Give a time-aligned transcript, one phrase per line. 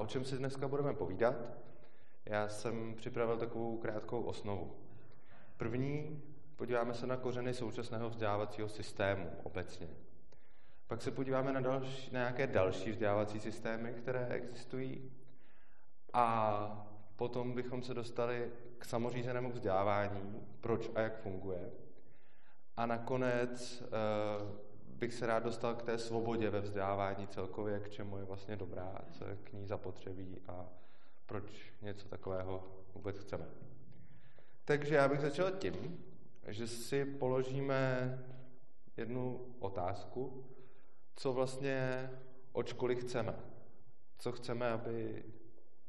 [0.00, 1.34] O čem si dneska budeme povídat?
[2.26, 4.76] Já jsem připravil takovou krátkou osnovu.
[5.56, 6.22] První,
[6.56, 9.88] podíváme se na kořeny současného vzdělávacího systému obecně.
[10.86, 15.12] Pak se podíváme na, další, na nějaké další vzdělávací systémy, které existují.
[16.12, 16.86] A
[17.16, 21.70] potom bychom se dostali k samořízenému vzdělávání, proč a jak funguje.
[22.76, 24.69] A nakonec eh,
[25.00, 29.00] bych se rád dostal k té svobodě ve vzdělávání celkově, k čemu je vlastně dobrá,
[29.10, 30.68] co je k ní zapotřebí a
[31.26, 33.46] proč něco takového vůbec chceme.
[34.64, 36.04] Takže já bych začal tím,
[36.48, 38.18] že si položíme
[38.96, 40.44] jednu otázku,
[41.16, 42.10] co vlastně
[42.52, 43.34] od školy chceme.
[44.18, 45.24] Co chceme, aby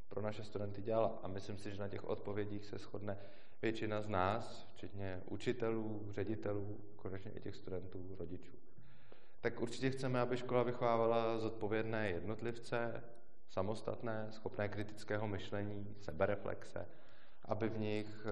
[0.07, 1.19] pro naše studenty dělala.
[1.23, 3.17] A myslím si, že na těch odpovědích se shodne
[3.61, 8.61] většina z nás, včetně učitelů, ředitelů, konečně i těch studentů, rodičů
[9.41, 13.03] tak určitě chceme, aby škola vychovávala zodpovědné jednotlivce,
[13.49, 16.87] samostatné, schopné kritického myšlení, sebereflexe,
[17.45, 18.31] aby v nich eh,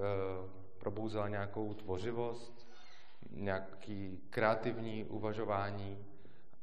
[0.78, 2.68] probouzela nějakou tvořivost,
[3.30, 6.06] nějaký kreativní uvažování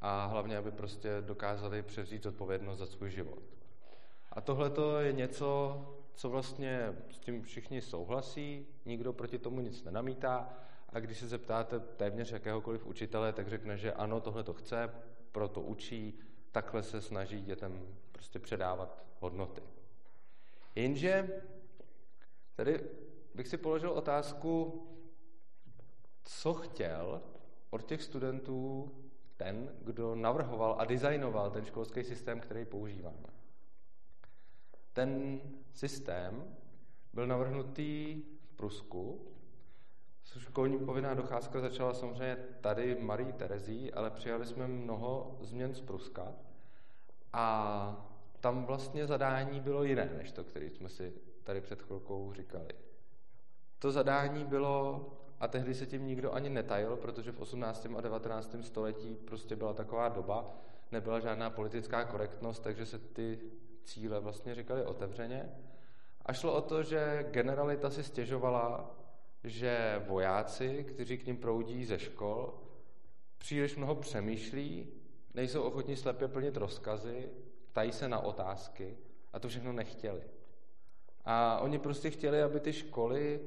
[0.02, 3.44] a hlavně, aby prostě dokázali převzít odpovědnost za svůj život.
[4.32, 5.82] A tohle je něco,
[6.14, 10.50] co vlastně s tím všichni souhlasí, nikdo proti tomu nic nenamítá,
[10.90, 14.94] a když se zeptáte téměř jakéhokoliv učitele, tak řekne, že ano, tohle to chce,
[15.32, 16.20] proto učí,
[16.52, 19.62] takhle se snaží dětem prostě předávat hodnoty.
[20.76, 21.42] Jenže
[22.56, 22.84] tady
[23.36, 24.84] bych si položil otázku,
[26.24, 27.22] co chtěl
[27.70, 28.92] od těch studentů
[29.38, 33.28] ten, kdo navrhoval a designoval ten školský systém, který používáme.
[34.94, 35.42] Ten
[35.74, 36.56] systém
[37.14, 39.28] byl navrhnutý v Prusku
[40.38, 46.34] Školní povinná docházka začala samozřejmě tady Marí Terezí, ale přijali jsme mnoho změn z Pruska
[47.34, 48.08] a
[48.40, 52.68] tam vlastně zadání bylo jiné, než to, které jsme si tady před chvilkou říkali.
[53.80, 55.06] To zadání bylo,
[55.40, 57.88] a tehdy se tím nikdo ani netajil, protože v 18.
[57.98, 58.56] a 19.
[58.62, 60.54] století prostě byla taková doba,
[60.92, 63.40] nebyla žádná politická korektnost, takže se ty
[63.84, 65.50] cíle vlastně říkali otevřeně.
[66.26, 68.97] A šlo o to, že generalita si stěžovala
[69.48, 72.54] že vojáci, kteří k ním proudí ze škol,
[73.38, 74.88] příliš mnoho přemýšlí,
[75.34, 77.30] nejsou ochotní slepě plnit rozkazy,
[77.72, 78.98] ptají se na otázky
[79.34, 80.22] a to všechno nechtěli.
[81.26, 83.40] A oni prostě chtěli, aby ty školy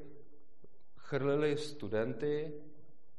[0.96, 2.52] chrlili studenty,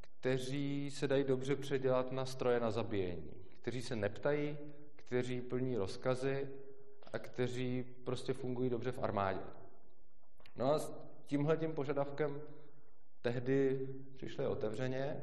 [0.02, 3.32] kteří se dají dobře předělat na stroje na zabíjení,
[3.62, 4.58] kteří se neptají,
[4.96, 6.50] kteří plní rozkazy
[7.14, 9.40] a kteří prostě fungují dobře v armádě.
[10.56, 10.92] No a s
[11.26, 12.42] tímhle tím požadavkem
[13.22, 15.22] tehdy přišli otevřeně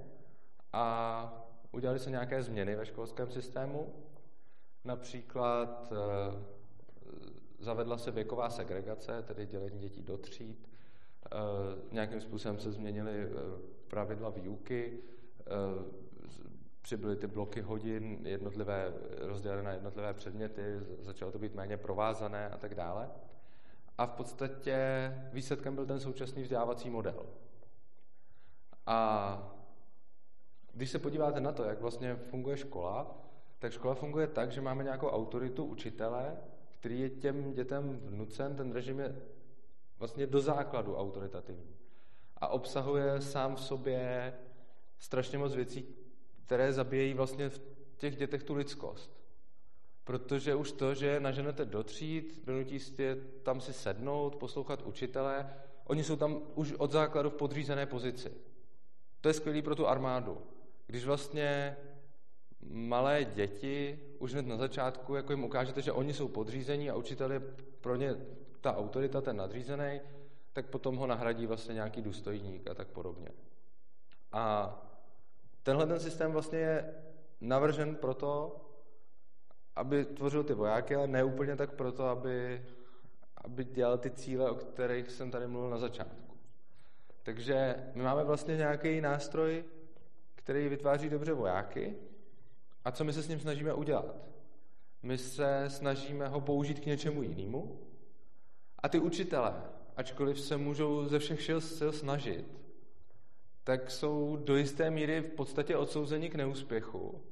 [0.72, 3.94] a udělali se nějaké změny ve školském systému.
[4.84, 6.44] Například eh,
[7.58, 10.68] zavedla se věková segregace, tedy dělení dětí do tříd.
[11.26, 11.36] Eh,
[11.92, 13.28] nějakým způsobem se změnily eh,
[13.88, 14.98] pravidla výuky,
[16.82, 20.62] přibyly ty bloky hodin jednotlivé, rozdělené na jednotlivé předměty,
[21.00, 23.10] začalo to být méně provázané a tak dále.
[23.98, 24.78] A v podstatě
[25.32, 27.26] výsledkem byl ten současný vzdělávací model.
[28.90, 29.52] A
[30.72, 33.18] když se podíváte na to, jak vlastně funguje škola,
[33.58, 36.36] tak škola funguje tak, že máme nějakou autoritu učitele,
[36.78, 39.22] který je těm dětem vnucen, ten režim je
[39.98, 41.76] vlastně do základu autoritativní.
[42.36, 44.34] A obsahuje sám v sobě
[44.98, 45.94] strašně moc věcí,
[46.46, 47.60] které zabíjejí vlastně v
[47.96, 49.10] těch dětech tu lidskost.
[50.04, 56.04] Protože už to, že naženete do tříd, donutí je tam si sednout, poslouchat učitele, oni
[56.04, 58.48] jsou tam už od základu v podřízené pozici.
[59.20, 60.42] To je skvělý pro tu armádu.
[60.86, 61.76] Když vlastně
[62.70, 67.32] malé děti už hned na začátku jako jim ukážete, že oni jsou podřízení a učitel
[67.32, 67.40] je
[67.80, 68.16] pro ně
[68.60, 70.00] ta autorita, ten nadřízený,
[70.52, 73.28] tak potom ho nahradí vlastně nějaký důstojník a tak podobně.
[74.32, 74.74] A
[75.62, 76.94] tenhle ten systém vlastně je
[77.40, 78.60] navržen proto,
[79.76, 82.64] aby tvořil ty vojáky, ale ne úplně tak proto, aby,
[83.36, 86.27] aby dělal ty cíle, o kterých jsem tady mluvil na začátku.
[87.28, 89.64] Takže my máme vlastně nějaký nástroj,
[90.34, 91.94] který vytváří dobře vojáky.
[92.84, 94.16] A co my se s ním snažíme udělat?
[95.02, 97.80] My se snažíme ho použít k něčemu jinému.
[98.78, 99.62] A ty učitelé,
[99.96, 101.42] ačkoliv se můžou ze všech
[101.76, 102.46] sil snažit,
[103.64, 107.22] tak jsou do jisté míry v podstatě odsouzeni k neúspěchu,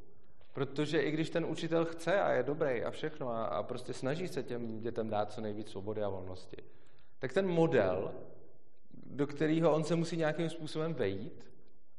[0.52, 4.28] protože i když ten učitel chce a je dobrý a všechno a, a prostě snaží
[4.28, 6.56] se těm dětem dát co nejvíc svobody a volnosti,
[7.18, 8.14] tak ten model
[9.10, 11.50] do kterého on se musí nějakým způsobem vejít,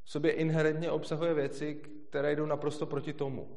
[0.04, 3.48] v sobě inherentně obsahuje věci, které jdou naprosto proti tomu.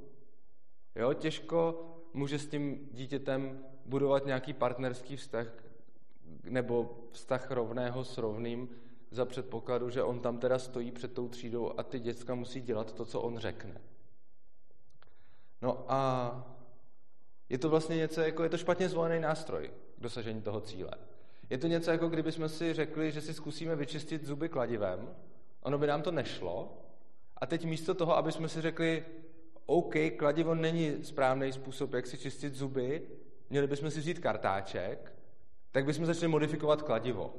[0.97, 5.47] Jo, těžko může s tím dítětem budovat nějaký partnerský vztah
[6.44, 8.69] nebo vztah rovného s rovným
[9.11, 12.93] za předpokladu, že on tam teda stojí před tou třídou a ty děcka musí dělat
[12.93, 13.81] to, co on řekne.
[15.62, 16.32] No a
[17.49, 20.91] je to vlastně něco, jako je to špatně zvolený nástroj k dosažení toho cíle.
[21.50, 25.14] Je to něco, jako kdybychom si řekli, že si zkusíme vyčistit zuby kladivem,
[25.61, 26.79] ono by nám to nešlo,
[27.37, 29.05] a teď místo toho, aby jsme si řekli,
[29.67, 33.02] OK, kladivo není správný způsob, jak si čistit zuby,
[33.50, 35.12] měli bychom si vzít kartáček,
[35.73, 37.35] tak bychom začali modifikovat kladivo.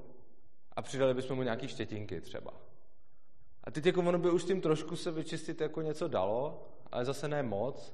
[0.73, 2.53] A přidali bychom mu nějaký štětinky třeba.
[3.63, 7.27] A teď jako ono by už tím trošku se vyčistit jako něco dalo, ale zase
[7.27, 7.93] ne moc.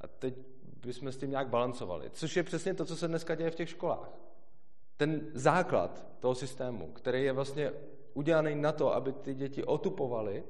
[0.00, 0.34] A teď
[0.84, 2.10] bychom s tím nějak balancovali.
[2.10, 4.19] Což je přesně to, co se dneska děje v těch školách.
[5.00, 7.72] Ten základ toho systému, který je vlastně
[8.14, 10.44] udělaný na to, aby ty děti otupovaly,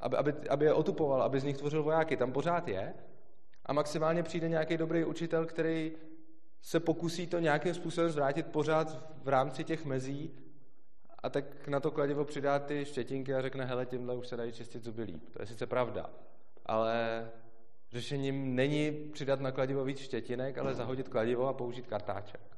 [0.00, 2.94] aby, aby, aby je otupoval, aby z nich tvořil vojáky, tam pořád je.
[3.66, 5.92] A maximálně přijde nějaký dobrý učitel, který
[6.62, 10.30] se pokusí to nějakým způsobem zvrátit pořád v rámci těch mezí
[11.18, 14.52] a tak na to kladivo přidá ty štětinky a řekne, hele, tímhle už se dají
[14.52, 15.28] čistit zuby líp.
[15.30, 16.10] To je sice pravda,
[16.66, 17.28] ale
[17.90, 22.51] řešením není přidat na kladivo víc štětinek, ale zahodit kladivo a použít kartáček.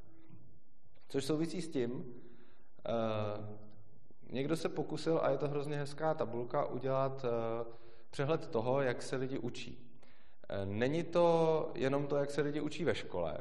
[1.08, 2.04] Což souvisí s tím, uh,
[4.30, 7.72] někdo se pokusil, a je to hrozně hezká tabulka, udělat uh,
[8.10, 9.78] přehled toho, jak se lidi učí.
[9.78, 13.38] Uh, není to jenom to, jak se lidi učí ve škole,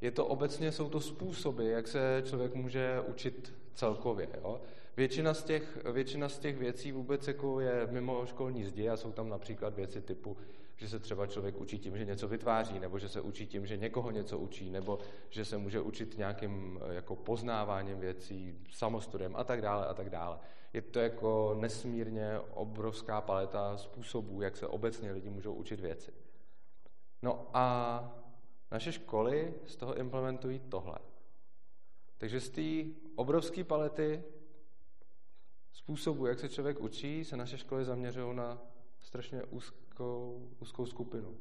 [0.00, 4.28] je to obecně, jsou to způsoby, jak se člověk může učit celkově.
[4.34, 4.60] Jo?
[4.96, 9.12] Většina, z těch, většina z těch věcí vůbec jako je mimo školní zdi a jsou
[9.12, 10.36] tam například věci typu,
[10.80, 13.76] že se třeba člověk učí tím, že něco vytváří, nebo že se učí tím, že
[13.76, 14.98] někoho něco učí, nebo
[15.30, 20.38] že se může učit nějakým jako poznáváním věcí, samostudem a tak dále a tak dále.
[20.72, 26.12] Je to jako nesmírně obrovská paleta způsobů, jak se obecně lidi můžou učit věci.
[27.22, 28.18] No a
[28.70, 30.98] naše školy z toho implementují tohle.
[32.18, 34.22] Takže z té obrovské palety
[35.72, 38.62] způsobu, jak se člověk učí, se naše školy zaměřují na
[39.00, 39.42] strašně
[39.90, 41.36] úzkou, úzkou skupinu.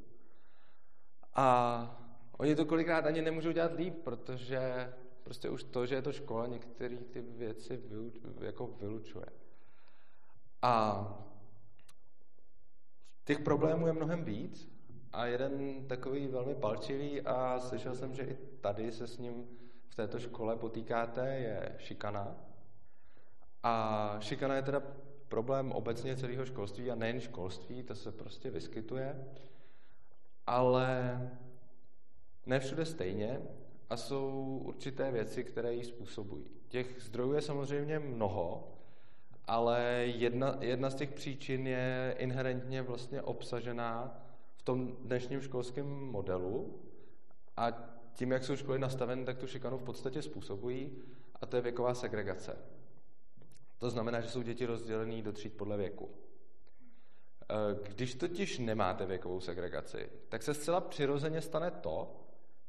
[1.36, 2.02] A
[2.38, 4.94] oni to kolikrát ani nemůžou dělat líp, protože
[5.24, 9.26] prostě už to, že je to škola, některé ty věci vyuč, jako vylučuje.
[10.62, 11.06] A
[13.24, 14.72] těch problémů je mnohem víc
[15.14, 19.48] a jeden takový velmi palčivý a slyšel jsem, že i tady se s ním
[19.90, 22.36] v této škole potýkáte, je šikana.
[23.64, 24.82] A šikana je teda
[25.30, 29.26] problém obecně celého školství a nejen školství, to se prostě vyskytuje,
[30.48, 31.22] ale
[32.46, 33.42] ne všude stejně
[33.90, 36.46] a jsou určité věci, které ji způsobují.
[36.68, 38.74] Těch zdrojů je samozřejmě mnoho,
[39.48, 44.22] ale jedna, jedna z těch příčin je inherentně vlastně obsažená
[44.56, 46.80] v tom dnešním školském modelu
[47.58, 47.72] a
[48.14, 50.92] tím, jak jsou školy nastaveny, tak tu šikanu v podstatě způsobují
[51.42, 52.79] a to je věková segregace.
[53.80, 56.10] To znamená, že jsou děti rozdělené do tříd podle věku.
[57.50, 62.16] E, když totiž nemáte věkovou segregaci, tak se zcela přirozeně stane to,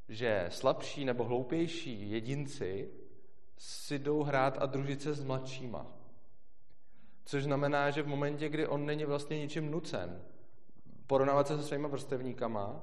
[0.08, 2.90] že slabší nebo hloupější jedinci
[3.58, 5.86] si jdou hrát a družit se s mladšíma.
[7.24, 10.22] Což znamená, že v momentě, kdy on není vlastně ničím nucen
[11.10, 12.82] porovnávat se se svýma vrstevníkama,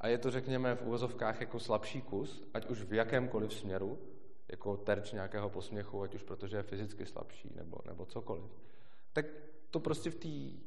[0.00, 3.98] a je to, řekněme, v uvozovkách jako slabší kus, ať už v jakémkoliv směru,
[4.48, 8.44] jako terč nějakého posměchu, ať už protože je fyzicky slabší, nebo, nebo cokoliv,
[9.12, 9.26] tak
[9.70, 10.58] to prostě v té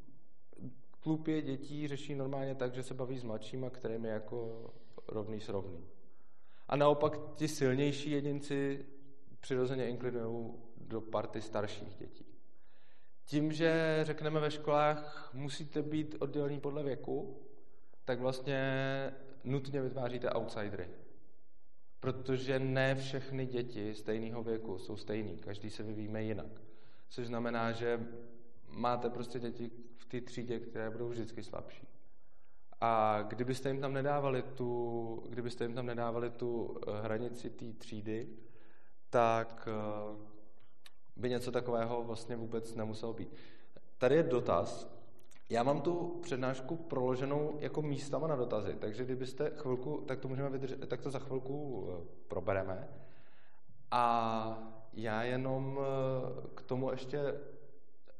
[0.99, 4.69] klupě dětí řeší normálně tak, že se baví s mladšíma, kterým je jako
[5.07, 5.87] rovný s rovným.
[6.67, 8.85] A naopak ti silnější jedinci
[9.39, 12.25] přirozeně inklinují do party starších dětí.
[13.25, 17.39] Tím, že řekneme ve školách, musíte být oddělení podle věku,
[18.05, 18.61] tak vlastně
[19.43, 20.87] nutně vytváříte outsidery.
[21.99, 26.61] Protože ne všechny děti stejného věku jsou stejný, každý se vyvíjíme jinak.
[27.09, 28.07] Což znamená, že
[28.67, 31.87] máte prostě děti v té třídě, které budou vždycky slabší.
[32.81, 38.29] A kdybyste jim tam nedávali tu, kdybyste jim tam nedávali tu eh, hranici té třídy,
[39.09, 40.29] tak eh,
[41.15, 43.33] by něco takového vlastně vůbec nemuselo být.
[43.97, 44.98] Tady je dotaz,
[45.49, 50.49] já mám tu přednášku proloženou jako místama na dotazy, takže kdybyste chvilku, tak to můžeme
[50.49, 52.87] vydržet, tak to za chvilku eh, probereme.
[53.91, 57.35] A já jenom eh, k tomu ještě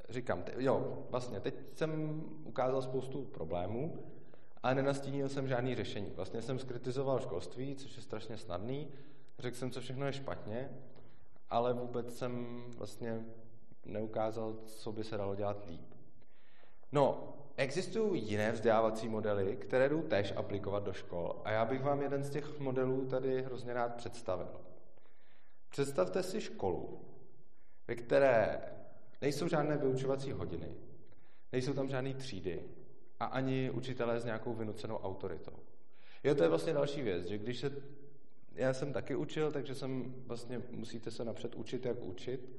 [0.08, 4.04] říkám, jo, vlastně, teď jsem ukázal spoustu problémů,
[4.62, 6.12] ale nenastínil jsem žádný řešení.
[6.16, 8.88] Vlastně jsem skritizoval školství, což je strašně snadný,
[9.38, 10.70] řekl jsem, co všechno je špatně,
[11.50, 13.24] ale vůbec jsem vlastně
[13.84, 15.89] neukázal, co by se dalo dělat líp.
[16.92, 21.42] No, existují jiné vzdělávací modely, které jdou též aplikovat do škol.
[21.44, 24.60] A já bych vám jeden z těch modelů tady hrozně rád představil.
[25.68, 27.00] Představte si školu,
[27.88, 28.60] ve které
[29.22, 30.74] nejsou žádné vyučovací hodiny,
[31.52, 32.64] nejsou tam žádné třídy
[33.20, 35.52] a ani učitelé s nějakou vynucenou autoritou.
[36.24, 37.72] Jo, to je vlastně další věc, že když se,
[38.54, 42.50] já jsem taky učil, takže jsem vlastně, musíte se napřed učit, jak učit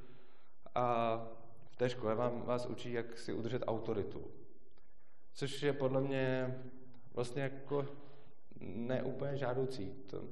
[0.76, 1.18] a
[1.82, 4.24] té škole vám, vás učí, jak si udržet autoritu.
[5.34, 6.56] Což je podle mě
[7.14, 7.86] vlastně jako
[8.60, 9.94] neúplně žádoucí.
[10.08, 10.24] To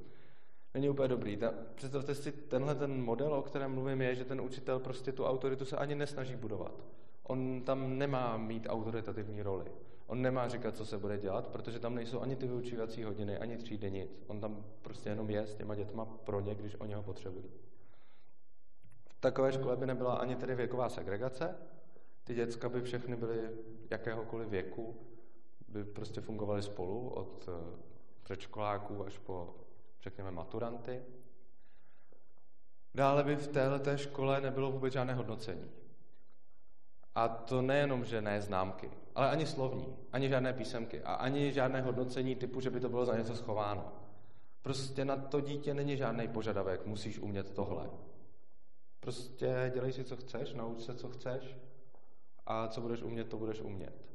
[0.73, 1.37] není úplně dobrý.
[1.37, 5.25] Ta, představte si, tenhle ten model, o kterém mluvím, je, že ten učitel prostě tu
[5.25, 6.85] autoritu se ani nesnaží budovat.
[7.23, 9.65] On tam nemá mít autoritativní roli.
[10.07, 13.57] On nemá říkat, co se bude dělat, protože tam nejsou ani ty vyučívací hodiny, ani
[13.57, 14.23] třídy, nic.
[14.27, 17.45] On tam prostě jenom je s těma dětma pro ně, když oni ho potřebují.
[19.19, 21.55] Takové škole by nebyla ani tedy věková segregace.
[22.23, 23.49] Ty děcka by všechny byly
[23.89, 24.95] jakéhokoliv věku,
[25.67, 27.77] by prostě fungovaly spolu od eh,
[28.23, 29.55] předškoláků až po,
[30.01, 31.03] řekněme, maturanty.
[32.95, 35.71] Dále by v této škole nebylo vůbec žádné hodnocení.
[37.15, 41.81] A to nejenom, že ne známky, ale ani slovní, ani žádné písemky a ani žádné
[41.81, 43.91] hodnocení typu, že by to bylo za něco schováno.
[44.61, 47.89] Prostě na to dítě není žádný požadavek, musíš umět tohle.
[48.99, 51.57] Prostě dělej si, co chceš, nauč se, co chceš
[52.45, 54.09] a co budeš umět, to budeš umět.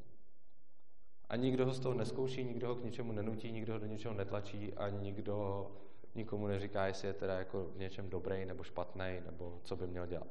[1.29, 4.15] A nikdo ho z toho neskouší, nikdo ho k ničemu nenutí, nikdo ho do něčeho
[4.15, 5.67] netlačí a nikdo
[6.15, 10.07] nikomu neříká, jestli je teda jako v něčem dobrý nebo špatný, nebo co by měl
[10.07, 10.29] dělat.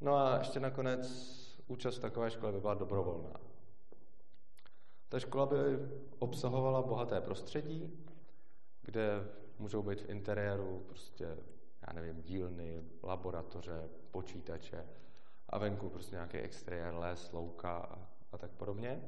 [0.00, 1.04] No a ještě nakonec
[1.66, 3.40] účast v takové škole by byla dobrovolná.
[5.08, 5.56] Ta škola by
[6.18, 8.04] obsahovala bohaté prostředí,
[8.82, 11.36] kde můžou být v interiéru prostě,
[11.86, 14.86] já nevím, dílny, laboratoře, počítače
[15.48, 17.98] a venku prostě nějaký exteriér, les, louka a,
[18.32, 19.02] a tak podobně.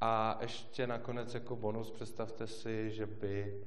[0.00, 3.64] A ještě nakonec jako bonus představte si, že by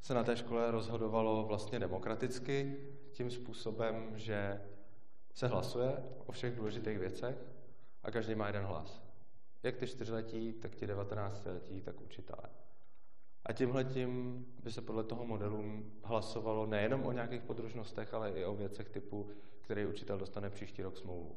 [0.00, 2.76] se na té škole rozhodovalo vlastně demokraticky,
[3.12, 4.60] tím způsobem, že
[5.34, 7.36] se hlasuje o všech důležitých věcech
[8.02, 9.02] a každý má jeden hlas.
[9.62, 12.48] Jak ty čtyřletí, tak ti devatenáctiletí, tak učitelé.
[13.46, 18.44] A tímhle tím by se podle toho modelu hlasovalo nejenom o nějakých podružnostech, ale i
[18.44, 19.30] o věcech typu,
[19.60, 21.36] který učitel dostane příští rok smlouvu.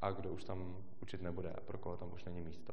[0.00, 2.72] A kdo už tam učit nebude a pro koho tam už není místo.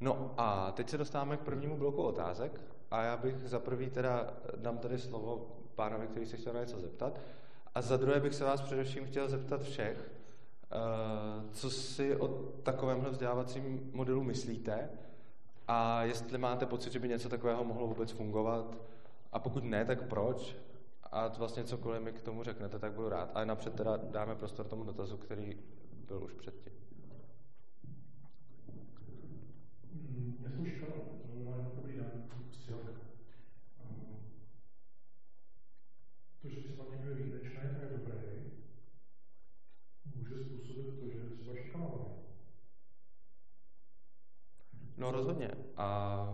[0.00, 4.34] No a teď se dostáváme k prvnímu bloku otázek a já bych za prvý teda
[4.56, 7.20] dám tady slovo pánovi, který se chtěl na něco zeptat.
[7.74, 10.10] A za druhé bych se vás především chtěl zeptat všech,
[10.72, 10.76] eh,
[11.52, 12.28] co si o
[12.62, 14.90] takovémhle vzdělávacím modelu myslíte
[15.68, 18.76] a jestli máte pocit, že by něco takového mohlo vůbec fungovat
[19.32, 20.56] a pokud ne, tak proč?
[21.02, 23.30] A vlastně cokoliv mi k tomu řeknete, tak budu rád.
[23.34, 25.58] Ale napřed teda dáme prostor tomu dotazu, který
[26.08, 26.72] byl už předtím.
[45.04, 45.50] No rozhodně.
[45.76, 46.28] A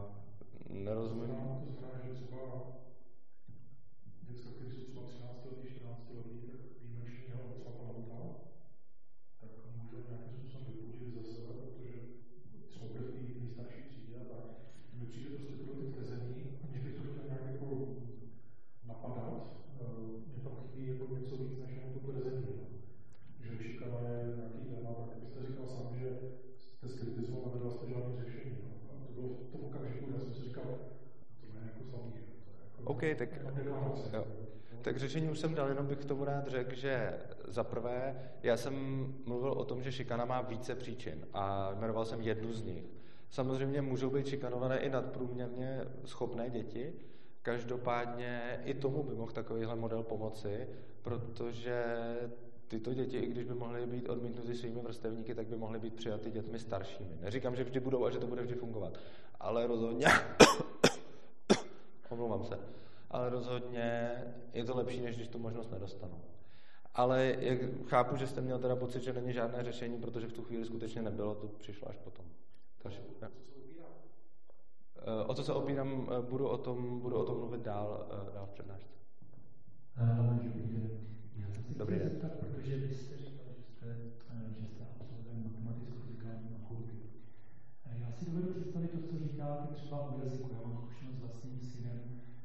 [0.69, 1.30] nerozumím.
[33.21, 33.29] Tak,
[34.13, 34.25] jo.
[34.83, 38.57] tak řešení už jsem dal, jenom bych k tomu rád řekl, že za prvé, já
[38.57, 38.75] jsem
[39.27, 42.85] mluvil o tom, že šikana má více příčin a jmenoval jsem jednu z nich.
[43.31, 46.93] Samozřejmě můžou být šikanované i nadprůměrně schopné děti,
[47.43, 50.69] každopádně i tomu by mohl takovýhle model pomoci,
[51.03, 51.85] protože
[52.69, 56.31] tyto děti, i když by mohly být odmítnuty svými vrstevníky, tak by mohly být přijaty
[56.31, 57.19] dětmi staršími.
[57.21, 58.99] Neříkám, že vždy budou a že to bude vždy fungovat,
[59.41, 60.07] ale rozhodně,
[62.11, 62.59] omlouvám se,
[63.11, 64.11] ale rozhodně
[64.53, 66.21] je to lepší, než když tu možnost nedostanu.
[66.95, 70.43] Ale jak chápu, že jste měl teda pocit, že není žádné řešení, protože v tu
[70.43, 72.25] chvíli skutečně nebylo, to přišlo až potom.
[72.83, 73.29] Takže, ja.
[75.27, 78.47] O co se opírám, eh, budu o tom, budu o tom mluvit dál, eh, dál
[78.47, 78.95] v přednášce.
[81.77, 82.21] Dobrý den.
[82.41, 83.87] Protože vy jste říkal, že jste,
[84.31, 86.97] eh, že jste absolvent matematicko-fyzikální fakulty.
[87.93, 90.51] Já si dovedu představit to, co říkáte třeba o jazyku.
[90.53, 92.01] Já mám zkušenost s vlastním synem,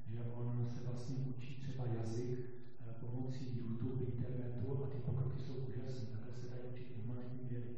[0.07, 2.39] že on se vlastně učí třeba jazyk
[2.88, 6.07] eh, pomocí YouTube, internetu a ty pokroky jsou úžasné.
[6.12, 7.75] Takhle se dají učit humanitní vědy.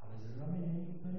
[0.00, 1.18] Ale zrovna mi není úplně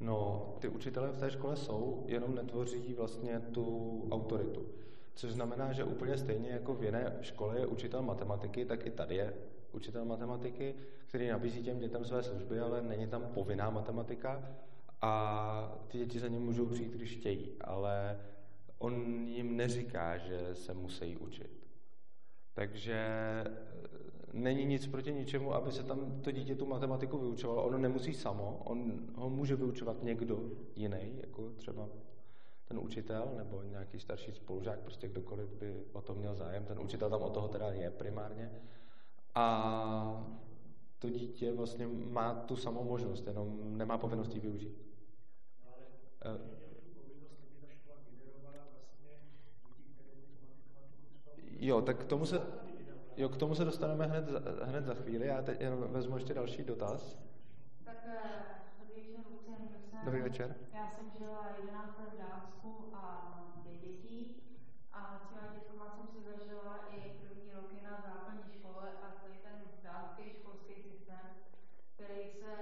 [0.00, 4.66] No, ty učitelé v té škole jsou, jenom netvoří vlastně tu autoritu.
[5.14, 9.14] Což znamená, že úplně stejně jako v jiné škole je učitel matematiky, tak i tady
[9.14, 9.34] je
[9.72, 10.74] učitel matematiky,
[11.06, 14.42] který nabízí těm dětem své služby, ale není tam povinná matematika
[15.02, 18.20] a ty děti za ním můžou přijít, když chtějí, ale
[18.78, 21.67] on jim neříká, že se musí učit.
[22.58, 23.50] Takže eh,
[24.32, 27.64] není nic proti ničemu, aby se tam to dítě tu matematiku vyučovalo.
[27.64, 31.88] Ono nemusí samo, on ho může vyučovat někdo jiný, jako třeba
[32.68, 36.64] ten učitel nebo nějaký starší spolužák, prostě kdokoliv by o to měl zájem.
[36.64, 38.50] Ten učitel tam o toho teda je primárně.
[39.34, 40.26] A
[40.98, 44.82] to dítě vlastně má tu samou možnost, jenom nemá povinnost ji využít.
[46.26, 46.67] Uh,
[51.60, 52.40] Jo, tak k tomu se,
[53.16, 54.24] jo, k tomu se dostaneme hned,
[54.62, 55.26] hned za chvíli.
[55.26, 57.18] Já teď jenom vezmu ještě další dotaz.
[57.84, 58.20] Tak eh,
[58.78, 60.04] dobrý večer.
[60.04, 60.56] Dobrý večer.
[60.72, 63.00] Já jsem žila 11 let v Dánsku a
[63.30, 64.34] mám dvě děti
[64.92, 69.28] a s těma dětkama jsem si zažila i první roky na základní škole a to
[69.32, 71.26] je ten dánský školský systém,
[71.94, 72.52] který se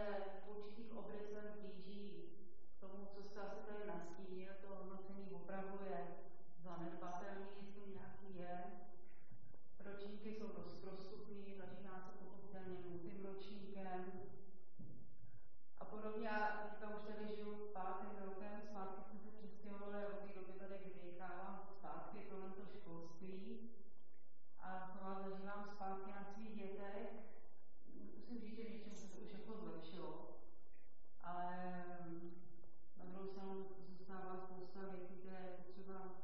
[0.45, 2.25] v určitých obrysech blíží
[2.81, 5.99] tomu, co jste asi tady nastínil, to hodnocení opravdu je
[6.65, 8.65] zanedbatelný, jestli nějaký je
[9.87, 14.12] ročníky jsou dost prostupný, začíná se pochopitelně nultým ročníkem
[15.79, 16.29] a podobně.
[16.29, 20.53] Já teďka už tady žiju pátým rokem, zpátky jsme se přestěhovali a od té doby
[20.53, 23.71] tady vyděkávám zpátky kolem to školství
[24.59, 27.09] a znova zažívám zpátky na svých dětech.
[28.17, 30.37] Musím říct, že v něčem se to už jako zlepšilo,
[31.21, 31.57] ale
[32.97, 36.15] na druhou stranu zůstává spousta věcí, které je potřeba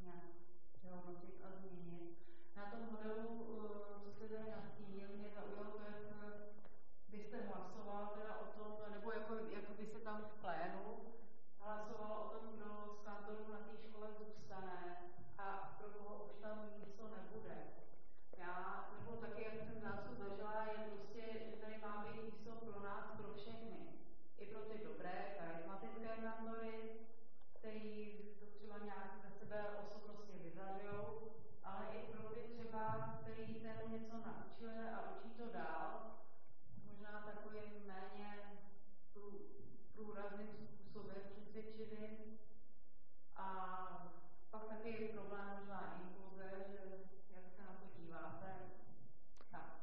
[0.00, 0.24] nějak
[0.72, 3.28] přehodnotit a změnit na tom modelu,
[3.64, 5.96] eh, co jste tady nastínil, mě zaujalo to, jak
[7.08, 10.84] vy jste hlasoval teda o tom, nebo jako, jako by se tam v plénu
[11.58, 14.96] hlasovalo o tom, kdo z kantorů na té škole zůstane
[15.38, 17.56] a pro koho už tam místo nebude.
[18.38, 22.50] Já, nebo taky, jak jsem nás to zažila, je prostě, že tady má být místo
[22.50, 23.78] pro nás, pro všechny.
[24.38, 26.90] I pro ty dobré, charismatické kantory,
[27.52, 31.26] který to třeba nějak za sebe osobnostně vyzařují,
[31.64, 36.16] ale i pro ty třeba, který se něco naučili a učí to dál,
[36.84, 38.38] možná takovým méně
[39.94, 42.38] průrazným způsobem přesvědčivým.
[43.36, 43.46] A
[44.50, 46.78] pak taky je problém možná inkluze, že
[47.34, 48.56] jak se na to díváte.
[49.50, 49.80] Tak.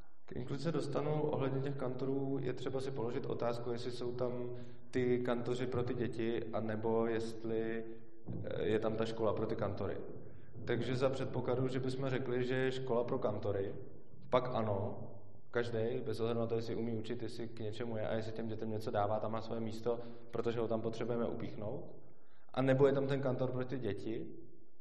[0.54, 4.50] K inkluzi dostanu ohledně těch kantorů je třeba si položit otázku, jestli jsou tam
[4.92, 7.84] ty kantoři pro ty děti, anebo jestli
[8.44, 9.98] eh, je tam ta škola pro ty kantory.
[10.66, 13.76] Takže za předpokladu, že bychom řekli, že je škola pro kantory,
[14.30, 15.00] pak ano,
[15.52, 18.48] každý, bez ohledu na to, jestli umí učit, jestli k něčemu je a jestli těm
[18.48, 20.00] dětem něco dává, tam má své místo,
[20.32, 21.86] protože ho tam potřebujeme upíchnout.
[22.54, 24.28] A nebo je tam ten kantor pro ty děti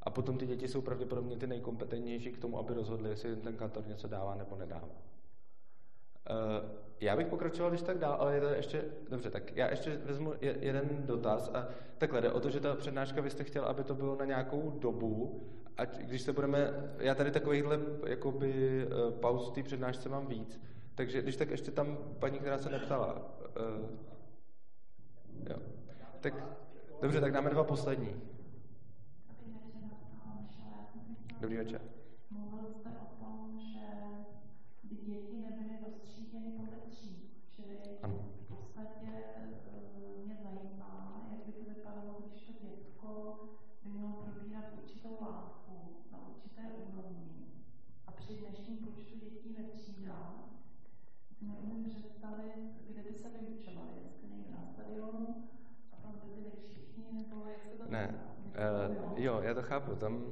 [0.03, 3.87] a potom ty děti jsou pravděpodobně ty nejkompetentnější k tomu, aby rozhodli, jestli ten kantor
[3.87, 5.12] něco dává nebo nedává.
[6.31, 9.97] Uh, já bych pokračoval, když tak dál, ale je to ještě, dobře, tak já ještě
[9.97, 13.85] vezmu jeden dotaz a takhle jde o to, že ta přednáška, vy jste chtěl, aby
[13.85, 15.43] to bylo na nějakou dobu,
[15.77, 20.61] ať když se budeme, já tady takovýchhle jakoby uh, pauz v té přednášce mám víc,
[20.95, 23.91] takže když tak ještě tam paní, která se neptala, uh,
[25.51, 25.57] jo.
[26.21, 26.35] Tak,
[27.03, 28.15] dobře, tak dáme dva poslední.
[31.41, 31.81] Dobrý večer.
[59.63, 60.25] To chápu, tam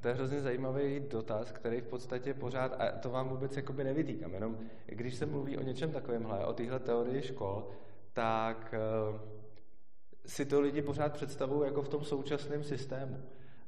[0.00, 4.34] to je hrozně zajímavý dotaz, který v podstatě pořád, a to vám vůbec jakoby nevytýkám,
[4.34, 7.68] jenom když se mluví o něčem takovémhle, o téhle teorii škol,
[8.12, 9.20] tak uh,
[10.26, 13.16] si to lidi pořád představují jako v tom současném systému.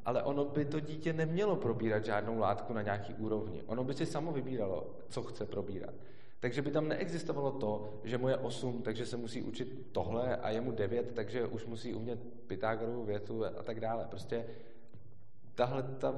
[0.04, 3.62] Ale ono by to dítě nemělo probírat žádnou látku na nějaký úrovni.
[3.66, 5.94] Ono by si samo vybíralo, co chce probírat.
[6.40, 10.50] Takže by tam neexistovalo to, že mu je 8, takže se musí učit tohle a
[10.50, 14.06] je mu 9, takže už musí umět Pythagorovu větu a tak dále.
[14.10, 14.44] Prostě
[15.54, 16.14] tahle, ta,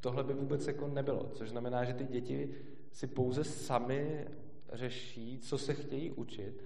[0.00, 2.54] tohle by vůbec jako nebylo, což znamená, že ty děti
[2.92, 4.28] si pouze sami
[4.72, 6.64] řeší, co se chtějí učit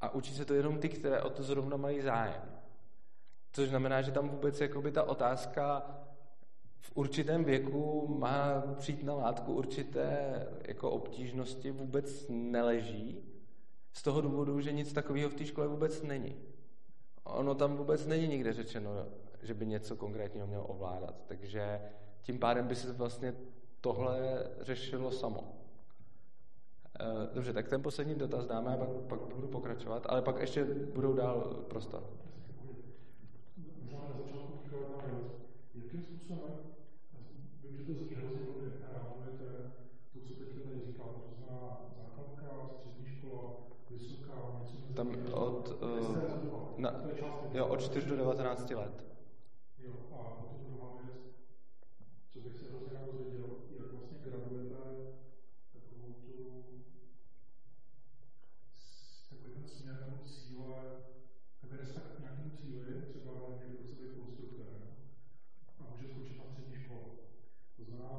[0.00, 2.42] a učí se to jenom ty, které o to zrovna mají zájem.
[3.52, 5.96] Což znamená, že tam vůbec jakoby ta otázka
[6.78, 13.22] v určitém věku má přijít na látku určité jako obtížnosti vůbec neleží,
[13.92, 16.36] z toho důvodu, že nic takového v té škole vůbec není.
[17.24, 18.90] ono tam vůbec není nikde řečeno,
[19.46, 21.14] že by něco konkrétního měl ovládat.
[21.26, 21.80] Takže
[22.22, 23.34] tím pádem by se vlastně
[23.80, 25.40] tohle řešilo samo.
[27.00, 30.64] Eh, dobře, tak ten poslední dotaz dáme a pak, pak budu pokračovat, ale pak ještě
[30.94, 32.02] budou dál prostor.
[35.74, 36.52] Jakým způsobem,
[37.62, 39.72] vím, že to zní hrozně hodně, reagujete
[40.12, 43.56] to, co teď tady říkal, to znamená základka, střední škola,
[43.90, 46.36] vysoká, něco Tam od, uh,
[46.76, 46.94] na,
[47.52, 49.06] jo, od 4 do 19 let.
[49.78, 51.16] Jo, a potom druhá věc,
[52.30, 53.46] co bych se hrozně rád dozvěděl,
[53.78, 54.76] jak vlastně gradujete
[55.72, 56.64] takovou tu,
[59.30, 60.82] takový ten směr nebo cíle,
[61.60, 64.82] takový respekt k nějakému cíli, třeba někdo chce být konstruktorem
[65.78, 67.10] a může skočit na střední školu.
[67.76, 68.10] To znamená,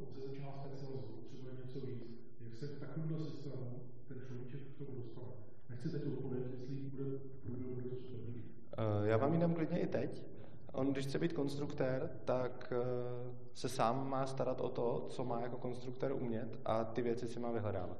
[0.00, 2.02] on se začíná specializovat, potřebuje něco víc.
[2.40, 5.40] Jak se v takovémhle systému ten člověk k tomu dostane?
[5.70, 8.42] Nechci teď odpovědět, jestli bude v průběhu bude to dobrý.
[8.42, 10.24] Uh, já vám ji dám klidně i teď.
[10.72, 15.40] On, když chce být konstruktér, tak uh, se sám má starat o to, co má
[15.40, 17.98] jako konstruktér umět a ty věci si má vyhledávat.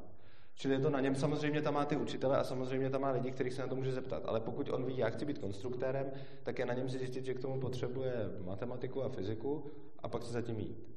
[0.55, 3.31] Čili je to na něm, samozřejmě tam má ty učitele a samozřejmě tam má lidi,
[3.31, 4.23] kterých se na to může zeptat.
[4.27, 7.35] Ale pokud on ví, já chci být konstruktérem, tak je na něm si zjistit, že
[7.35, 10.89] k tomu potřebuje matematiku a fyziku a pak se zatím jít.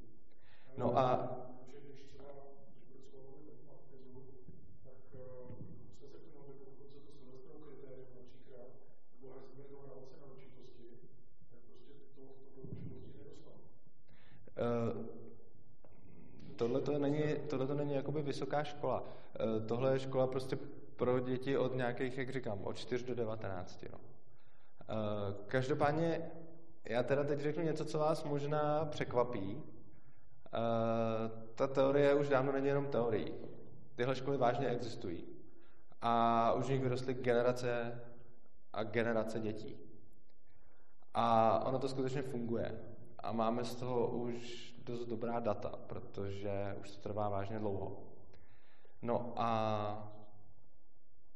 [0.77, 1.53] No a Uh,
[16.55, 19.01] tohle to není, tohle není jakoby vysoká škola.
[19.01, 20.57] Uh, tohle je škola prostě
[20.95, 23.85] pro děti od nějakých, jak říkám, od 4 do 19.
[23.91, 23.97] No.
[23.97, 26.31] Uh, každopádně
[26.85, 29.63] já teda teď řeknu něco, co vás možná překvapí.
[31.55, 33.33] Ta teorie už dávno není jenom teorií.
[33.95, 35.25] Tyhle školy vážně existují.
[36.01, 38.01] A už z nich vyrostly generace
[38.73, 39.77] a generace dětí.
[41.13, 42.92] A ono to skutečně funguje
[43.23, 48.03] a máme z toho už dost dobrá data, protože už to trvá vážně dlouho.
[49.01, 50.13] No a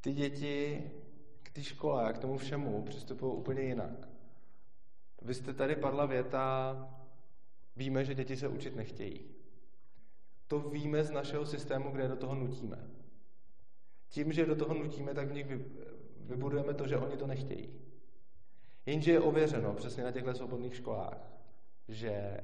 [0.01, 0.83] ty děti
[1.43, 4.09] k té škole a k tomu všemu přistupují úplně jinak.
[5.21, 6.77] Vy jste tady padla věta,
[7.75, 9.25] víme, že děti se učit nechtějí.
[10.47, 12.89] To víme z našeho systému, kde do toho nutíme.
[14.09, 15.47] Tím, že do toho nutíme, tak v nich
[16.19, 17.79] vybudujeme to, že oni to nechtějí.
[18.85, 21.36] Jenže je ověřeno přesně na těchto svobodných školách,
[21.87, 22.41] že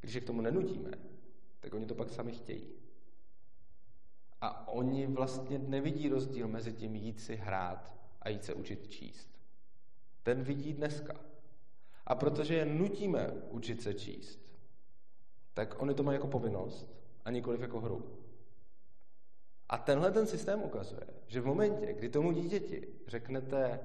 [0.00, 0.90] když je k tomu nenutíme,
[1.60, 2.72] tak oni to pak sami chtějí.
[4.40, 9.28] A oni vlastně nevidí rozdíl mezi tím jít si hrát a jít se učit číst.
[10.22, 11.20] Ten vidí dneska.
[12.06, 14.54] A protože je nutíme učit se číst,
[15.54, 18.18] tak oni to mají jako povinnost a nikoliv jako hru.
[19.68, 23.80] A tenhle ten systém ukazuje, že v momentě, kdy tomu dítěti řeknete,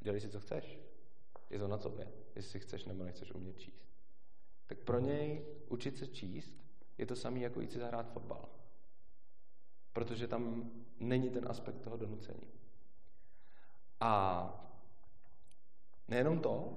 [0.00, 0.80] dělej si, co chceš,
[1.50, 3.85] je to na tobě, jestli chceš nebo nechceš umět číst
[4.66, 6.54] tak pro něj učit se číst
[6.98, 8.48] je to samé, jako jít si zahrát fotbal.
[9.92, 12.46] Protože tam není ten aspekt toho donucení.
[14.00, 14.66] A
[16.08, 16.76] nejenom to,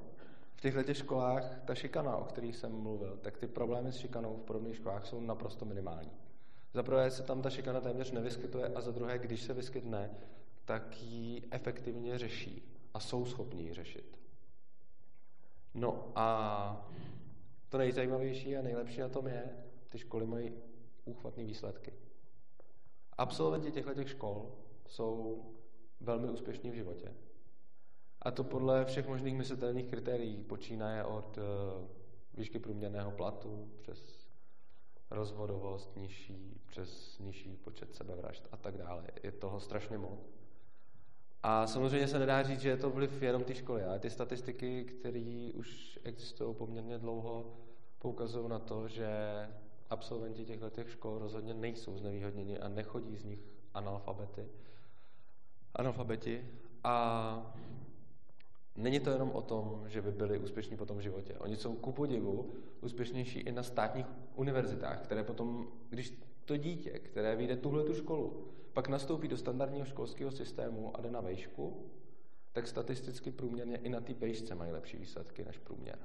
[0.55, 4.37] v těchto těch školách ta šikana, o kterých jsem mluvil, tak ty problémy s šikanou
[4.37, 6.11] v podobných školách jsou naprosto minimální.
[6.73, 10.11] Za prvé se tam ta šikana téměř nevyskytuje a za druhé, když se vyskytne,
[10.65, 14.19] tak ji efektivně řeší a jsou schopní ji řešit.
[15.73, 16.89] No a
[17.69, 19.43] to nejzajímavější a nejlepší na tom je,
[19.89, 20.53] ty školy mají
[21.05, 21.93] úchvatné výsledky.
[23.17, 24.51] Absolventi těchto škol
[24.87, 25.45] jsou
[25.99, 27.13] velmi úspěšní v životě.
[28.21, 31.43] A to podle všech možných myslitelných kritérií počínaje od uh,
[32.33, 34.27] výšky průměrného platu přes
[35.11, 39.07] rozvodovost nižší, přes nižší počet sebevražd a tak dále.
[39.23, 40.38] Je toho strašně moc.
[41.43, 44.83] A samozřejmě se nedá říct, že je to vliv jenom té školy, ale ty statistiky,
[44.83, 47.53] které už existují poměrně dlouho,
[47.99, 49.09] poukazují na to, že
[49.89, 53.39] absolventi těchto škol rozhodně nejsou znevýhodněni a nechodí z nich
[53.73, 54.45] analfabety.
[55.75, 56.45] Analfabeti.
[56.83, 57.53] A
[58.75, 61.33] není to jenom o tom, že by byli úspěšní potom v životě.
[61.39, 66.13] Oni jsou ku podivu úspěšnější i na státních univerzitách, které potom, když
[66.45, 71.11] to dítě, které vyjde tuhle tu školu, pak nastoupí do standardního školského systému a jde
[71.11, 71.91] na vejšku,
[72.51, 75.99] tak statisticky průměrně i na té vejšce mají lepší výsledky než průměr.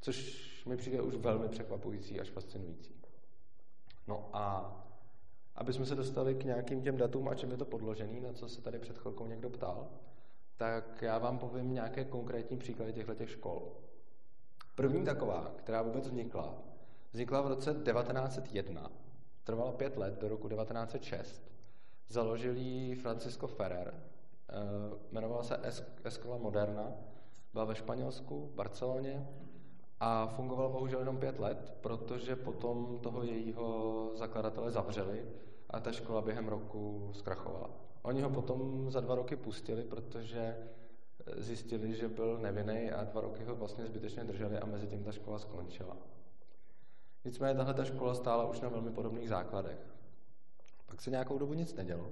[0.00, 2.94] Což mi přijde už velmi překvapující až fascinující.
[4.06, 4.76] No a
[5.54, 8.48] aby jsme se dostali k nějakým těm datům, a čem je to podložený, na co
[8.48, 9.88] se tady před chvilkou někdo ptal,
[10.56, 13.72] tak já vám povím nějaké konkrétní příklady těchto těch škol.
[14.74, 16.54] První taková, která vůbec vznikla,
[17.12, 18.90] vznikla v roce 1901
[19.44, 21.42] trvala pět let do roku 1906.
[22.08, 23.94] Založil ji Francisco Ferrer,
[25.10, 25.60] jmenovala se
[26.04, 26.92] Escola Moderna,
[27.52, 29.28] byla ve Španělsku, v Barceloně
[30.00, 35.24] a fungovala bohužel jenom pět let, protože potom toho jejího zakladatele zavřeli
[35.70, 37.70] a ta škola během roku zkrachovala.
[38.02, 40.56] Oni ho potom za dva roky pustili, protože
[41.36, 45.12] zjistili, že byl nevinný a dva roky ho vlastně zbytečně drželi a mezi tím ta
[45.12, 45.96] škola skončila.
[47.24, 49.78] Nicméně tahle ta škola stála už na velmi podobných základech.
[50.86, 52.10] Pak se nějakou dobu nic nedělo.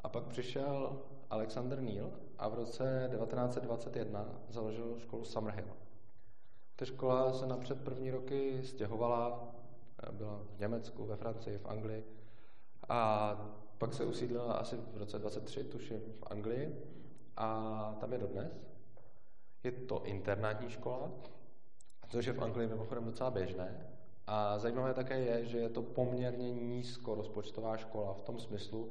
[0.00, 5.76] A pak přišel Alexander Neal a v roce 1921 založil školu Summerhill.
[6.76, 9.54] Ta škola se napřed první roky stěhovala,
[10.12, 12.04] byla v Německu, ve Francii, v Anglii
[12.88, 13.34] a
[13.78, 16.84] pak se usídlila asi v roce 23, tuším, v Anglii
[17.36, 18.52] a tam je dodnes.
[19.64, 21.10] Je to internátní škola,
[22.08, 23.93] což je v Anglii mimochodem docela běžné.
[24.26, 28.90] A zajímavé také je, že je to poměrně nízko rozpočtová škola v tom smyslu,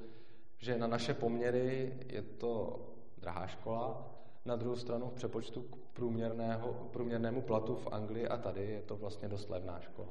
[0.58, 2.80] že na naše poměry je to
[3.18, 4.10] drahá škola,
[4.46, 8.98] na druhou stranu v přepočtu k průměrného, průměrnému platu v Anglii a tady je to
[8.98, 10.10] vlastně dost levná škola.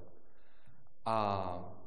[1.05, 1.79] A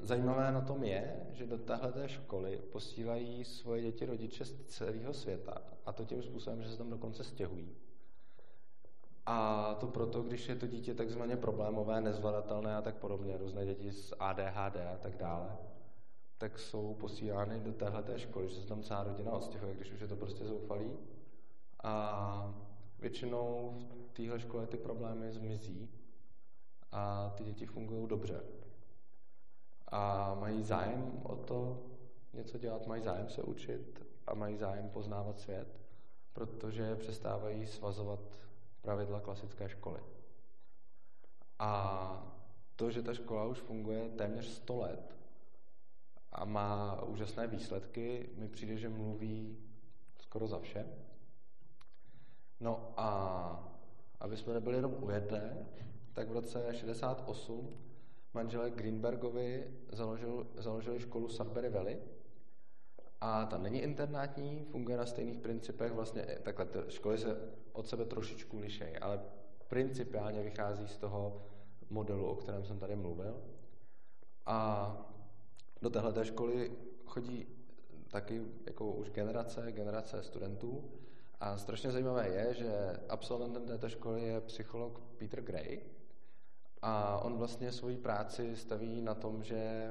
[0.00, 5.62] zajímavé na tom je, že do téhle školy posílají svoje děti rodiče z celého světa
[5.86, 7.76] a to tím způsobem, že se tam dokonce stěhují.
[9.26, 13.92] A to proto, když je to dítě takzvaně problémové, nezvladatelné a tak podobně, různé děti
[13.92, 15.56] s ADHD a tak dále,
[16.38, 20.08] tak jsou posílány do téhle školy, že se tam celá rodina odstěhuje, když už je
[20.08, 20.90] to prostě zoufalý.
[21.82, 22.54] A
[22.98, 25.90] většinou v téhle škole ty problémy zmizí
[26.92, 28.40] a ty děti fungují dobře.
[29.88, 31.82] A mají zájem o to
[32.32, 35.80] něco dělat, mají zájem se učit a mají zájem poznávat svět,
[36.32, 38.20] protože přestávají svazovat
[38.84, 40.00] pravidla klasické školy.
[41.58, 41.72] A
[42.76, 45.16] to, že ta škola už funguje téměř 100 let
[46.32, 49.58] a má úžasné výsledky, mi přijde, že mluví
[50.20, 50.86] skoro za vše.
[52.60, 53.08] No a
[54.20, 55.10] aby jsme nebyli jenom u
[56.12, 57.76] tak v roce 68
[58.34, 61.98] manželé Greenbergovi založil, založili školu Sudbury Valley,
[63.20, 67.36] a ta není internátní, funguje na stejných principech, vlastně takhle, školy se
[67.74, 69.20] od sebe trošičku lišejí, ale
[69.68, 71.42] principiálně vychází z toho
[71.90, 73.42] modelu, o kterém jsem tady mluvil.
[74.46, 74.90] A
[75.82, 76.72] do téhle školy
[77.06, 77.46] chodí
[78.08, 80.84] taky jako už generace, generace studentů.
[81.40, 85.80] A strašně zajímavé je, že absolventem této školy je psycholog Peter Gray.
[86.82, 89.90] A on vlastně svoji práci staví na tom, že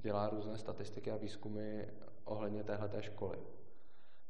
[0.00, 1.84] dělá různé statistiky a výzkumy
[2.24, 3.38] ohledně téhleté školy.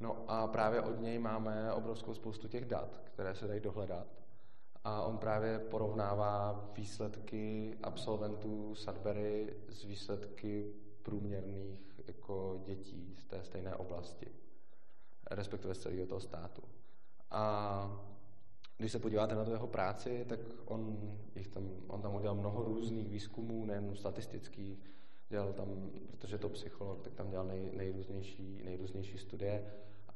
[0.03, 4.07] No a právě od něj máme obrovskou spoustu těch dat, které se dají dohledat.
[4.85, 13.77] A on právě porovnává výsledky absolventů Sudbury s výsledky průměrných jako dětí z té stejné
[13.77, 14.27] oblasti,
[15.31, 16.63] respektive z celého toho státu.
[17.31, 18.03] A
[18.79, 22.65] když se podíváte na tu jeho práci, tak on, jich tam, on tam udělal mnoho
[22.65, 24.91] různých výzkumů, nejen statistických,
[25.29, 29.73] dělal tam, protože je to psycholog, tak tam dělal nej, nejrůznější, nejrůznější studie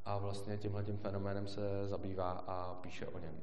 [0.07, 3.41] a vlastně tímhle tím fenoménem se zabývá a píše o něm.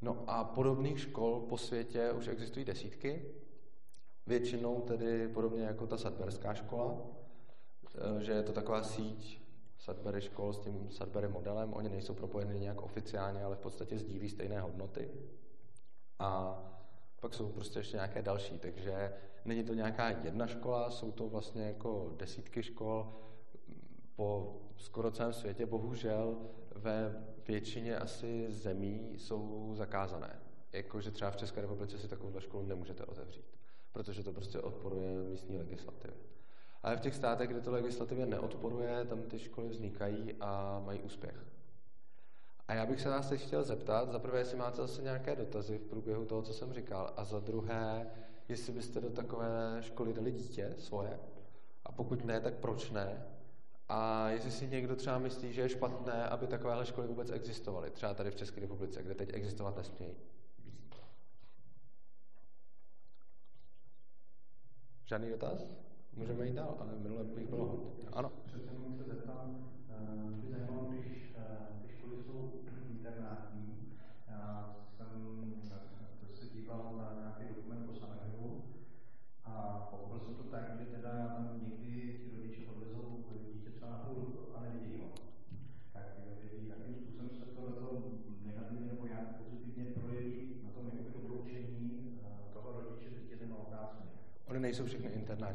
[0.00, 3.24] No a podobných škol po světě už existují desítky,
[4.26, 6.94] většinou tedy podobně jako ta Sudburská škola,
[7.94, 9.40] eh, že je to taková síť
[9.78, 11.74] Sudbury škol s tím Sudbury modelem.
[11.74, 15.10] Oni nejsou propojeny nějak oficiálně, ale v podstatě sdílí stejné hodnoty.
[16.18, 16.58] A
[17.20, 19.12] pak jsou prostě ještě nějaké další, takže
[19.44, 23.12] není to nějaká jedna škola, jsou to vlastně jako desítky škol
[24.20, 25.66] po skoro celém světě.
[25.66, 26.36] Bohužel
[26.74, 30.38] ve většině asi zemí jsou zakázané.
[30.72, 33.44] Jakože třeba v České republice si takovou školu nemůžete otevřít,
[33.92, 36.16] protože to prostě odporuje místní legislativě.
[36.82, 41.44] Ale v těch státech, kde to legislativě neodporuje, tam ty školy vznikají a mají úspěch.
[42.68, 45.78] A já bych se vás teď chtěl zeptat, za prvé, jestli máte zase nějaké dotazy
[45.78, 48.10] v průběhu toho, co jsem říkal, a za druhé,
[48.48, 51.20] jestli byste do takové školy dali dítě svoje,
[51.84, 53.26] a pokud ne, tak proč ne?
[53.92, 58.14] A jestli si někdo třeba myslí, že je špatné, aby takovéhle školy vůbec existovaly, třeba
[58.14, 60.14] tady v České republice, kde teď existovat nesmějí.
[65.04, 65.66] Žádný dotaz?
[66.12, 68.08] Můžeme jít dál, ale minule bych byl hodně.
[68.12, 68.32] Ano.
[68.46, 69.70] Přece se zeptám,
[70.42, 71.29] by zajímalo, když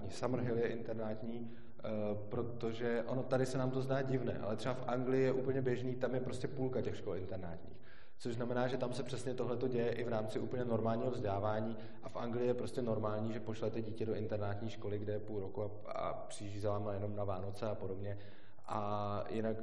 [0.05, 0.11] internátní.
[0.11, 1.51] Summerhill je internátní,
[2.29, 5.95] protože ono tady se nám to zdá divné, ale třeba v Anglii je úplně běžný,
[5.95, 7.75] tam je prostě půlka těch škol internátních.
[8.17, 12.09] Což znamená, že tam se přesně tohle děje i v rámci úplně normálního vzdělávání a
[12.09, 15.63] v Anglii je prostě normální, že pošlete dítě do internátní školy, kde je půl roku
[15.63, 18.17] a, a přijíždí za váma jenom na Vánoce a podobně
[18.67, 19.57] a jinak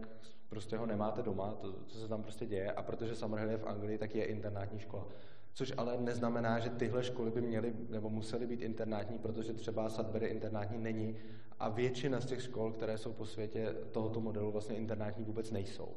[0.49, 3.67] prostě ho nemáte doma, to, co se tam prostě děje a protože Summerhill je v
[3.67, 5.07] Anglii, tak je internátní škola.
[5.55, 10.27] Což ale neznamená, že tyhle školy by měly nebo musely být internátní, protože třeba Sudbury
[10.27, 11.17] internátní není
[11.59, 15.89] a většina z těch škol, které jsou po světě tohoto modelu vlastně internátní vůbec nejsou.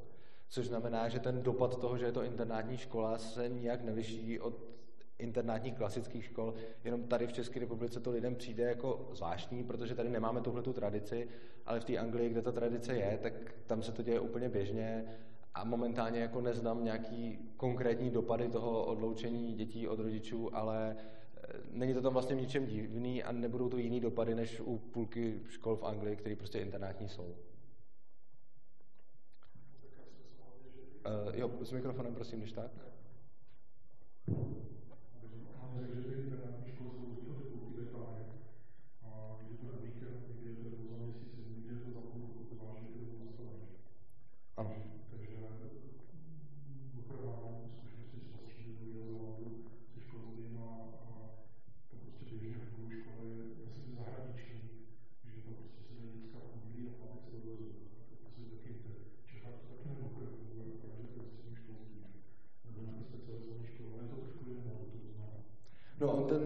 [0.50, 4.76] Což znamená, že ten dopad toho, že je to internátní škola, se nijak nevyšší od
[5.20, 10.10] internátních klasických škol, jenom tady v České republice to lidem přijde jako zvláštní, protože tady
[10.10, 11.28] nemáme tuhle tu tradici,
[11.66, 13.34] ale v té Anglii, kde ta tradice je, tak
[13.68, 15.06] tam se to děje úplně běžně
[15.56, 21.94] a momentálně jako neznám nějaký konkrétní dopady toho odloučení dětí od rodičů, ale eh, není
[21.94, 25.84] to tam vlastně ničem divný a nebudou to jiný dopady než u půlky škol v
[25.84, 27.36] Anglii, které prostě internátní jsou.
[31.06, 32.72] Uh, jo, s mikrofonem, prosím, když tak.
[36.42, 36.65] ten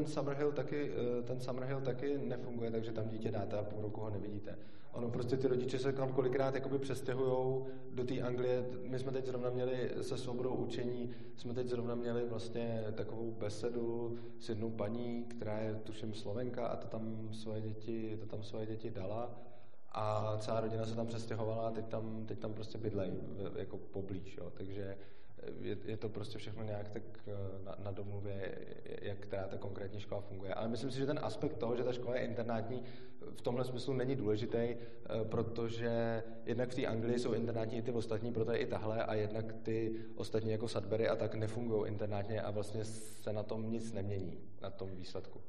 [0.09, 4.09] Summerhill taky, eh, ten Summerhill taky nefunguje, takže tam dítě dáte a půl roku ho
[4.09, 4.57] nevidíte.
[4.91, 8.65] Ono prostě ty rodiče se tam kolikrát jakoby přestěhují do té Anglie.
[8.83, 14.17] My jsme teď zrovna měli se svobodou učení, jsme teď zrovna měli vlastně takovou besedu
[14.39, 18.65] s jednou paní, která je tuším Slovenka a to tam svoje děti, to tam svoje
[18.65, 19.39] děti dala
[19.91, 23.13] a celá rodina se tam přestěhovala a teď tam, teď tam prostě bydlejí
[23.55, 24.51] jako poblíž, jo.
[24.57, 24.97] takže
[25.61, 27.31] je, je to prostě všechno nějak tak eh,
[27.65, 28.57] na, na domluvě,
[29.01, 30.53] jak která ta konkrétní škola funguje.
[30.53, 32.83] Ale myslím si, že ten aspekt toho, že ta škola je internátní,
[33.31, 34.75] v tomhle smyslu není důležitý, eh,
[35.23, 39.13] protože jednak v té Anglii jsou internátní i ty ostatní, proto je i tahle, a
[39.13, 43.93] jednak ty ostatní jako Sudbury a tak nefungují internátně a vlastně se na tom nic
[43.93, 45.41] nemění, na tom výsledku.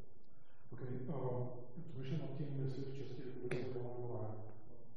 [0.73, 0.89] Okay.
[1.09, 1.47] Uh,
[2.21, 3.79] nad tím, jestli v České republice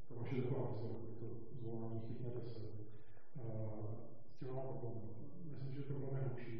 [0.07, 1.25] to
[1.61, 2.59] zvolání chytne se.
[3.35, 3.85] Uh,
[4.29, 5.01] s tím mám problém.
[5.51, 6.57] Myslím, že problém je hlubší.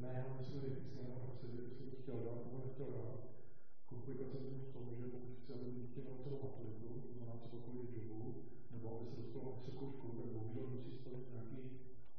[0.00, 3.20] Ne jenom jestli věci, ale asi jestli bych chtěl dát nebo nechtěl dát.
[3.90, 7.62] Komplikace je v tom, že pokud chci, aby dítě mělo celou maturitu, to znamená třeba
[7.64, 8.34] kvůli jobu,
[8.72, 11.60] nebo aby se dostalo na vysokou školu, tak bohužel musí splnit nějaký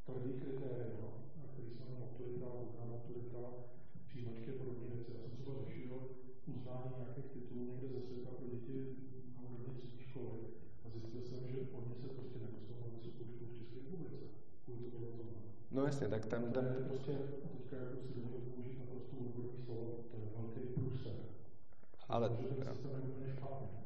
[0.06, 1.08] tvrdý kritéria,
[1.40, 3.42] na který jsme maturita, vodná maturita,
[4.08, 5.12] přijímačky a podobné věci.
[5.14, 5.94] Já jsem třeba řešil
[6.52, 8.78] uznání nějakých titulů někde ze světa pro děti
[9.36, 10.38] na úrovni střední školy
[10.84, 14.18] a zjistil jsem, že oni se prostě nedostanou na vysokou školu v České republice.
[14.66, 15.08] Kvůli tomu
[15.72, 16.42] No jasně, tak ten...
[16.44, 16.52] ten...
[16.52, 17.12] To je prostě,
[17.58, 21.14] teďka jako si dovolím použít naprosto odborný slovo, to je velký průser.
[22.10, 22.32] Ale...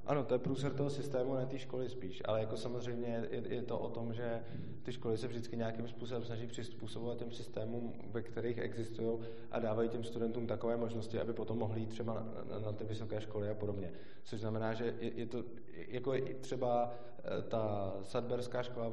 [0.05, 2.21] Ano, to je průser toho systému, ne té školy spíš.
[2.25, 4.43] Ale jako samozřejmě je, je to o tom, že
[4.83, 9.19] ty školy se vždycky nějakým způsobem snaží přizpůsobovat těm systémům, ve kterých existují
[9.51, 12.83] a dávají těm studentům takové možnosti, aby potom mohli jít třeba na, na, na ty
[12.83, 13.91] vysoké školy a podobně.
[14.23, 15.43] Což znamená, že je, je to
[15.87, 16.93] jako je třeba
[17.23, 18.89] eh, ta Sadberská škola,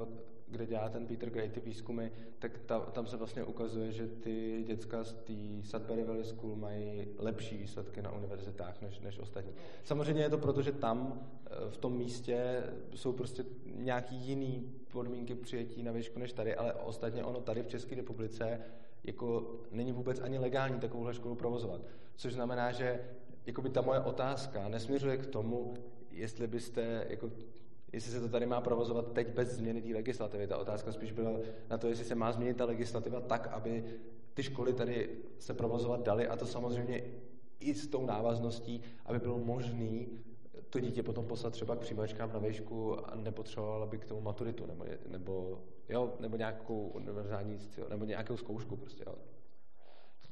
[0.54, 4.64] kde dělá ten Peter Gray ty výzkumy, tak ta, tam se vlastně ukazuje, že ty
[4.66, 9.52] děcka z té Sudbury Valley School mají lepší výsledky na univerzitách než, než ostatní.
[9.84, 12.62] Samozřejmě je to proto, že tam eh, v tom místě
[12.94, 17.68] jsou prostě nějaký jiný podmínky přijetí na výšku než tady, ale ostatně ono tady v
[17.68, 18.60] České republice
[19.04, 21.80] jako není vůbec ani legální takovouhle školu provozovat.
[22.16, 23.00] Což znamená, že
[23.46, 25.74] jakoby ta moje otázka nesměřuje k tomu,
[26.10, 27.30] jestli byste jako
[27.94, 30.46] jestli se to tady má provozovat teď bez změny té legislativy.
[30.46, 31.30] Ta otázka spíš byla
[31.70, 33.84] na to, jestli se má změnit ta legislativa tak, aby
[34.34, 37.02] ty školy tady se provozovat daly a to samozřejmě
[37.60, 40.06] i s tou návazností, aby bylo možné
[40.70, 44.66] to dítě potom poslat třeba k přijímačkám na výšku a nepotřeboval by k tomu maturitu
[44.66, 49.14] nebo, nebo, jo, nebo nějakou univerzální, nebo nějakou zkoušku prostě, jo.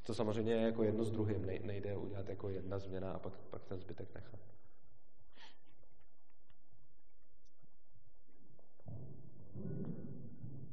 [0.03, 3.63] To samozřejmě je jako jedno s druhým, nejde udělat jako jedna změna a pak, pak
[3.65, 4.52] ten zbytek nechat.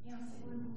[0.05, 0.70] Já si umím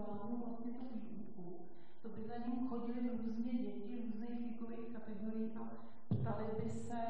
[0.00, 1.46] zvládnul vlastně tu výuku,
[2.02, 5.62] to by za ním chodili různě děti různých věkových kategorií a
[6.14, 7.00] ptali by se,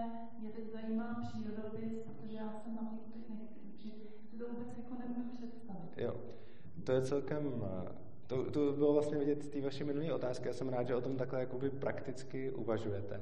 [0.40, 2.82] mě teď zajímá přírodopis, protože já jsem na
[3.14, 4.10] teď nechci učit.
[4.38, 5.90] To vůbec jako nemůžu představit.
[5.96, 6.16] Jo,
[6.84, 7.62] to je celkem
[8.26, 10.48] to, to bylo vlastně vidět z té vaší minulé otázky.
[10.48, 13.20] Já jsem rád, že o tom takhle jakoby prakticky uvažujete.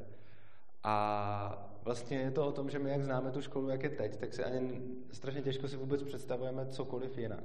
[0.82, 4.16] A vlastně je to o tom, že my jak známe tu školu, jak je teď,
[4.16, 7.44] tak si ani strašně těžko si vůbec představujeme cokoliv jinak.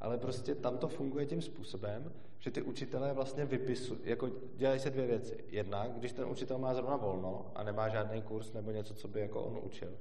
[0.00, 4.90] Ale prostě tam to funguje tím způsobem, že ty učitelé vlastně vypisují, jako dělají se
[4.90, 5.44] dvě věci.
[5.48, 9.20] Jedna, když ten učitel má zrovna volno a nemá žádný kurz nebo něco, co by
[9.20, 9.98] jako on učil,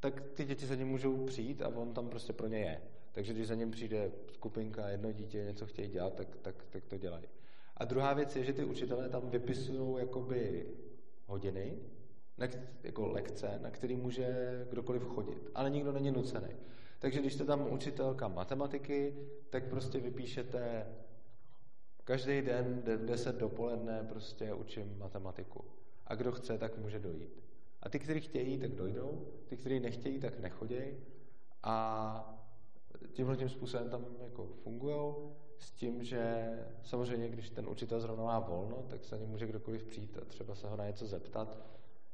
[0.00, 2.80] tak ty děti se ním můžou přijít a on tam prostě pro ně je.
[3.12, 6.98] Takže když za ním přijde skupinka, jedno dítě, něco chtějí dělat, tak, tak, tak to
[6.98, 7.24] dělají.
[7.76, 10.66] A druhá věc je, že ty učitelé tam vypisují jakoby
[11.26, 11.78] hodiny,
[12.82, 14.26] jako lekce, na který může
[14.70, 16.56] kdokoliv chodit, ale nikdo není nucený.
[17.02, 19.14] Takže když jste tam učitelka matematiky,
[19.50, 20.86] tak prostě vypíšete
[22.04, 25.64] každý den 10 dopoledne prostě učím matematiku.
[26.06, 27.42] A kdo chce, tak může dojít.
[27.82, 30.96] A ty, kteří chtějí, tak dojdou, ty, kteří nechtějí, tak nechodějí.
[31.62, 32.44] A
[33.12, 35.14] tímhle tím způsobem tam jako fungují,
[35.58, 39.84] s tím, že samozřejmě, když ten učitel zrovna má volno, tak se ní může kdokoliv
[39.84, 41.58] přijít a třeba se ho na něco zeptat,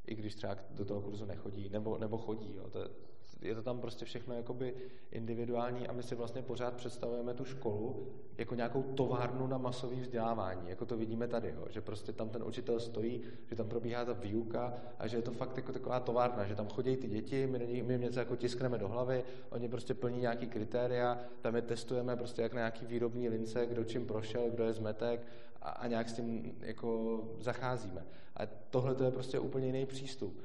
[0.07, 2.55] i když třeba do toho kurzu nechodí, nebo, nebo chodí.
[2.57, 2.71] Jo.
[2.71, 2.91] To,
[3.55, 4.75] to tam prostě všechno jakoby
[5.11, 8.07] individuální a my si vlastně pořád představujeme tu školu
[8.39, 12.43] jako nějakou továrnu na masový vzdělávání, jako to vidíme tady, jo, že prostě tam ten
[12.43, 16.45] učitel stojí, že tam probíhá ta výuka a že je to fakt jako taková továrna,
[16.45, 19.95] že tam chodí ty děti, my, my jim něco jako tiskneme do hlavy, oni prostě
[19.95, 24.51] plní nějaký kritéria, tam je testujeme prostě jak na nějaký výrobní lince, kdo čím prošel,
[24.51, 25.27] kdo je zmetek
[25.63, 28.07] a, a nějak s tím jako zacházíme.
[28.37, 30.43] A tohle to je prostě úplně jiný přístup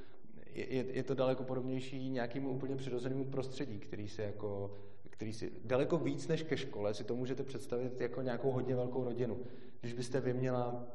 [0.54, 4.78] je, je to daleko podobnější nějakému úplně přirozenému prostředí, který si jako
[5.10, 9.04] který si daleko víc než ke škole si to můžete představit jako nějakou hodně velkou
[9.04, 9.40] rodinu.
[9.82, 10.88] Když byste vy měla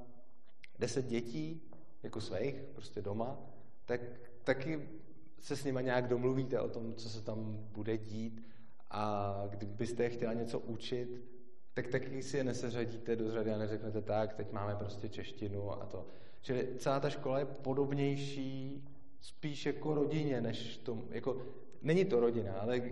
[0.78, 1.62] deset dětí,
[2.02, 3.40] jako svých, prostě doma,
[3.84, 4.00] tak
[4.44, 4.88] taky
[5.40, 8.46] se s nima nějak domluvíte o tom, co se tam bude dít
[8.90, 11.24] a kdybyste je chtěla něco učit,
[11.74, 15.86] tak taky si je neseřadíte do řady a neřeknete tak, teď máme prostě češtinu a
[15.86, 16.06] to.
[16.40, 18.84] Čili celá ta škola je podobnější
[19.20, 21.42] spíš jako rodině, než tomu, jako,
[21.82, 22.82] není to rodina, ale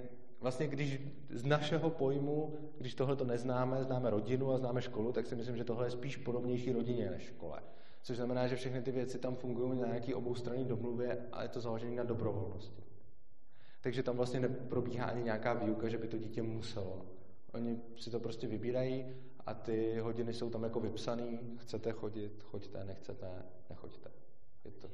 [0.41, 1.01] vlastně když
[1.31, 5.57] z našeho pojmu, když tohle to neznáme, známe rodinu a známe školu, tak si myslím,
[5.57, 7.63] že tohle je spíš podobnější rodině než škole.
[8.03, 11.61] Což znamená, že všechny ty věci tam fungují na nějaký oboustranný domluvě a je to
[11.61, 12.83] založené na dobrovolnosti.
[13.81, 17.07] Takže tam vlastně neprobíhá ani nějaká výuka, že by to dítě muselo.
[17.53, 19.07] Oni si to prostě vybírají
[19.47, 21.41] a ty hodiny jsou tam jako vypsaný.
[21.57, 24.11] Chcete chodit, choďte, nechcete, nechoďte.
[24.65, 24.89] Je to...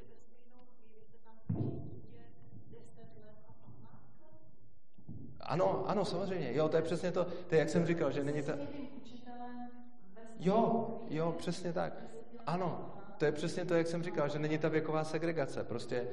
[5.41, 6.51] Ano, ano, samozřejmě.
[6.53, 8.53] Jo, to je přesně to, to je, jak jsem říkal, že není to...
[10.39, 11.93] Jo, jo, přesně tak.
[12.47, 15.65] Ano, to je přesně to, jak jsem říkal, že není ta věková segregace.
[15.65, 16.09] Prostě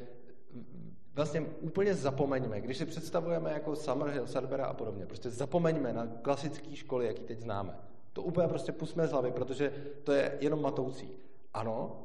[1.14, 6.76] vlastně úplně zapomeňme, když si představujeme jako Summerhill, Cerbera a podobně, prostě zapomeňme na klasické
[6.76, 7.78] školy, jaký teď známe.
[8.14, 9.74] To úplně prostě pusme z hlavy, protože
[10.04, 11.10] to je jenom matoucí.
[11.54, 12.04] Ano,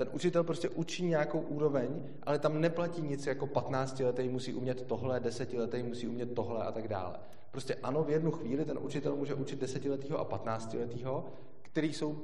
[0.00, 1.88] ten učitel prostě učí nějakou úroveň,
[2.22, 6.64] ale tam neplatí nic jako 15 letý musí umět tohle, 10 letý musí umět tohle
[6.64, 7.16] a tak dále.
[7.50, 11.24] Prostě ano, v jednu chvíli ten učitel může učit 10 letýho a 15 letýho,
[11.62, 12.18] který jsou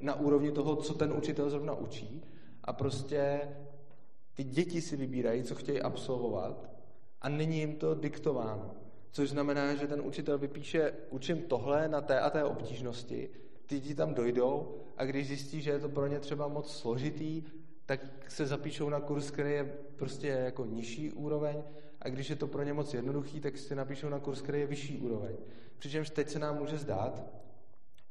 [0.00, 2.24] na úrovni toho, co ten učitel zrovna učí
[2.64, 3.40] a prostě
[4.34, 6.70] ty děti si vybírají, co chtějí absolvovat
[7.22, 8.70] a není jim to diktováno.
[9.10, 13.30] Což znamená, že ten učitel vypíše, učím tohle na té a té obtížnosti,
[13.70, 17.42] ty děti tam dojdou a když zjistí, že je to pro ně třeba moc složitý,
[17.86, 19.64] tak se zapíšou na kurz, který je
[19.96, 21.62] prostě jako nižší úroveň
[22.00, 24.66] a když je to pro ně moc jednoduchý, tak si napíšou na kurz, který je
[24.66, 25.36] vyšší úroveň.
[25.78, 27.22] Přičemž teď se nám může zdát,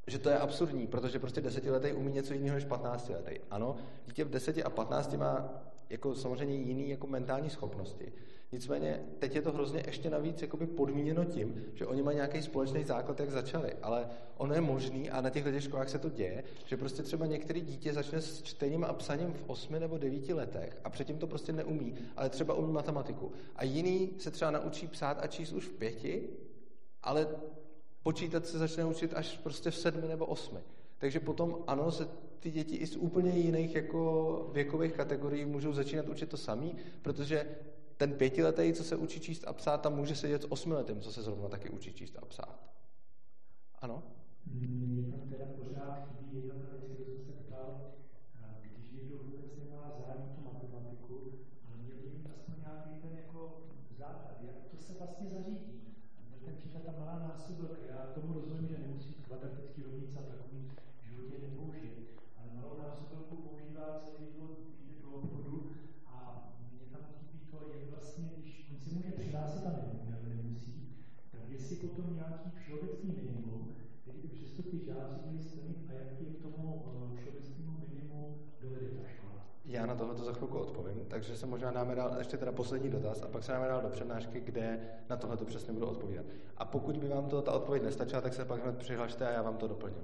[0.07, 3.39] že to je absurdní, protože prostě desetiletý umí něco jiného než 15 letý.
[3.51, 8.14] Ano, dítě v deseti a 15 má jako samozřejmě jiný jako mentální schopnosti.
[8.52, 12.84] Nicméně teď je to hrozně ještě navíc jakoby podmíněno tím, že oni mají nějaký společný
[12.84, 13.74] základ, jak začali.
[13.82, 17.62] Ale ono je možný, a na těchto školách se to děje, že prostě třeba některý
[17.62, 21.54] dítě začne s čtením a psaním v 8 nebo 9 letech a předtím to prostě
[21.54, 23.32] neumí, ale třeba umí matematiku.
[23.56, 26.30] A jiný se třeba naučí psát a číst už v pěti,
[27.04, 27.28] ale
[28.04, 30.60] počítat se začne učit až prostě v sedmi nebo osmi.
[31.00, 32.08] Takže potom ano, se
[32.39, 37.47] ty děti i z úplně jiných jako věkových kategorií můžou začínat učit to samý, protože
[37.97, 41.22] ten pětiletý, co se učí číst a psát, tam může sedět s osmiletým, co se
[41.22, 42.70] zrovna taky učí číst a psát.
[43.82, 44.04] Ano?
[44.45, 47.82] mě tam teda pořád chybí jedna ta věc, kterou jsem se ptal,
[48.76, 51.16] když někdo vůbec nemá zájem tu matematiku,
[51.66, 53.62] ale měl by mít aspoň nějaký ten jako
[53.97, 55.74] základ, jak to se vlastně zařídí.
[56.28, 60.72] Měl ten příklad ta malá násobilka, já tomu rozumím, že nemusí kvadratický rovnice a takový
[61.02, 61.93] v životě nepoužije,
[62.38, 64.52] ale malou násobilku používá celý život,
[64.86, 65.72] jde do obchodu
[66.06, 66.16] a
[66.72, 69.72] mě tam chybí to, jak vlastně, když on si může přihlásit a
[70.28, 70.76] nemusí,
[71.32, 76.22] tak jestli potom nějaký všeobecný minimum, který by přesto ty žáci měli splnit a jak
[76.22, 79.45] je k tomu eh, všeobecnému minimu dovede ta škola.
[79.66, 83.24] Já na tohle za chvilku odpovím, takže se možná dáme dál, ještě teda poslední dotaz
[83.24, 86.26] a pak se dáme dál do přednášky, kde na tohle to přesně budu odpovídat.
[86.57, 89.41] A pokud by vám to ta odpověď nestačila, tak se pak hned přihlašte a já
[89.41, 90.03] vám to doplním.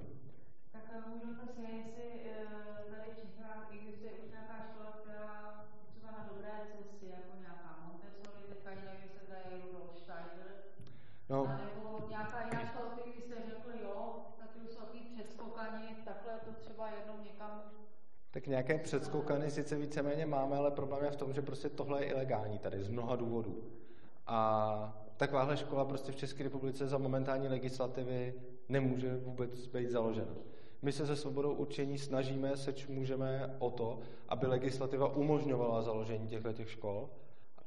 [0.72, 2.46] Tak eh, se jestli eh,
[2.92, 5.32] tady v Čechách existuje už nějaká škola, která
[5.90, 8.70] třeba na dobré cestě, jako nějaká Montessori, teďka
[9.04, 10.52] jestli tady je Rudolf Steiner,
[11.30, 13.98] No, a nebo nějaká jiná škola, který jste řekli, jo,
[14.40, 17.54] tak už jsou takový přeskokani, takhle to třeba jednou někam
[18.46, 22.12] tak nějaké předskokany sice víceméně máme, ale problém je v tom, že prostě tohle je
[22.12, 23.64] ilegální tady z mnoha důvodů.
[24.28, 28.34] A takováhle škola prostě v České republice za momentální legislativy
[28.70, 30.36] nemůže vůbec být založena.
[30.82, 36.54] My se se svobodou určení snažíme, seč můžeme o to, aby legislativa umožňovala založení těchto
[36.54, 37.10] těch škol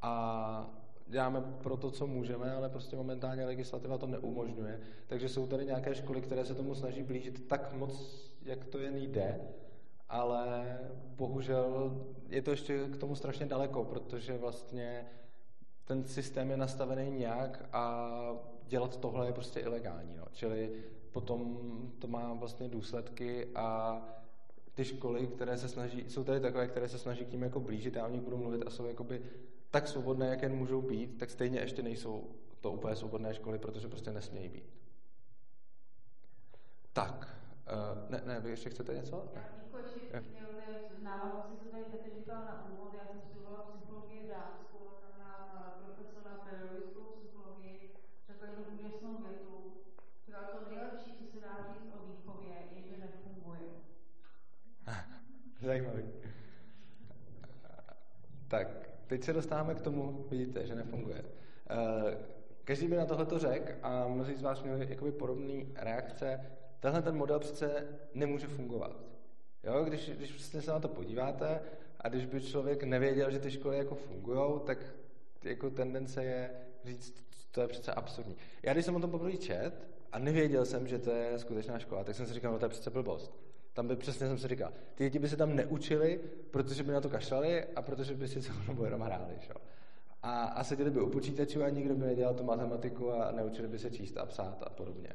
[0.02, 0.70] a
[1.06, 4.80] děláme pro to, co můžeme, ale prostě momentálně legislativa to neumožňuje.
[5.06, 8.96] Takže jsou tady nějaké školy, které se tomu snaží blížit tak moc, jak to jen
[8.96, 9.40] jde,
[10.08, 10.78] ale
[11.16, 11.96] bohužel
[12.28, 15.06] je to ještě k tomu strašně daleko, protože vlastně
[15.84, 18.12] ten systém je nastavený nějak a
[18.66, 20.16] dělat tohle je prostě ilegální.
[20.16, 20.24] No.
[20.32, 21.58] Čili potom
[21.98, 24.00] to má vlastně důsledky a
[24.74, 27.96] ty školy, které se snaží, jsou tady takové, které se snaží k ním jako blížit,
[27.96, 29.22] já o nich budu mluvit a jsou jakoby
[29.70, 32.30] tak svobodné, jak jen můžou být, tak stejně ještě nejsou
[32.60, 34.64] to úplně svobodné školy, protože prostě nesmějí být.
[36.92, 37.37] Tak,
[37.72, 39.28] uh, ne, ne, vy ještě chcete něco?
[39.34, 40.48] Já ještě měl
[40.98, 45.12] v návaznosti, co tady Petr říkal na úvod, já jsem studovala psychologii v Dánsku, tam
[46.24, 47.90] na pedagogickou psychologii
[48.28, 49.72] řekl jednu úžasnou větu,
[50.26, 53.60] říkal, to nejlepší, co se dá říct o výchově, je, že nefunguje.
[55.60, 56.04] Zajímavý.
[58.48, 58.68] Tak,
[59.06, 61.24] teď se dostáváme k tomu, vidíte, že nefunguje.
[62.64, 66.57] Každý by na tohle to řekl a mnozí z vás měli jakoby podobné reakce.
[66.80, 68.96] Tenhle ten model přece nemůže fungovat.
[69.64, 71.60] Jo, když, když prostě se na to podíváte
[72.00, 74.78] a když by člověk nevěděl, že ty školy jako fungují, tak
[75.44, 76.50] jako tendence je
[76.84, 77.14] říct,
[77.50, 78.36] to je přece absurdní.
[78.62, 82.04] Já když jsem o tom poprvé čet a nevěděl jsem, že to je skutečná škola,
[82.04, 83.32] tak jsem si říkal, no to je přece blbost.
[83.72, 86.20] Tam by přesně jsem si říkal, ty děti by se tam neučili,
[86.50, 89.34] protože by na to kašlali a protože by si celou dobu jenom hráli.
[89.40, 89.54] Šo?
[90.22, 93.78] A, a seděli by u počítačů a nikdo by nedělal tu matematiku a neučili by
[93.78, 95.08] se číst a psát a podobně.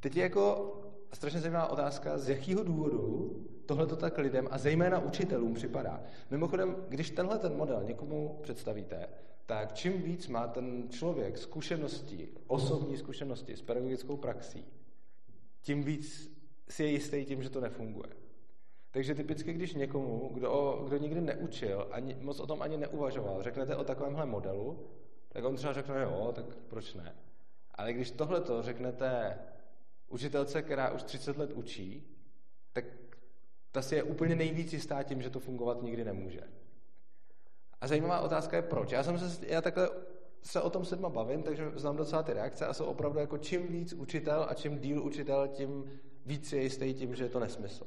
[0.00, 0.72] Teď je jako
[1.12, 3.36] strašně zajímavá otázka, z jakého důvodu
[3.66, 6.02] tohle to tak lidem a zejména učitelům připadá.
[6.30, 9.08] Mimochodem, když tenhle ten model někomu představíte,
[9.46, 14.64] tak čím víc má ten člověk zkušenosti, osobní zkušenosti s pedagogickou praxí,
[15.62, 16.36] tím víc
[16.68, 18.08] si je jistý tím, že to nefunguje.
[18.90, 23.76] Takže typicky, když někomu, kdo, kdo nikdy neučil, ani, moc o tom ani neuvažoval, řeknete
[23.76, 24.86] o takovémhle modelu,
[25.28, 27.14] tak on třeba řekne, jo, tak proč ne.
[27.74, 29.38] Ale když tohleto řeknete
[30.08, 32.16] učitelce, která už 30 let učí,
[32.72, 32.84] tak
[33.72, 36.40] ta si je úplně nejvíc jistá tím, že to fungovat nikdy nemůže.
[37.80, 38.92] A zajímavá otázka je proč.
[38.92, 39.90] Já, jsem se, já takhle
[40.42, 43.66] se o tom sedma bavím, takže znám docela ty reakce a jsou opravdu jako čím
[43.66, 47.86] víc učitel a čím díl učitel, tím víc je jistý tím, že je to nesmysl.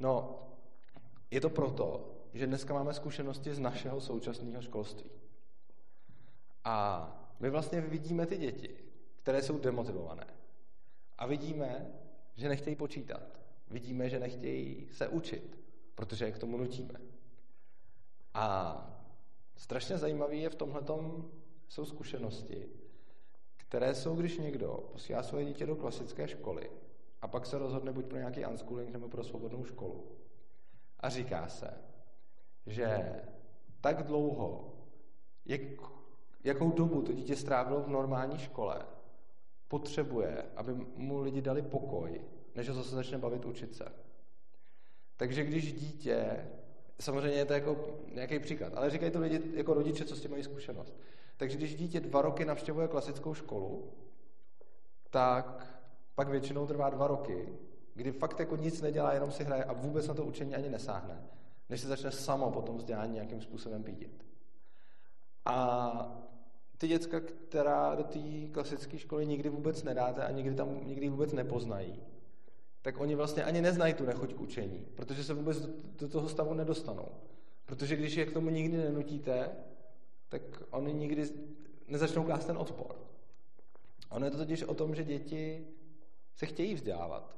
[0.00, 0.42] No,
[1.30, 5.10] je to proto, že dneska máme zkušenosti z našeho současného školství.
[6.64, 7.08] A
[7.40, 8.74] my vlastně vidíme ty děti,
[9.22, 10.26] které jsou demotivované.
[11.18, 11.92] A vidíme,
[12.34, 13.22] že nechtějí počítat.
[13.70, 15.58] Vidíme, že nechtějí se učit,
[15.94, 17.00] protože je k tomu nutíme.
[18.34, 18.76] A
[19.56, 20.82] strašně zajímavé je v tomhle
[21.68, 22.68] jsou zkušenosti,
[23.56, 26.70] které jsou, když někdo posílá svoje dítě do klasické školy
[27.22, 30.04] a pak se rozhodne buď pro nějaký unschooling nebo pro svobodnou školu.
[31.00, 31.70] A říká se,
[32.66, 33.20] že
[33.80, 34.74] tak dlouho,
[35.44, 35.60] jak,
[36.44, 38.86] jakou dobu to dítě strávilo v normální škole,
[39.72, 42.20] potřebuje, aby mu lidi dali pokoj,
[42.54, 43.84] než ho zase začne bavit učit se.
[45.16, 46.46] Takže když dítě,
[47.00, 50.30] samozřejmě je to jako nějaký příklad, ale říkají to lidi jako rodiče, co s tím
[50.30, 50.94] mají zkušenost.
[51.36, 53.92] Takže když dítě dva roky navštěvuje klasickou školu,
[55.10, 55.76] tak
[56.14, 57.48] pak většinou trvá dva roky,
[57.94, 61.22] kdy fakt jako nic nedělá, jenom si hraje a vůbec na to učení ani nesáhne,
[61.68, 64.24] než se začne samo potom vzdělání nějakým způsobem pídit.
[65.44, 66.22] A
[66.82, 68.18] ty děcka, která do té
[68.52, 72.02] klasické školy nikdy vůbec nedáte a nikdy tam nikdy vůbec nepoznají,
[72.82, 76.28] tak oni vlastně ani neznají tu nechuť k učení, protože se vůbec do, do toho
[76.28, 77.08] stavu nedostanou.
[77.66, 79.50] Protože když je k tomu nikdy nenutíte,
[80.28, 81.24] tak oni nikdy
[81.88, 82.96] nezačnou klást ten odpor.
[84.10, 85.66] Ono je to totiž o tom, že děti
[86.34, 87.36] se chtějí vzdělávat.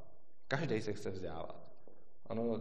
[0.49, 1.69] Každý se chce vzdělávat.
[2.29, 2.61] Ono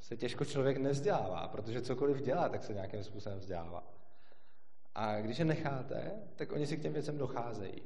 [0.00, 4.01] se těžko člověk nevzdělává, protože cokoliv dělá, tak se nějakým způsobem vzdělává.
[4.94, 7.82] A když je necháte, tak oni si k těm věcem docházejí.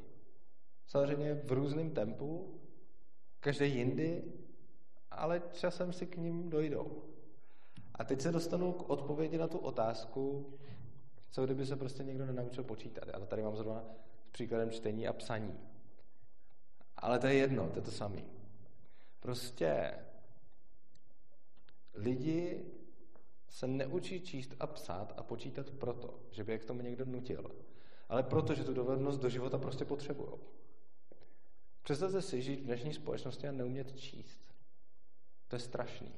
[0.87, 2.61] Samozřejmě v různém tempu,
[3.41, 4.25] každý jindy,
[5.11, 7.03] ale časem si k ním dojdou.
[7.95, 10.53] A teď se dostanu k odpovědi na tu otázku,
[11.31, 13.09] co kdyby se prostě někdo nenaučil počítat.
[13.09, 13.85] Já to tady mám zrovna
[14.27, 15.59] s příkladem čtení a psaní.
[16.97, 18.23] Ale to je jedno, to je to samé.
[19.21, 19.99] Prostě
[21.95, 22.65] lidi
[23.49, 27.51] se neučí číst a psát a počítat proto, že by je k tomu někdo nutil,
[28.09, 30.31] ale proto, že tu dovednost do života prostě potřebují.
[31.83, 34.41] Představte si žít v dnešní společnosti a neumět číst.
[35.49, 36.13] To je strašný.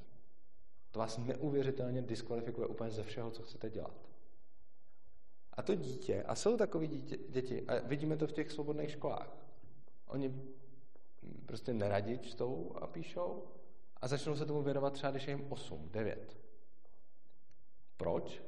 [0.90, 4.08] To vás neuvěřitelně diskvalifikuje úplně ze všeho, co chcete dělat.
[5.52, 9.36] A to dítě, a jsou takový dítě, děti, a vidíme to v těch svobodných školách.
[10.06, 10.42] Oni
[11.46, 13.44] prostě neradi čtou a píšou
[13.96, 16.47] a začnou se tomu věnovat třeba, když je jim 8, 9.
[17.98, 18.42] Proč?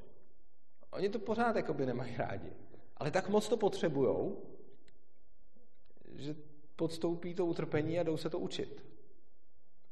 [0.91, 2.53] Oni to pořád jakoby nemají rádi.
[2.97, 4.43] Ale tak moc to potřebujou,
[6.15, 6.35] že
[6.77, 8.85] podstoupí to utrpení a jdou se to učit.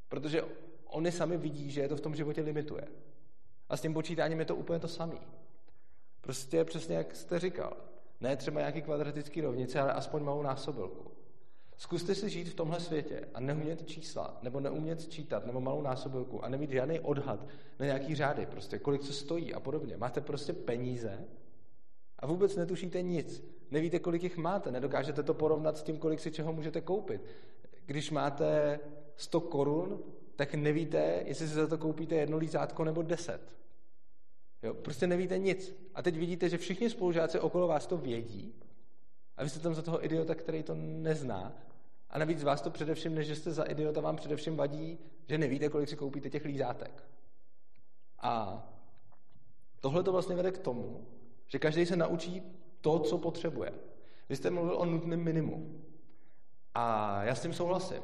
[0.08, 0.44] Protože
[0.86, 2.88] oni sami vidí, že je to v tom životě limituje.
[3.68, 5.18] A s tím počítáním je to úplně to samé.
[6.20, 7.76] Prostě přesně jak jste říkal.
[8.20, 11.17] Ne třeba nějaký kvadratický rovnice, ale aspoň malou násobilku.
[11.78, 16.44] Zkuste si žít v tomhle světě a neumět čísla, nebo neumět čítat, nebo malou násobilku
[16.44, 17.46] a nemít žádný odhad
[17.78, 19.96] na nějaký řády, prostě kolik co stojí a podobně.
[19.96, 21.24] Máte prostě peníze
[22.18, 23.44] a vůbec netušíte nic.
[23.70, 27.22] Nevíte, kolik jich máte, nedokážete to porovnat s tím, kolik si čeho můžete koupit.
[27.86, 28.80] Když máte
[29.16, 30.02] 100 korun,
[30.36, 33.40] tak nevíte, jestli si za to koupíte jedno lízátko nebo deset.
[34.62, 35.74] Jo, prostě nevíte nic.
[35.94, 38.54] A teď vidíte, že všichni spolužáci okolo vás to vědí
[39.36, 41.56] a vy jste tam za toho idiota, který to nezná.
[42.10, 44.98] A navíc vás to především, než že jste za idiota, vám především vadí,
[45.28, 47.04] že nevíte, kolik si koupíte těch lízátek.
[48.18, 48.64] A
[49.80, 51.06] tohle to vlastně vede k tomu,
[51.46, 52.42] že každý se naučí
[52.80, 53.72] to, co potřebuje.
[54.28, 55.80] Vy jste mluvil o nutném minimu.
[56.74, 58.02] A já s tím souhlasím.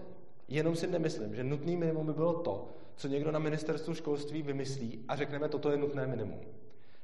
[0.49, 5.05] Jenom si nemyslím, že nutný minimum by bylo to, co někdo na ministerstvu školství vymyslí
[5.09, 6.41] a řekneme, toto je nutné minimum.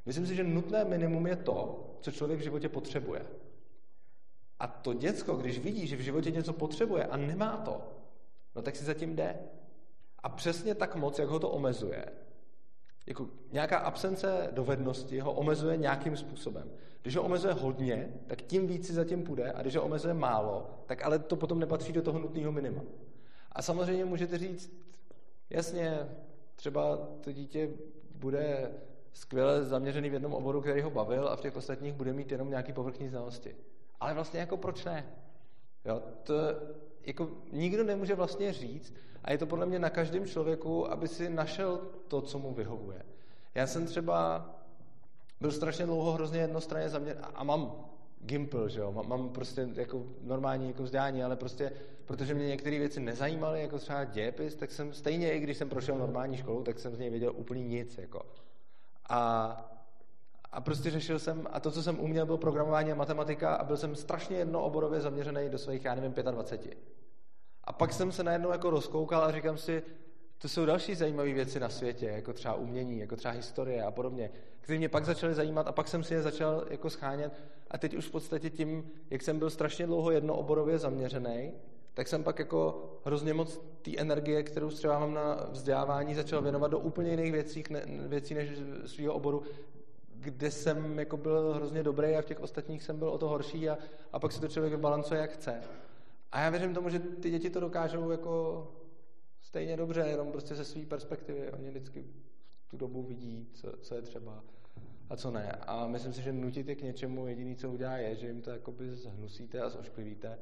[0.07, 3.27] Myslím si, že nutné minimum je to, co člověk v životě potřebuje.
[4.61, 7.81] A to děcko, když vidí, že v životě něco potřebuje a nemá to,
[8.57, 9.37] no tak si zatím jde.
[10.19, 12.05] A přesně tak moc, jak ho to omezuje,
[13.07, 16.71] jako nějaká absence dovednosti ho omezuje nějakým způsobem.
[17.03, 20.71] Když ho omezuje hodně, tak tím víc si zatím půjde a když ho omezuje málo,
[20.87, 22.83] tak ale to potom nepatří do toho nutného minima.
[23.53, 24.73] A samozřejmě můžete říct,
[25.51, 25.99] jasně,
[26.57, 27.71] třeba to dítě
[28.15, 28.71] bude
[29.13, 32.51] skvěle zaměřený v jednom oboru, který ho bavil a v těch ostatních bude mít jenom
[32.51, 33.57] nějaký povrchní znalosti.
[34.01, 35.07] Ale vlastně jako proč ne?
[35.85, 36.35] Jo, to
[37.07, 38.95] jako nikdo nemůže vlastně říct
[39.25, 43.03] a je to podle mě na každém člověku, aby si našel to, co mu vyhovuje.
[43.55, 44.47] Já jsem třeba
[45.41, 47.91] byl strašně dlouho hrozně jednostranně zaměřený a mám
[48.21, 51.73] Gimple, že jo, mám, mám prostě jako normální jako vzdělání, ale prostě,
[52.05, 55.99] protože mě některé věci nezajímaly, jako třeba dějepis, tak jsem stejně, i když jsem prošel
[55.99, 58.27] normální školu, tak jsem z něj věděl úplně nic, jako.
[59.09, 59.80] A,
[60.53, 63.77] a prostě řešil jsem, a to, co jsem uměl, bylo programování a matematika a byl
[63.77, 66.79] jsem strašně jednooborově zaměřený do svých, já nevím, 25.
[67.65, 69.83] A pak jsem se najednou jako rozkoukal a říkám si,
[70.39, 74.31] to jsou další zajímavé věci na světě, jako třeba umění, jako třeba historie a podobně,
[74.61, 77.33] které mě pak začaly zajímat a pak jsem si je začal jako schánět
[77.71, 81.53] a teď už v podstatě tím, jak jsem byl strašně dlouho jednooborově zaměřený,
[81.95, 86.71] tak jsem pak jako hrozně moc té energie, kterou třeba mám na vzdělávání, začal věnovat
[86.71, 88.51] do úplně jiných věcí, ne, věcí než
[88.87, 89.43] svého oboru,
[90.21, 93.69] kde jsem jako byl hrozně dobrý a v těch ostatních jsem byl o to horší
[93.69, 93.79] a,
[94.13, 95.61] a pak si to člověk vybalancuje, jak chce.
[96.33, 98.67] A já věřím tomu, že ty děti to dokážou jako
[99.41, 101.53] stejně dobře, jenom prostě ze své perspektivy.
[101.53, 102.05] Oni vždycky
[102.71, 104.45] tu dobu vidí, co, co je třeba
[105.11, 105.53] a co ne.
[105.53, 108.51] A myslím si, že nutit je k něčemu jediný, co udělá, je, že jim to
[108.51, 110.39] jakoby zhnusíte a zošklivíte.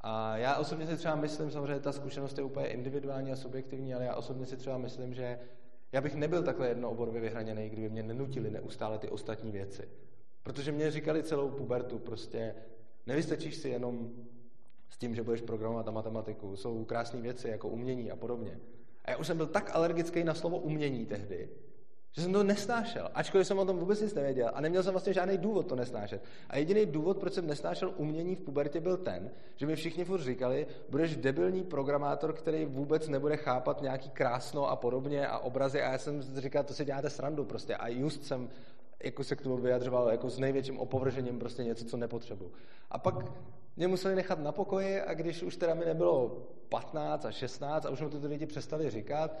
[0.00, 4.04] A já osobně si třeba myslím, samozřejmě ta zkušenost je úplně individuální a subjektivní, ale
[4.04, 5.38] já osobně si třeba myslím, že
[5.92, 9.88] já bych nebyl takhle jednooborově vyhraněný, kdyby mě nenutili neustále ty ostatní věci.
[10.42, 12.54] Protože mě říkali celou pubertu, prostě
[13.06, 14.10] nevystačíš si jenom
[14.88, 16.56] s tím, že budeš programovat a matematiku.
[16.56, 18.60] Jsou krásné věci jako umění a podobně.
[19.04, 21.48] A já už jsem byl tak alergický na slovo umění tehdy,
[22.12, 25.12] Že jsem to nesnášel, ačkoliv jsem o tom vůbec nic nevěděl a neměl jsem vlastně
[25.12, 26.22] žádný důvod to nesnášet.
[26.48, 30.22] A jediný důvod, proč jsem nesnášel umění v pubertě, byl ten, že mi všichni furt
[30.22, 35.82] říkali, budeš debilní programátor, který vůbec nebude chápat nějaký krásno a podobně a obrazy.
[35.82, 37.76] A já jsem říkal, to si děláte srandu prostě.
[37.76, 38.48] A just jsem
[39.02, 42.52] jako se k tomu vyjadřoval jako s největším opovržením prostě něco, co nepotřebuji.
[42.90, 43.14] A pak
[43.76, 47.90] mě museli nechat na pokoji a když už teda mi nebylo 15 a 16 a
[47.90, 49.38] už mi to ty lidi přestali říkat,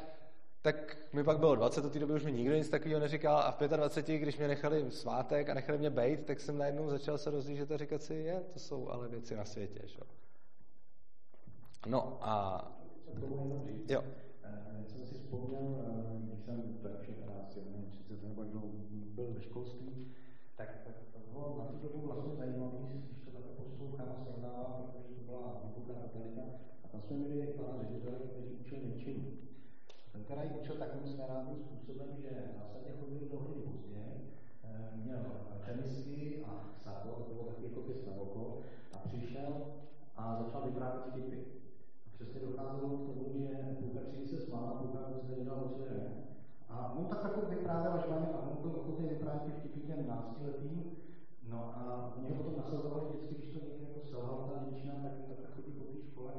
[0.62, 3.52] tak mi pak bylo 20, do té doby už mi nikdo nic takového neříkal a
[3.52, 7.30] v 25, když mě nechali svátek a nechali mě bejt, tak jsem najednou začal se
[7.30, 9.80] rozlížet a říkat si, je, to jsou ale věci na světě.
[9.84, 10.00] Že?
[11.86, 12.64] No a...
[13.88, 14.04] Jo.
[14.42, 15.84] Já jsem si vzpomněl,
[16.18, 17.32] když jsem všechno
[17.88, 18.44] 30 nebo
[19.14, 20.14] byl ve školství,
[20.56, 20.68] tak,
[21.12, 25.24] to bylo na tu dobu vlastně zajímavé, když to takhle poslouchám a srovnávám, protože to
[25.24, 26.42] byla hluboká totalita.
[26.84, 29.39] A tam jsme měli pana ředitele, který učil Němčinu.
[30.12, 34.04] Ten ji učil takovým směrným způsobem, že následně chodil do hodiny pozdě,
[35.04, 35.24] měl
[35.66, 39.52] tenisky a sako, to bylo takový jako pěst na oko, a přišel
[40.16, 41.36] a začal vyprávět vtipy.
[42.06, 45.84] A přesně docházelo k tomu, že půlka třídy se smál a půlka se nedělal, co
[45.84, 46.06] je.
[46.68, 48.04] A on tak jako vyprávěl, až
[48.34, 50.96] a on byl ochotný vyprávět ty vtipy těm náctiletým.
[51.48, 55.54] No a mě potom nasledovali vždycky, když to někde jako selhal ta Němčina, tak tak
[55.54, 56.32] chodí po té škole.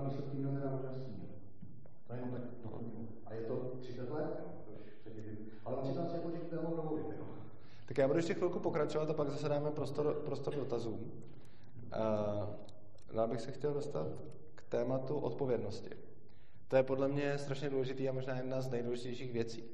[0.00, 1.28] Němčinu a výsledky měl teda úžasný.
[2.06, 3.08] To je jenom tak doplňuji.
[3.26, 4.44] A je to 30 let,
[5.64, 7.24] ale on si tam jako že to dovolit, jo.
[7.86, 11.00] Tak já budu ještě chvilku pokračovat a pak zase dáme prostor, prostor dotazům.
[11.00, 12.48] Uh,
[13.12, 14.06] já bych se chtěl dostat
[14.54, 15.90] k tématu odpovědnosti.
[16.68, 19.64] To je podle mě strašně důležitý a možná jedna z nejdůležitějších věcí.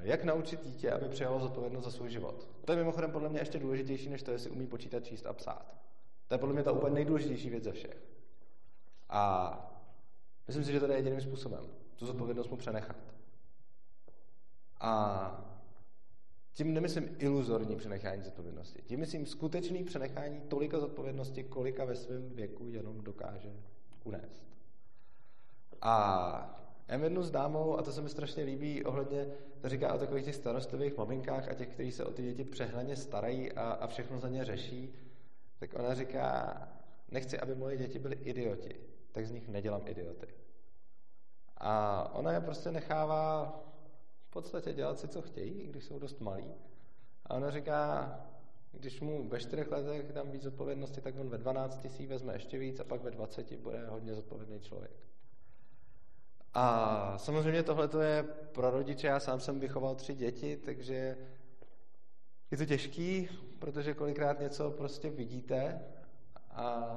[0.00, 2.48] Jak naučit dítě, aby přijalo zodpovědnost za svůj život?
[2.64, 5.74] To je mimochodem podle mě ještě důležitější, než to, jestli umí počítat, číst a psát.
[6.28, 8.11] To je podle mě ta úplně nejdůležitější věc ze všech.
[9.12, 9.54] A
[10.46, 11.66] myslím si, že to je jediným způsobem.
[11.96, 12.96] Tu zodpovědnost mu přenechat.
[14.80, 15.52] A
[16.52, 18.82] tím nemyslím iluzorní přenechání zodpovědnosti.
[18.82, 23.52] Tím myslím skutečný přenechání tolika zodpovědnosti, kolika ve svém věku jenom dokáže
[24.04, 24.44] unést.
[25.80, 26.58] A
[26.88, 29.26] já mám jednu známou, a to se mi strašně líbí, ohledně,
[29.60, 32.96] to říká o takových těch starostlivých maminkách a těch, kteří se o ty děti přehnaně
[32.96, 34.94] starají a, a všechno za ně řeší,
[35.58, 36.56] tak ona říká,
[37.10, 38.80] nechci, aby moje děti byly idioti,
[39.12, 40.26] tak z nich nedělám idioty.
[41.56, 43.52] A ona je prostě nechává
[44.26, 46.54] v podstatě dělat si, co chtějí, když jsou dost malí.
[47.26, 48.20] A ona říká,
[48.72, 52.58] když mu ve čtyřech letech dám víc odpovědnosti, tak on ve 12 si vezme ještě
[52.58, 54.92] víc a pak ve 20 bude hodně zodpovědný člověk.
[56.54, 61.16] A samozřejmě tohle je pro rodiče, já sám jsem vychoval tři děti, takže
[62.50, 65.84] je to těžký, protože kolikrát něco prostě vidíte
[66.50, 66.96] a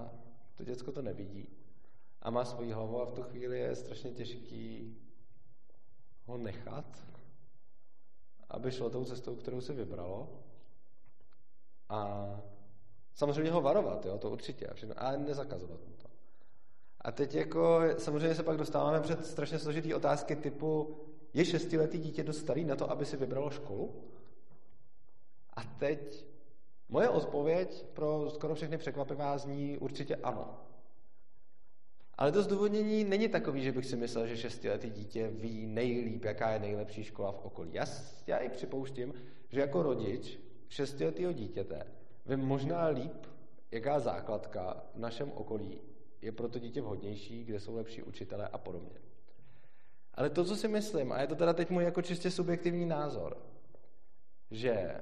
[0.55, 1.64] to děcko to nevidí
[2.25, 4.97] a má svoji hlavu a v tu chvíli je strašně těžký
[6.25, 7.03] ho nechat,
[8.49, 10.29] aby šlo tou cestou, kterou si vybralo
[11.89, 12.29] a
[13.13, 14.67] samozřejmě ho varovat, jo, to určitě,
[14.97, 16.07] ale nezakazovat mu to.
[17.01, 20.97] A teď jako samozřejmě se pak dostáváme před strašně složitý otázky typu,
[21.33, 24.03] je šestiletý dítě dost starý na to, aby si vybralo školu?
[25.53, 26.25] A teď
[26.89, 30.64] moje odpověď pro skoro všechny překvapivá zní určitě ano.
[32.17, 36.51] Ale to zdůvodnění není takový, že bych si myslel, že šestiletý dítě ví nejlíp, jaká
[36.51, 37.69] je nejlepší škola v okolí.
[37.73, 37.85] Já,
[38.27, 39.13] já i připouštím,
[39.49, 40.39] že jako rodič
[40.69, 41.87] šestiletého dítěte
[42.25, 43.25] vím možná líp,
[43.71, 45.81] jaká základka v našem okolí
[46.21, 48.99] je pro to dítě vhodnější, kde jsou lepší učitelé a podobně.
[50.13, 53.37] Ale to, co si myslím, a je to teda teď můj jako čistě subjektivní názor,
[54.51, 55.01] že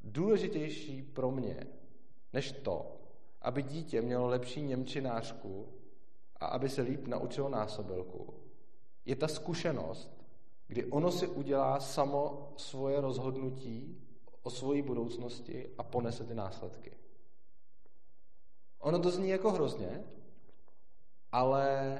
[0.00, 1.66] důležitější pro mě,
[2.32, 3.00] než to,
[3.42, 5.81] aby dítě mělo lepší němčinářku
[6.42, 8.34] a aby se líp naučilo násobilku,
[9.04, 10.10] je ta zkušenost,
[10.66, 14.02] kdy ono si udělá samo svoje rozhodnutí
[14.42, 16.92] o svojí budoucnosti a ponese ty následky.
[18.78, 20.04] Ono to zní jako hrozně,
[21.32, 21.96] ale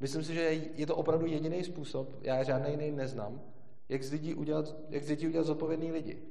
[0.00, 0.42] myslím si, že
[0.74, 3.42] je to opravdu jediný způsob, já žádný jiný neznám,
[3.88, 6.22] jak z lidí udělat, jak z lidí udělat zodpovědný lidi.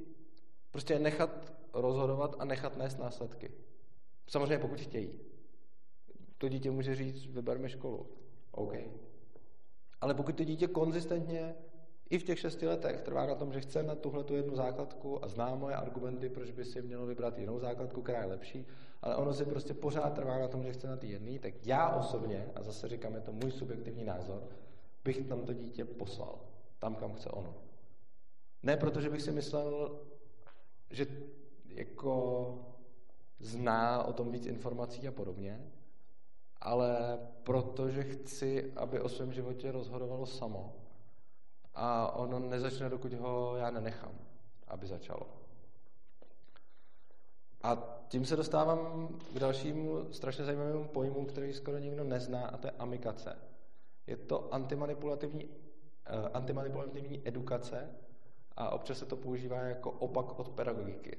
[0.70, 3.50] Prostě nechat rozhodovat a nechat nést následky.
[4.26, 5.31] Samozřejmě pokud chtějí.
[6.42, 8.06] To dítě může říct, vyberme školu.
[8.50, 8.74] OK.
[10.00, 11.54] Ale pokud to dítě konzistentně
[12.10, 15.24] i v těch šesti letech trvá na tom, že chce na tuhle tu jednu základku
[15.24, 18.66] a zná moje argumenty, proč by si mělo vybrat jinou základku, která je lepší,
[19.02, 21.88] ale ono si prostě pořád trvá na tom, že chce na ty jedný, tak já
[21.88, 24.48] osobně, a zase říkám, je to můj subjektivní názor,
[25.04, 26.38] bych tam to dítě poslal.
[26.78, 27.54] Tam, kam chce ono.
[28.62, 30.00] Ne protože bych si myslel,
[30.90, 31.06] že
[31.66, 32.54] jako
[33.38, 35.72] zná o tom víc informací a podobně,
[36.62, 40.74] ale protože chci, aby o svém životě rozhodovalo samo.
[41.74, 44.12] A ono nezačne, dokud ho já nenechám,
[44.68, 45.26] aby začalo.
[47.62, 52.66] A tím se dostávám k dalšímu strašně zajímavému pojmu, který skoro nikdo nezná, a to
[52.66, 53.38] je amikace.
[54.06, 55.52] Je to antimanipulativní, uh,
[56.32, 57.90] antimanipulativní edukace
[58.56, 61.18] a občas se to používá jako opak od pedagogiky.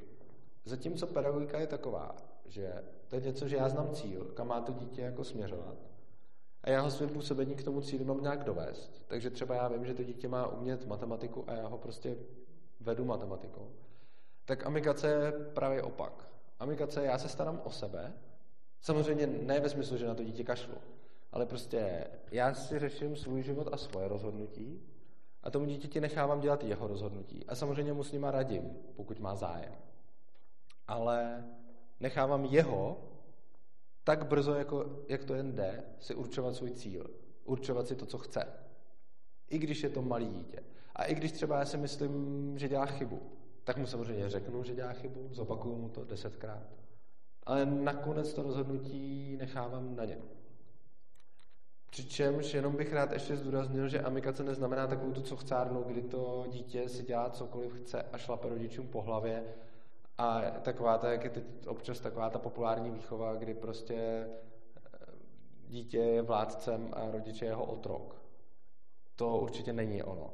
[0.66, 2.16] Zatímco pedagogika je taková,
[2.54, 5.76] že to je něco, že já znám cíl, kam má to dítě jako směřovat
[6.64, 9.04] a já ho svým působením k tomu cíli mám nějak dovést.
[9.08, 12.18] Takže třeba já vím, že to dítě má umět matematiku a já ho prostě
[12.80, 13.72] vedu matematikou.
[14.45, 16.30] Tak amikace je právě opak.
[16.60, 18.14] Amikace, já se starám o sebe,
[18.82, 20.78] samozřejmě ne ve smyslu, že na to dítě kašlu,
[21.32, 24.82] ale prostě já si řeším svůj život a svoje rozhodnutí
[25.43, 27.45] a tomu dítěti nechávám dělat jeho rozhodnutí.
[27.47, 29.74] A samozřejmě mu s nima radím, pokud má zájem.
[30.88, 31.43] Ale
[32.04, 32.97] nechávám jeho
[34.04, 37.10] tak brzo, jako, jak to jen jde, si určovat svůj cíl.
[37.43, 38.47] Určovat si to, co chce.
[39.49, 40.64] I když je to malý dítě.
[40.95, 42.14] A i když třeba já si myslím,
[42.58, 43.22] že dělá chybu,
[43.64, 46.64] tak mu samozřejmě řeknu, že dělá chybu, zopakuju mu to desetkrát.
[47.43, 50.22] Ale nakonec to rozhodnutí nechávám na něm.
[51.89, 56.89] Přičemž jenom bych rád ještě zdůraznil, že amikace neznamená takovou tu cochcárnu, kdy to dítě
[56.89, 59.43] si dělá cokoliv chce a šlape rodičům po hlavě
[60.18, 64.30] a taková ta, jak je teď občas taková ta populární výchova, kdy prostě eh,
[65.68, 68.22] dítě je vládcem a rodiče je jeho otrok.
[69.16, 70.34] To určitě není ono.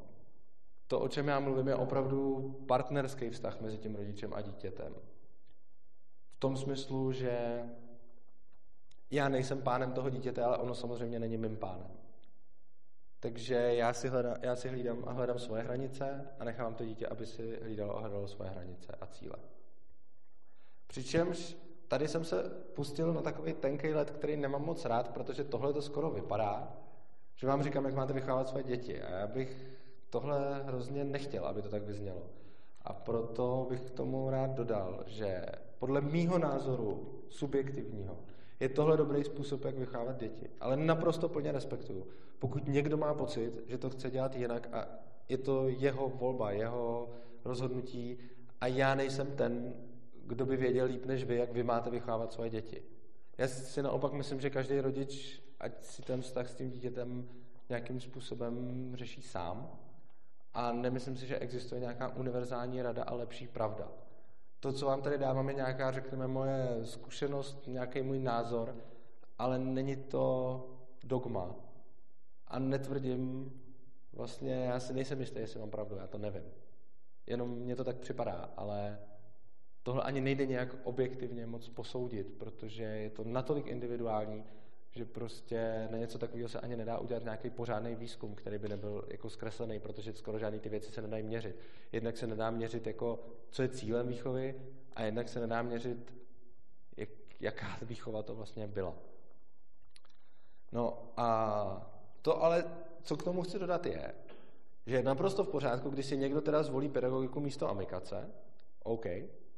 [0.88, 4.96] To, o čem já mluvím, je opravdu partnerský vztah mezi tím rodičem a dítětem.
[6.30, 7.64] V tom smyslu, že
[9.12, 11.92] já nejsem pánem toho dítěte, ale ono samozřejmě není mým pánem.
[13.20, 17.08] Takže já si, hledám, já si hlídám a hledám svoje hranice a nechávám to dítě,
[17.08, 19.36] aby si hlídalo a hledalo svoje hranice a cíle.
[20.90, 25.74] Přičemž tady jsem se pustil na takový tenký let, který nemám moc rád, protože tohle
[25.74, 26.74] to skoro vypadá,
[27.36, 29.02] že vám říkám, jak máte vychovávat své děti.
[29.02, 29.66] A já bych
[30.10, 32.22] tohle hrozně nechtěl, aby to tak vyznělo.
[32.82, 35.46] A proto bych k tomu rád dodal, že
[35.80, 38.18] podle mýho názoru subjektivního
[38.60, 40.50] je tohle dobrý způsob, jak vychovávat děti.
[40.60, 42.08] Ale naprosto plně respektuju.
[42.40, 44.88] Pokud někdo má pocit, že to chce dělat jinak a
[45.30, 47.10] je to jeho volba, jeho
[47.46, 48.18] rozhodnutí
[48.62, 49.74] a já nejsem ten,
[50.30, 52.84] kdo by věděl líp než vy, jak vy máte vychovávat svoje děti.
[53.38, 57.30] Já si naopak myslím, že každý rodič, ať si ten vztah s tím dítětem
[57.70, 59.80] nějakým způsobem řeší sám.
[60.54, 63.92] A nemyslím si, že existuje nějaká univerzální rada a lepší pravda.
[64.60, 68.76] To, co vám tady dávám, je nějaká, řekněme, moje zkušenost, nějaký můj názor,
[69.38, 70.66] ale není to
[71.04, 71.56] dogma.
[72.48, 73.54] A netvrdím,
[74.14, 76.44] vlastně, já si nejsem jistý, jestli mám pravdu, já to nevím.
[77.28, 79.00] Jenom mně to tak připadá, ale
[79.84, 84.44] tohle ani nejde nějak objektivně moc posoudit, protože je to natolik individuální,
[84.92, 89.06] že prostě na něco takového se ani nedá udělat nějaký pořádný výzkum, který by nebyl
[89.08, 91.56] jako zkreslený, protože skoro žádný ty věci se nedají měřit.
[91.92, 93.20] Jednak se nedá měřit, jako,
[93.50, 94.56] co je cílem výchovy,
[94.96, 96.14] a jednak se nedá měřit,
[96.98, 97.10] jak,
[97.40, 98.96] jaká výchova to vlastně byla.
[100.72, 102.66] No a to ale,
[103.02, 104.14] co k tomu chci dodat je,
[104.86, 108.32] že je naprosto v pořádku, když si někdo teda zvolí pedagogiku místo amikace,
[108.84, 109.06] OK,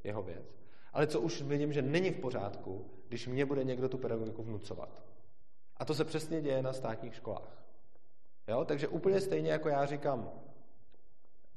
[0.04, 0.56] jeho věc,
[0.94, 5.04] ale co už vidím, že není v pořádku, když mě bude někdo tu pedagogiku vnucovat.
[5.78, 7.66] A to se přesně děje na státních školách.
[8.48, 8.66] Jo?
[8.66, 10.32] Takže úplně stejně jako já říkám,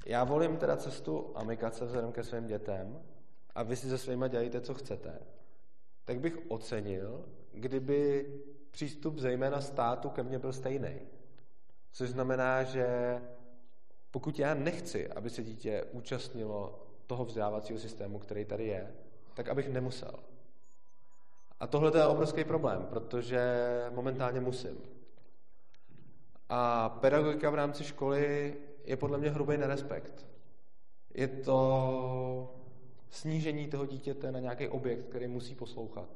[0.05, 3.03] já volím teda cestu amikace vzhledem ke svým dětem
[3.55, 5.19] a vy si se svýma dělejte, co chcete,
[6.05, 8.29] tak bych ocenil, kdyby
[8.71, 10.99] přístup zejména státu ke mně byl stejný.
[11.91, 13.21] Což znamená, že
[14.11, 18.93] pokud já nechci, aby se dítě účastnilo toho vzdělávacího systému, který tady je,
[19.33, 20.19] tak abych nemusel.
[21.59, 23.41] A tohle je obrovský problém, protože
[23.93, 24.77] momentálně musím.
[26.49, 30.25] A pedagogika v rámci školy je podle mě hrubý nerespekt.
[31.13, 32.55] Je to
[33.09, 36.09] snížení toho dítěte na nějaký objekt, který musí poslouchat.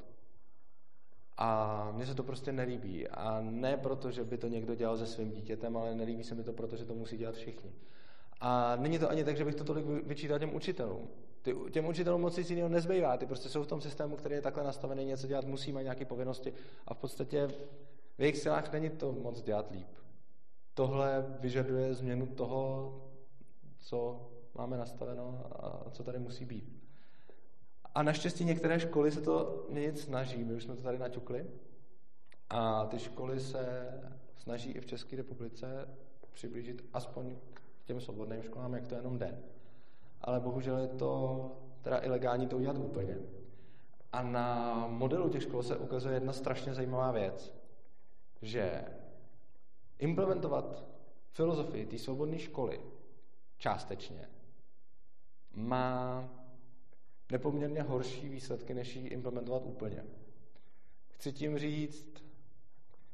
[1.37, 3.07] A mně se to prostě nelíbí.
[3.07, 6.43] A ne proto, že by to někdo dělal se svým dítětem, ale nelíbí se mi
[6.43, 7.71] to, protože to musí dělat všichni.
[8.39, 11.07] A není to ani tak, že bych to tolik vyčítal těm učitelům.
[11.41, 13.17] Ty, těm učitelům moc nic jiného nezbývá.
[13.17, 16.05] Ty prostě jsou v tom systému, který je takhle nastavený, něco dělat musí, mají nějaké
[16.05, 16.53] povinnosti
[16.87, 17.47] a v podstatě
[18.17, 19.87] v jejich silách není to moc dělat líp.
[20.73, 22.93] Tohle vyžaduje změnu toho,
[23.79, 26.79] co máme nastaveno a co tady musí být.
[27.95, 30.43] A naštěstí některé školy se to měnit snaží.
[30.43, 31.45] My už jsme to tady naťukli.
[32.49, 33.93] A ty školy se
[34.37, 35.87] snaží i v České republice
[36.33, 37.35] přiblížit aspoň
[37.89, 39.39] těm svobodným školám, jak to jenom jde.
[40.21, 43.17] Ale bohužel je to teda ilegální to udělat úplně.
[44.11, 47.53] A na modelu těch škol se ukazuje jedna strašně zajímavá věc.
[48.41, 48.85] že
[49.99, 50.85] implementovat
[51.31, 52.81] filozofii té svobodné školy
[53.57, 54.29] částečně
[55.53, 56.29] má
[57.31, 60.05] nepoměrně horší výsledky, než ji implementovat úplně.
[61.07, 62.23] Chci tím říct,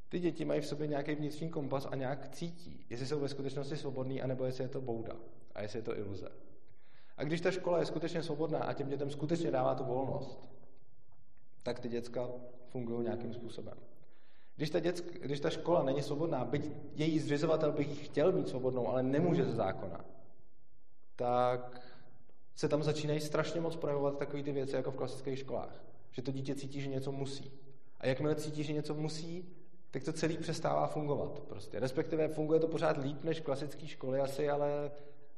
[0.09, 3.77] ty děti mají v sobě nějaký vnitřní kompas a nějak cítí, jestli jsou ve skutečnosti
[3.77, 5.13] svobodní, anebo jestli je to bouda
[5.55, 6.29] a jestli je to iluze.
[7.17, 10.49] A když ta škola je skutečně svobodná a těm dětem skutečně dává tu volnost,
[11.63, 12.29] tak ty děcka
[12.69, 13.77] fungují nějakým způsobem.
[14.55, 18.49] Když ta, děcka, když ta škola není svobodná, byť její zřizovatel by ji chtěl mít
[18.49, 20.05] svobodnou, ale nemůže ze zákona,
[21.15, 21.81] tak
[22.55, 25.83] se tam začínají strašně moc projevovat takové ty věci jako v klasických školách.
[26.11, 27.51] Že to dítě cítí, že něco musí.
[27.99, 29.55] A jakmile cítí, že něco musí,
[29.95, 31.39] tak to celý přestává fungovat.
[31.39, 31.79] Prostě.
[31.79, 34.91] Respektive funguje to pořád líp než klasické školy asi, ale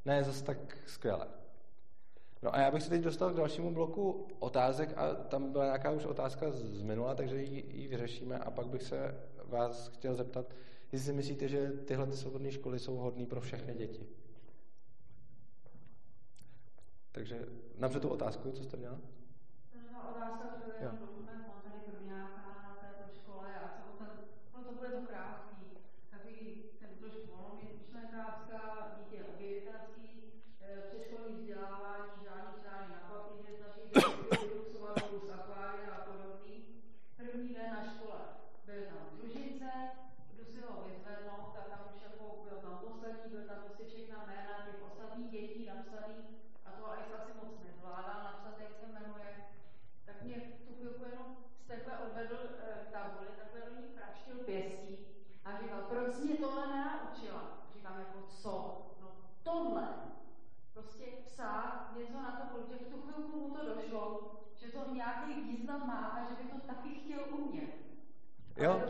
[0.05, 1.27] ne zase tak skvěle.
[2.41, 5.91] No a já bych se teď dostal k dalšímu bloku otázek a tam byla nějaká
[5.91, 10.55] už otázka z minula, takže ji, ji vyřešíme a pak bych se vás chtěl zeptat,
[10.91, 14.07] jestli si myslíte, že tyhle ty svobodné školy jsou hodné pro všechny děti.
[17.11, 17.45] Takže
[17.77, 18.99] napřed tu otázku, co jste měla?
[20.09, 21.16] Otázka.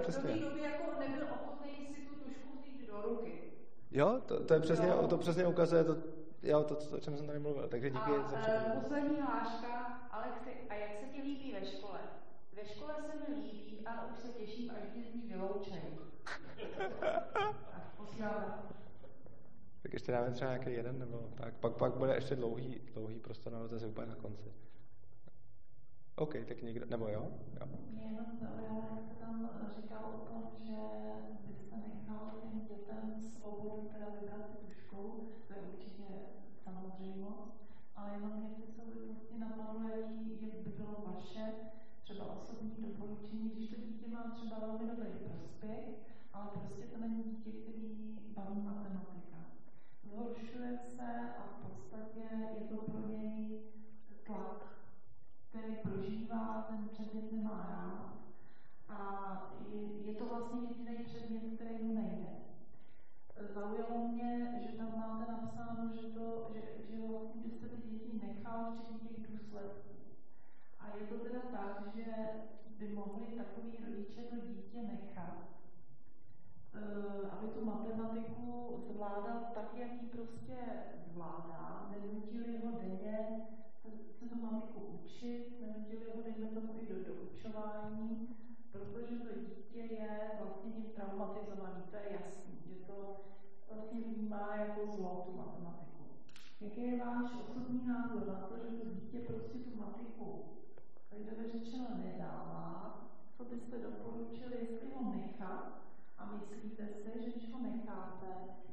[0.07, 0.33] Přesně.
[0.33, 3.41] V době jako nebyl ochotný si tu tušku vzít do ruky.
[3.91, 5.07] Jo, to, to, je přesně, jo.
[5.07, 5.97] to přesně ukazuje to,
[6.43, 7.67] jo, to, to, o čem jsem tady mluvil.
[7.67, 11.99] Takže díky a, za uh, poslední hláška, Alexi, a jak se ti líbí ve škole?
[12.55, 15.81] Ve škole se mi líbí, ale už se těším, až mě z ní vyloučej.
[19.81, 21.53] tak ještě dáme třeba nějaký jeden, nebo tak.
[21.53, 24.49] Pak, pak bude ještě dlouhý, dlouhý prostor na dotazy úplně na konci.
[26.17, 27.31] OK, tak někdo, nebo jo?
[27.59, 27.67] jo.
[27.89, 30.77] Mě jenom zaujalo, jak tam říkal o tom, že
[31.47, 36.03] byste nechal těm dětem svobodu teda vybrat tu školu, to je určitě
[36.63, 37.61] samozřejmost,
[37.95, 38.49] ale jenom mě
[39.15, 41.53] v té napadlo, jaký by bylo vaše
[42.01, 44.96] třeba osobní doporučení, když to dítě má třeba velmi
[56.27, 58.17] prožívá, ten předmět nemá rád
[58.89, 58.99] a
[60.05, 62.27] je, to vlastně jediný předmět, který mu nejde.
[63.53, 68.73] Zaujalo mě, že tam máte napsáno, že, to, že, že vlastně byste ty děti nechal
[68.73, 69.89] včetně těch důsledků.
[70.79, 72.05] A je to teda tak, že
[72.77, 75.37] by mohli takový rodiče to dítě nechat,
[76.73, 80.57] uh, aby tu matematiku zvládal tak, jak ji prostě
[81.11, 81.56] zvládá,
[96.77, 100.45] Jaký je váš osobní názor na to, že to dítě prostě tu matiku,
[101.09, 102.99] takhle řečeno, nedává?
[103.37, 105.81] Co byste doporučili, jestli ho nechat
[106.17, 108.27] a myslíte si, že když ho necháte,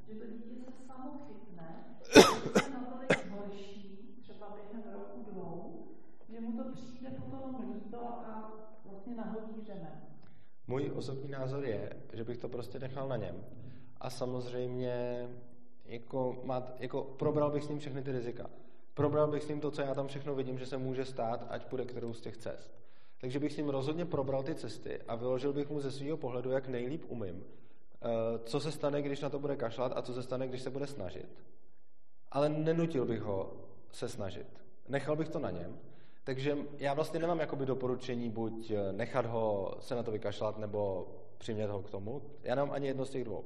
[0.09, 1.85] že to dítě se samo chytne,
[2.15, 5.87] že se natolik horší, třeba během roku dvou,
[6.29, 8.53] že mu to přijde potom líto a
[8.85, 10.01] vlastně nahodí řemen.
[10.67, 13.45] Můj osobní názor je, že bych to prostě nechal na něm.
[14.01, 15.29] A samozřejmě
[15.87, 18.51] jako, má, jako probral bych s ním všechny ty rizika.
[18.95, 21.64] Probral bych s ním to, co já tam všechno vidím, že se může stát, ať
[21.64, 22.74] půjde kterou z těch cest.
[23.20, 26.51] Takže bych s ním rozhodně probral ty cesty a vyložil bych mu ze svého pohledu,
[26.51, 28.09] jak nejlíp umím, eh,
[28.45, 30.87] co se stane, když na to bude kašlat a co se stane, když se bude
[30.87, 31.28] snažit.
[32.32, 33.53] Ale nenutil bych ho
[33.93, 34.47] se snažit.
[34.89, 35.78] Nechal bych to na něm.
[36.24, 41.09] Takže já vlastně nemám jakoby doporučení buď eh, nechat ho se na to vykašlat, nebo
[41.39, 42.22] přimět ho k tomu.
[42.43, 43.45] Já nemám ani jedno z těch dvou.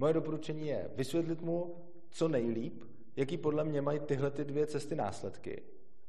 [0.00, 1.74] Moje doporučení je vysvětlit mu
[2.10, 2.84] co nejlíp,
[3.16, 5.62] jaký podle mě mají tyhle ty dvě cesty následky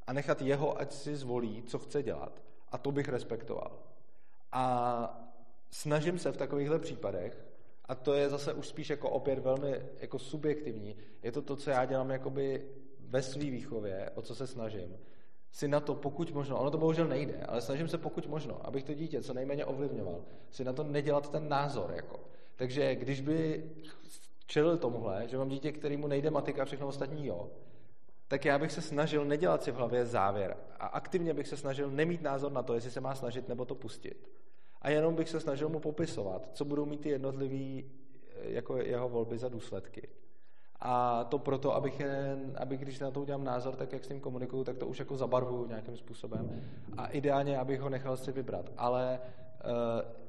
[0.08, 2.42] a nechat jeho, ať si zvolí, co chce dělat.
[2.70, 3.80] A to bych respektoval.
[4.52, 5.32] A
[5.72, 7.46] snažím se v takovýchhle případech,
[7.86, 11.70] a to je zase už spíš jako opět velmi jako subjektivní, je to to, co
[11.70, 12.66] já dělám jakoby
[13.00, 14.98] ve své výchově, o co se snažím,
[15.52, 18.84] si na to pokud možno, ono to bohužel nejde, ale snažím se pokud možno, abych
[18.84, 21.94] to dítě co nejméně ovlivňoval, si na to nedělat ten názor.
[21.96, 22.20] Jako.
[22.62, 23.64] Takže když by
[24.46, 27.50] čelil tomuhle, že mám dítě, kterému nejde matika a všechno ostatní jo,
[28.28, 31.92] tak já bych se snažil nedělat si v hlavě závěr a aktivně bych se snažil
[31.92, 34.30] nemít názor na to, jestli se má snažit nebo to pustit.
[34.82, 37.92] A jenom bych se snažil mu popisovat, co budou mít ty jednotlivý
[38.42, 40.08] jako jeho volby za důsledky.
[40.80, 44.20] A to proto, abych, je, abych, když na to udělám názor, tak jak s ním
[44.20, 46.64] komunikuju, tak to už jako zabarvuju nějakým způsobem.
[46.98, 48.70] A ideálně, abych ho nechal si vybrat.
[48.78, 49.20] Ale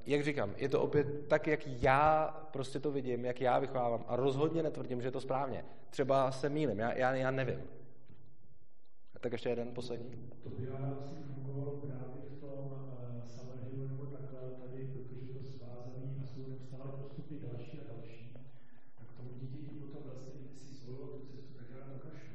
[0.06, 4.16] jak říkám, je to opět tak, jak já prostě to vidím, jak já vychovávám a
[4.16, 5.64] rozhodně netvrdím, že je to správně.
[5.90, 7.60] Třeba se mýlim, já, já, já nevím.
[9.20, 10.10] Tak ještě jeden poslední.
[10.42, 16.16] To by asi fungovalo právě v tom uh, Summerhillu nebo takhle tady, protože to svázaný
[16.22, 18.34] a jsou neustále postupy další a další,
[18.98, 22.32] tak tomu dítěti potom vlastně, když si zvolilo tu cestu, tak já dokašu.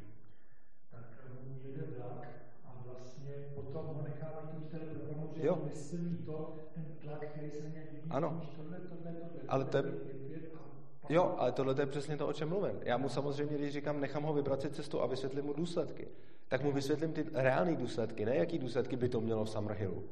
[0.92, 1.06] Tak
[1.46, 2.28] mu jede vlak
[2.66, 5.62] a vlastně potom ho nechávají tu té programu, že jo.
[5.66, 8.42] myslí to, ten tlak, který se mě vyvíjí, Ano.
[8.56, 9.84] tohle, tohle, tohle, Ale to je-
[11.10, 12.76] Jo, ale tohle je přesně to, o čem mluvím.
[12.82, 16.08] Já mu samozřejmě, když říkám, nechám ho vybrat si cestu a vysvětlím mu důsledky,
[16.48, 20.04] tak mu vysvětlím ty reální důsledky, ne jaký důsledky by to mělo v Summerhillu.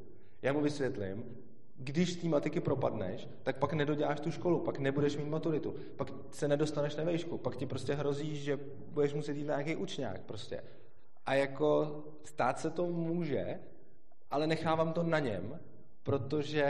[0.41, 1.23] Já mu vysvětlím,
[1.75, 6.11] když z té matiky propadneš, tak pak nedoděláš tu školu, pak nebudeš mít maturitu, pak
[6.31, 10.21] se nedostaneš na vejšku, pak ti prostě hrozí, že budeš muset jít na nějaký učňák
[10.21, 10.63] prostě.
[11.25, 13.59] A jako stát se to může,
[14.31, 15.59] ale nechávám to na něm,
[16.03, 16.65] protože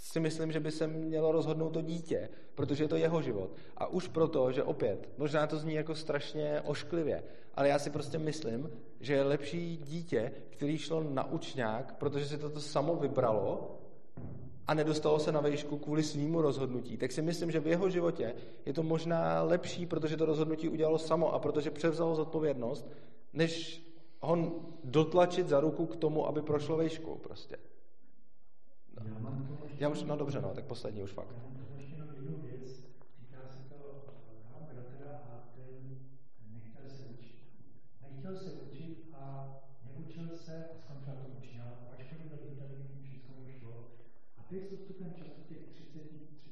[0.00, 3.50] si myslím, že by se mělo rozhodnout to dítě, protože je to jeho život.
[3.76, 7.22] A už proto, že opět, možná to zní jako strašně ošklivě,
[7.54, 8.70] ale já si prostě myslím,
[9.00, 13.76] že je lepší dítě, který šlo na učňák, protože si toto samo vybralo
[14.66, 18.34] a nedostalo se na vejšku kvůli svýmu rozhodnutí, tak si myslím, že v jeho životě
[18.66, 22.88] je to možná lepší, protože to rozhodnutí udělalo samo a protože převzalo zodpovědnost,
[23.32, 23.82] než
[24.20, 24.52] ho
[24.84, 27.56] dotlačit za ruku k tomu, aby prošlo vejškou prostě.
[29.80, 31.28] Já už, no dobře, no, tak poslední už fakt.
[31.36, 32.84] Já mám tomu ještě jenom jednu věc.
[33.18, 34.04] Týká se to
[34.52, 35.98] mám bratra a ten
[36.52, 37.40] nechtěl se učit.
[38.02, 41.74] Nechtěl se učit a neučil se a skončil to učňák.
[41.98, 43.90] Až chodil do inteligentní všechno mu šlo.
[44.38, 46.00] A teď s odstupem času těch 30,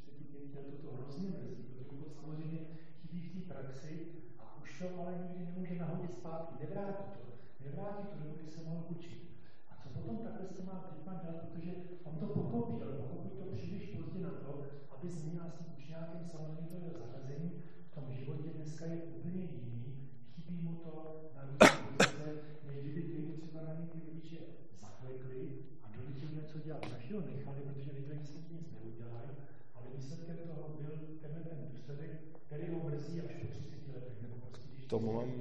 [0.00, 2.58] 35 let to hrozně mrzí, protože mu to samozřejmě
[3.00, 4.06] chybí v té praxi
[4.38, 6.54] a už to ale nikdy nemůže nahodit zpátky.
[6.60, 7.20] Nevrátí to.
[7.64, 9.22] Nevrátí to, že by se mohl učit.
[9.70, 11.72] A co potom takhle se má Friedman dělat, protože
[12.04, 16.20] on to pochopí, ale pochopí to příliš pozdě na to, aby změnila s tím učňákem
[16.24, 17.52] samozřejmě to jeho zařazení
[17.90, 20.92] v tom životě dneska je úplně jiný, chybí mu to
[21.36, 22.26] na různé pozice,
[22.66, 24.36] než kdyby ty mu třeba na něj ty rodiče
[24.80, 25.48] zaklekli
[25.82, 26.80] a donutili něco dělat.
[26.90, 29.30] Taky ho nechali, protože věděli, že se nic neudělají,
[29.74, 32.10] ale výsledkem toho byl tenhle ten důsledek,
[32.46, 35.32] který ho mrzí až po 30 letech, nebo prostě když tomu mám,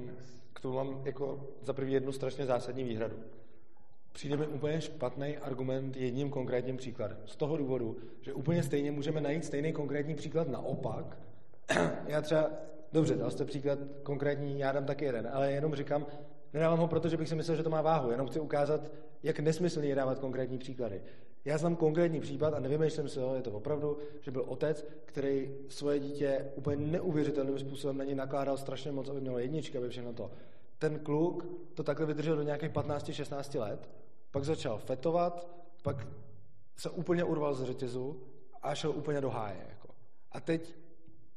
[0.52, 3.16] k tomu mám jako za první jednu strašně zásadní výhradu.
[4.12, 7.18] Přijde mi úplně špatný argument jedním konkrétním příkladem.
[7.26, 11.18] Z toho důvodu, že úplně stejně můžeme najít stejný konkrétní příklad naopak.
[12.06, 12.50] já třeba,
[12.92, 16.06] dobře, dal jste příklad konkrétní, já dám taky jeden, ale jenom říkám,
[16.54, 18.92] nedávám ho, protože bych si myslel, že to má váhu, jenom chci ukázat,
[19.22, 21.02] jak nesmyslný je dávat konkrétní příklady.
[21.44, 25.54] Já znám konkrétní případ a nevymýšlím si ho, je to opravdu, že byl otec, který
[25.68, 30.12] svoje dítě úplně neuvěřitelným způsobem na něj nakládal strašně moc, aby mělo jedničky, aby všechno
[30.12, 30.30] to.
[30.78, 33.90] Ten kluk to takhle vydržel do nějakých 15-16 let,
[34.30, 35.48] pak začal fetovat,
[35.82, 36.06] pak
[36.76, 38.22] se úplně urval z řetězu
[38.62, 39.66] a šel úplně do háje.
[39.68, 39.88] Jako.
[40.32, 40.74] A teď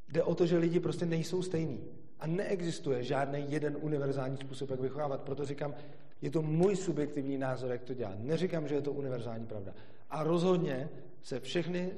[0.08, 1.84] jde o to, že lidi prostě nejsou stejní.
[2.20, 5.22] A neexistuje žádný jeden univerzální způsob, jak vychovávat.
[5.22, 5.74] Proto říkám,
[6.20, 8.18] je to můj subjektivní názor, jak to dělat.
[8.18, 9.74] Neříkám, že je to univerzální pravda.
[10.10, 10.90] A rozhodně
[11.22, 11.92] se všechny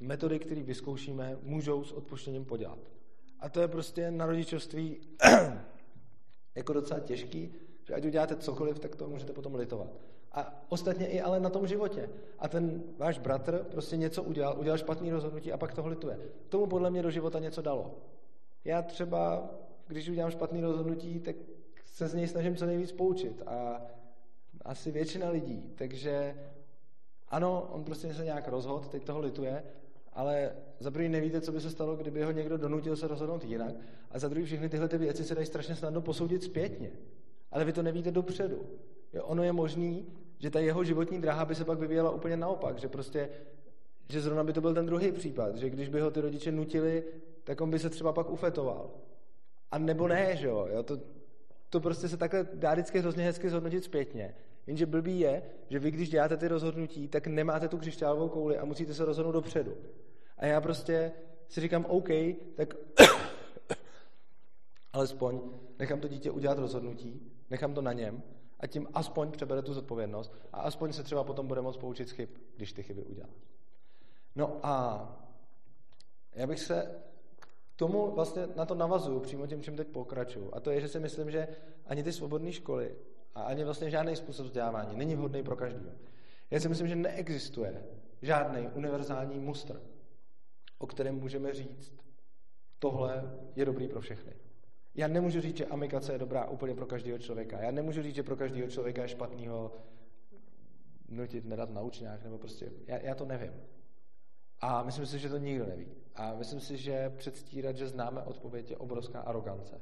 [0.00, 2.78] metody, které vyzkoušíme, můžou s odpuštěním podělat.
[3.40, 5.00] A to je prostě na rodičovství
[6.58, 7.54] jako docela těžký,
[7.84, 9.88] že ať uděláte cokoliv, tak to můžete potom litovat.
[10.32, 12.10] A ostatně i ale na tom životě.
[12.38, 16.18] A ten váš bratr prostě něco udělal, udělal špatný rozhodnutí a pak toho lituje.
[16.48, 17.94] Tomu podle mě do života něco dalo.
[18.64, 19.50] Já třeba,
[19.86, 21.36] když udělám špatný rozhodnutí, tak
[21.84, 23.42] se z něj snažím co nejvíc poučit.
[23.46, 23.82] A
[24.62, 25.72] asi většina lidí.
[25.74, 26.36] Takže
[27.28, 29.64] ano, on prostě se nějak rozhod, teď toho lituje,
[30.18, 30.50] ale
[30.80, 33.74] za prvý nevíte, co by se stalo, kdyby ho někdo donutil se rozhodnout jinak.
[34.10, 36.90] A za druhý všechny tyhle ty věci se dají strašně snadno posoudit zpětně.
[37.50, 38.66] Ale vy to nevíte dopředu.
[39.12, 40.06] Jo, ono je možný,
[40.38, 43.28] že ta jeho životní dráha by se pak vyvíjela úplně naopak, že prostě,
[44.08, 47.04] že zrovna by to byl ten druhý případ, že když by ho ty rodiče nutili,
[47.44, 48.90] tak on by se třeba pak ufetoval.
[49.70, 50.98] A nebo ne, že jo, jo to,
[51.70, 54.34] to prostě se takhle dá vždycky hrozně hezky zhodnotit zpětně.
[54.66, 58.64] Jenže blbý je, že vy, když děláte ty rozhodnutí, tak nemáte tu křišťálovou kouli a
[58.64, 59.76] musíte se rozhodnout dopředu.
[60.38, 61.12] A já prostě
[61.48, 62.08] si říkám, OK,
[62.54, 62.74] tak
[64.92, 65.40] alespoň
[65.78, 68.22] nechám to dítě udělat rozhodnutí, nechám to na něm
[68.60, 72.28] A tím aspoň přebere tu zodpovědnost a aspoň se třeba potom bude moct poučit chyb,
[72.56, 73.28] když ty chyby udělá.
[74.36, 75.06] No a
[76.32, 76.94] já bych se
[77.76, 80.50] tomu vlastně na to navazuju přímo tím, čím teď pokračuju.
[80.52, 81.48] A to je, že si myslím, že
[81.86, 82.96] ani ty svobodné školy
[83.34, 85.96] a ani vlastně žádný způsob vzdělávání není vhodný pro každého.
[86.50, 87.84] Já si myslím, že neexistuje
[88.22, 89.80] žádný univerzální mustr,
[90.78, 91.92] o kterém můžeme říct,
[92.78, 94.32] tohle je dobrý pro všechny.
[94.94, 97.62] Já nemůžu říct, že amikace je dobrá úplně pro každého člověka.
[97.62, 99.72] Já nemůžu říct, že pro každého člověka je špatného
[101.08, 103.52] nutit nedat naučňák, nebo prostě, já, já to nevím.
[104.60, 105.86] A myslím si, že to nikdo neví.
[106.14, 109.80] A myslím si, že předstírat, že známe odpověď, je obrovská arogance.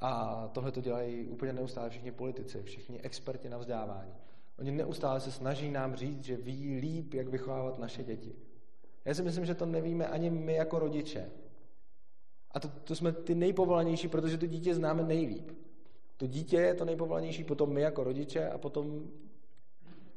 [0.00, 4.12] A tohle to dělají úplně neustále všichni politici, všichni experti na vzdělávání.
[4.58, 8.36] Oni neustále se snaží nám říct, že ví líp, jak vychovávat naše děti.
[9.08, 11.30] Já si myslím, že to nevíme ani my jako rodiče.
[12.50, 15.50] A to, to jsme ty nejpovolanější, protože to dítě známe nejlíp.
[16.16, 19.10] To dítě je to nejpovolanější, potom my jako rodiče a potom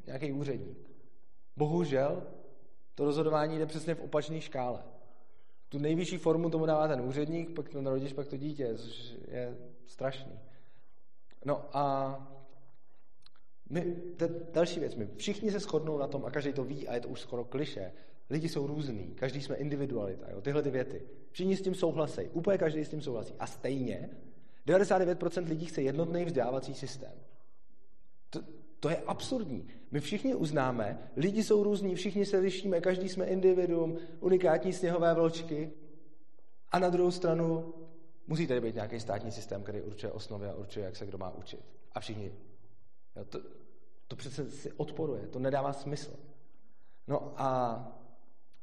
[0.06, 0.92] nějaký úředník.
[1.58, 2.24] Bohužel
[2.96, 4.84] to rozhodování jde přesně v opačné škále.
[5.70, 9.58] Tu nejvyšší formu tomu dává ten úředník, pak ten rodič, pak to dítě, což je
[9.86, 10.40] strašný.
[11.46, 12.16] No a
[13.70, 16.96] my, to další věc, my všichni se shodnou na tom, a každý to ví, a
[16.96, 17.92] je to už skoro kliše,
[18.32, 21.02] lidi jsou různý, každý jsme individualita, jo, tyhle ty věty.
[21.32, 23.34] Všichni s tím souhlasí, úplně každý s tím souhlasí.
[23.40, 24.10] A stejně
[24.68, 27.12] 99% lidí chce jednotný vzdělávací systém.
[28.30, 28.40] To,
[28.80, 29.68] to je absurdní.
[29.92, 35.72] My všichni uznáme, lidi jsou různí, všichni se lišíme, každý jsme individuum, unikátní sněhové vločky.
[36.72, 37.74] A na druhou stranu
[38.28, 41.36] musí tady být nějaký státní systém, který určuje osnovy a určuje, jak se kdo má
[41.36, 41.66] učit.
[41.92, 42.32] A všichni.
[43.16, 43.40] Jo, to,
[44.08, 46.14] to přece si odporuje, to nedává smysl.
[47.08, 48.02] No a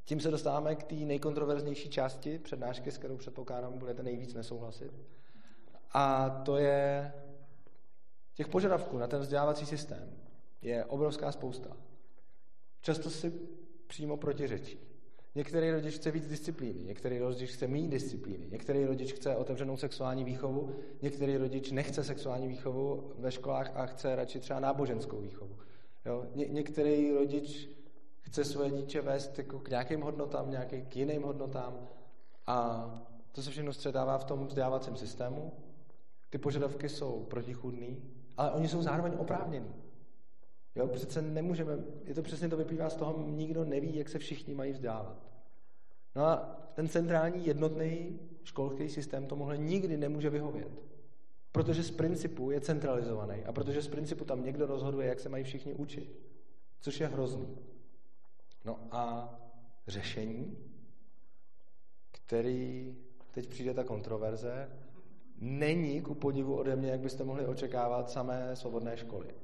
[0.08, 4.92] tím se dostáváme k té nejkontroverznější části přednášky, s kterou předpokládám budete nejvíc nesouhlasit.
[5.92, 7.12] A to je
[8.34, 10.12] těch požadavků na ten vzdělávací systém
[10.62, 11.76] je obrovská spousta.
[12.80, 13.32] Často si
[13.86, 14.78] přímo protiřečí.
[15.34, 20.24] Některý rodič chce víc disciplíny, některý rodič chce méně disciplíny, některý rodič chce otevřenou sexuální
[20.24, 25.56] výchovu, některý rodič nechce sexuální výchovu ve školách a chce radši třeba náboženskou výchovu.
[26.06, 26.26] Jo?
[26.34, 27.77] Ně- některý rodič
[28.28, 31.88] chce svoje dítě vést jako k nějakým hodnotám, nějaký, k jiným hodnotám
[32.46, 32.88] a
[33.32, 35.52] to se všechno středává v tom vzdělávacím systému.
[36.30, 38.02] Ty požadavky jsou protichudný,
[38.36, 39.74] ale oni jsou zároveň oprávněný.
[40.74, 44.54] Jo, přece nemůžeme, je to přesně to vyplývá z toho, nikdo neví, jak se všichni
[44.54, 45.16] mají vzdávat.
[46.16, 46.36] No a
[46.74, 50.82] ten centrální jednotný školský systém tomuhle nikdy nemůže vyhovět.
[51.52, 55.44] Protože z principu je centralizovaný a protože z principu tam někdo rozhoduje, jak se mají
[55.44, 56.18] všichni učit.
[56.80, 57.56] Což je hrozný.
[58.68, 59.34] No a
[59.86, 60.58] řešení,
[62.10, 62.96] který
[63.30, 64.70] teď přijde ta kontroverze,
[65.36, 69.34] není ku podivu ode mě, jak byste mohli očekávat, samé svobodné školy.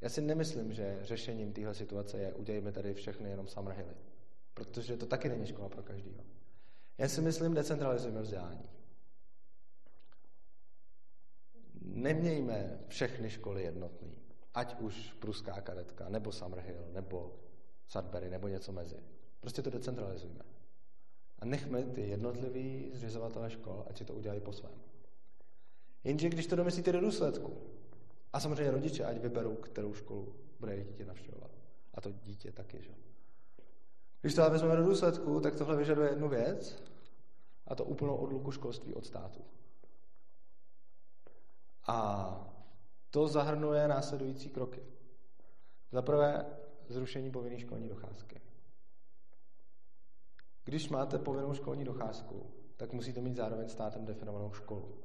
[0.00, 3.94] Já si nemyslím, že řešením téhle situace je udělejme tady všechny jenom Summerhilly.
[4.54, 6.24] Protože to taky není škola pro každého.
[6.98, 8.68] Já si myslím, decentralizujeme vzdělání.
[11.82, 14.18] Nemějme všechny školy jednotný.
[14.54, 17.45] Ať už Pruská kadetka, nebo Summerhill, nebo
[17.88, 18.96] Sudbury, nebo něco mezi.
[19.40, 20.44] Prostě to decentralizujeme.
[21.38, 24.72] A nechme ty jednotlivý zřizovatele škol, ať si to udělají po svém.
[26.04, 27.56] Jenže když to domyslíte do důsledku,
[28.32, 31.50] a samozřejmě rodiče, ať vyberou, kterou školu bude dítě navštěvovat.
[31.94, 32.94] A to dítě taky, že?
[34.20, 36.82] Když to vezmeme do důsledku, tak tohle vyžaduje jednu věc,
[37.66, 39.44] a to úplnou odluku školství od státu.
[41.86, 42.56] A
[43.10, 44.82] to zahrnuje následující kroky.
[45.92, 46.46] Za prvé
[46.88, 48.40] zrušení povinné školní docházky.
[50.64, 55.02] Když máte povinnou školní docházku, tak musíte mít zároveň státem definovanou školu.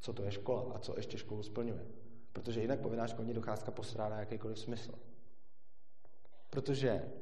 [0.00, 1.86] Co to je škola a co ještě školu splňuje.
[2.32, 4.92] Protože jinak povinná školní docházka postrádá jakýkoliv smysl.
[6.50, 7.12] Protože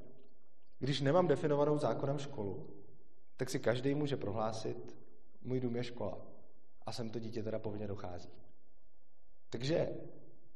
[0.78, 2.66] když nemám definovanou zákonem školu,
[3.36, 4.97] tak si každý může prohlásit,
[5.43, 6.19] můj dům je škola.
[6.86, 8.31] A sem to dítě teda povinně dochází.
[9.51, 9.89] Takže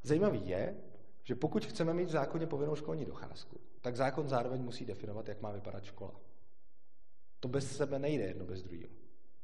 [0.02, 0.76] zajímavý je,
[1.26, 5.40] že pokud chceme mít v zákoně povinnou školní docházku, tak zákon zároveň musí definovat, jak
[5.42, 6.20] má vypadat škola.
[7.40, 8.94] To bez sebe nejde jedno bez druhého.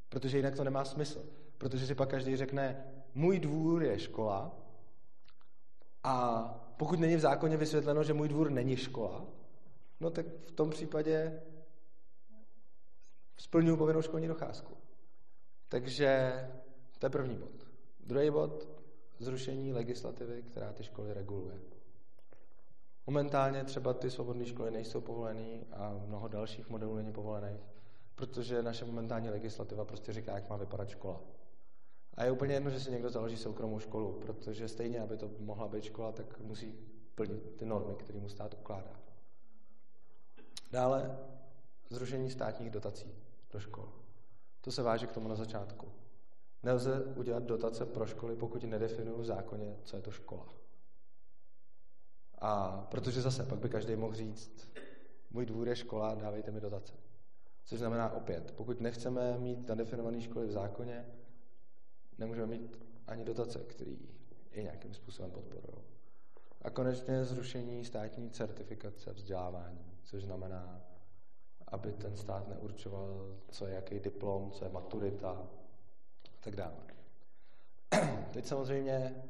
[0.09, 1.27] Protože jinak to nemá smysl.
[1.59, 2.85] Protože si pak každý řekne,
[3.15, 4.59] můj dvůr je škola
[6.05, 6.45] a
[6.77, 9.27] pokud není v zákoně vysvětleno, že můj dvůr není škola,
[10.01, 11.43] no tak v tom případě
[13.37, 14.77] splňuji povinnou školní docházku.
[15.69, 16.33] Takže
[16.99, 17.67] to je první bod.
[18.01, 18.69] Druhý bod,
[19.19, 21.72] zrušení legislativy, která ty školy reguluje.
[23.07, 27.61] Momentálně třeba ty svobodné školy nejsou povolené a mnoho dalších modelů není povolených,
[28.15, 31.21] protože naše momentální legislativa prostě říká, jak má vypadat škola.
[32.15, 35.69] A je úplně jedno, že si někdo založí soukromou školu, protože stejně, aby to mohla
[35.69, 36.75] být škola, tak musí
[37.15, 39.01] plnit ty normy, které mu stát ukládá.
[40.71, 41.19] Dále
[41.91, 43.15] zrušení státních dotací
[43.51, 43.93] do škol.
[44.61, 45.89] To se váže k tomu na začátku.
[46.63, 50.62] Nelze udělat dotace pro školy, pokud nedefinují v zákoně, co je to škola.
[52.45, 54.69] A protože zase, pak by každý mohl říct,
[55.31, 56.95] můj dvůr je škola, dávejte mi dotace.
[57.65, 61.07] Což znamená opět, pokud nechceme mít nadefinované školy v zákoně,
[62.19, 63.97] nemůžeme mít ani dotace, které
[64.51, 65.85] je nějakým způsobem podporují.
[66.63, 70.81] A konečně zrušení státní certifikace vzdělávání, což znamená,
[71.69, 75.49] aby ten stát neurčoval, co je jaký diplom, co je maturita
[76.41, 76.87] tak dále.
[78.33, 79.25] Teď samozřejmě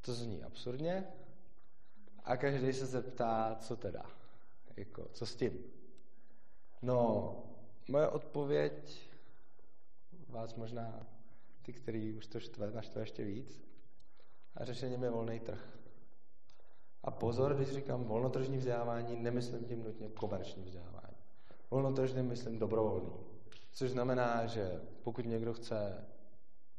[0.00, 1.04] to zní absurdně
[2.26, 4.02] a každý se zeptá, co teda,
[4.76, 5.64] jako, co s tím.
[6.82, 7.36] No,
[7.88, 9.10] moje odpověď
[10.28, 11.06] vás možná,
[11.62, 13.64] ty, který už to štve, naštve ještě víc,
[14.54, 15.78] a řešením je volný trh.
[17.02, 21.16] A pozor, když říkám volnotržní vzdělávání, nemyslím tím nutně komerční vzdělávání.
[21.70, 23.12] Volnotržní myslím dobrovolný.
[23.72, 26.04] Což znamená, že pokud někdo chce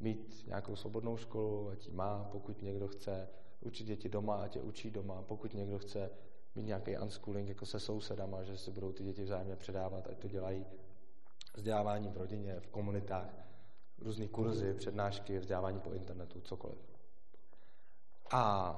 [0.00, 3.28] mít nějakou svobodnou školu, ať ji má, pokud někdo chce
[3.60, 6.10] učit děti doma, ať je učí doma, pokud někdo chce
[6.54, 10.28] mít nějaký unschooling jako se sousedama, že si budou ty děti vzájemně předávat, ať to
[10.28, 10.66] dělají
[11.54, 13.48] vzdělávání v rodině, v komunitách,
[13.98, 16.78] různé kurzy, přednášky, vzdělávání po internetu, cokoliv.
[18.30, 18.74] A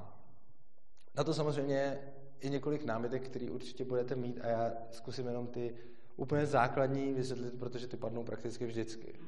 [1.15, 1.99] na to samozřejmě
[2.41, 5.75] je několik námitek, který určitě budete mít a já zkusím jenom ty
[6.15, 9.19] úplně základní vysvětlit, protože ty padnou prakticky vždycky.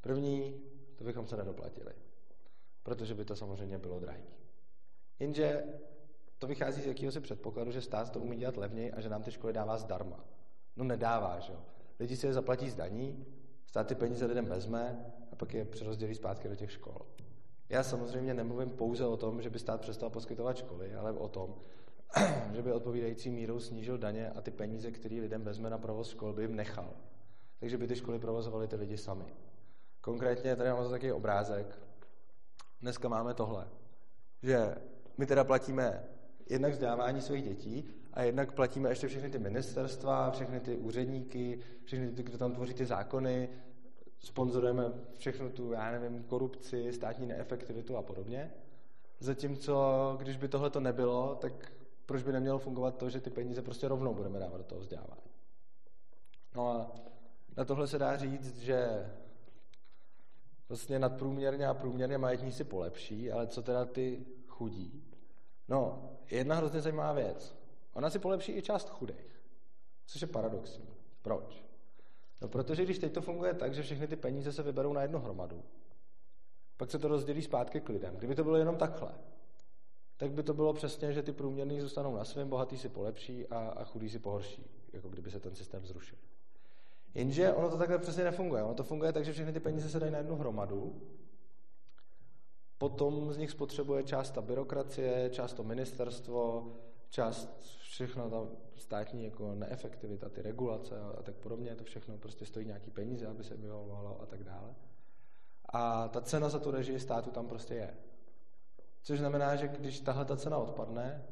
[0.00, 0.60] První,
[0.96, 1.92] to bychom se nedoplatili,
[2.82, 4.37] protože by to samozřejmě bylo drahé.
[5.20, 5.64] Jenže
[6.38, 9.30] to vychází z jakéhosi předpokladu, že stát to umí dělat levněji a že nám ty
[9.30, 10.24] školy dává zdarma.
[10.76, 11.58] No nedává, že jo.
[12.00, 13.26] Lidi si je zaplatí z daní,
[13.66, 16.98] stát ty peníze lidem vezme a pak je přerozdělí zpátky do těch škol.
[17.68, 21.54] Já samozřejmě nemluvím pouze o tom, že by stát přestal poskytovat školy, ale o tom,
[22.52, 26.32] že by odpovídající mírou snížil daně a ty peníze, které lidem vezme na provoz škol,
[26.32, 26.90] by jim nechal.
[27.60, 29.34] Takže by ty školy provozovaly ty lidi sami.
[30.00, 31.78] Konkrétně tady mám takový obrázek.
[32.80, 33.68] Dneska máme tohle,
[34.42, 34.74] že
[35.18, 36.04] my teda platíme
[36.50, 42.10] jednak vzdělávání svých dětí a jednak platíme ještě všechny ty ministerstva, všechny ty úředníky, všechny
[42.10, 43.48] ty, kdo tam tvoří ty zákony,
[44.18, 44.84] sponzorujeme
[45.18, 48.50] všechno tu, já nevím, korupci, státní neefektivitu a podobně.
[49.20, 51.72] Zatímco, když by tohle to nebylo, tak
[52.06, 55.30] proč by nemělo fungovat to, že ty peníze prostě rovnou budeme dávat do toho vzdělávání.
[56.54, 56.92] No a
[57.56, 59.10] na tohle se dá říct, že
[60.68, 65.07] vlastně nadprůměrně a průměrně majetní si polepší, ale co teda ty chudí?
[65.68, 67.56] No, jedna hrozně zajímavá věc.
[67.94, 69.42] Ona si polepší i část chudých,
[70.06, 70.88] což je paradoxní.
[71.22, 71.64] Proč?
[72.40, 75.18] No, protože když teď to funguje tak, že všechny ty peníze se vyberou na jednu
[75.18, 75.64] hromadu,
[76.76, 78.16] pak se to rozdělí zpátky k lidem.
[78.16, 79.14] Kdyby to bylo jenom takhle,
[80.16, 83.58] tak by to bylo přesně, že ty průměrní zůstanou na svém, bohatý si polepší a,
[83.58, 86.18] a chudý si pohorší, jako kdyby se ten systém zrušil.
[87.14, 88.62] Jenže ono to takhle přesně nefunguje.
[88.62, 91.02] Ono to funguje tak, že všechny ty peníze se dají na jednu hromadu,
[92.78, 96.72] potom z nich spotřebuje část ta byrokracie, část to ministerstvo,
[97.10, 98.46] část všechno ta
[98.76, 103.44] státní jako neefektivita, ty regulace a, tak podobně, to všechno prostě stojí nějaký peníze, aby
[103.44, 104.74] se vyhovovalo a tak dále.
[105.68, 107.94] A ta cena za tu režii státu tam prostě je.
[109.02, 111.24] Což znamená, že když tahle ta cena odpadne,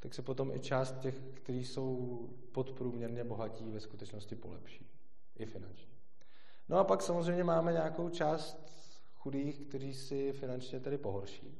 [0.00, 2.18] tak se potom i část těch, kteří jsou
[2.52, 4.90] podprůměrně bohatí, ve skutečnosti polepší.
[5.36, 5.92] I finančně.
[6.68, 8.68] No a pak samozřejmě máme nějakou část
[9.18, 11.58] chudých, kteří si finančně tedy pohorší.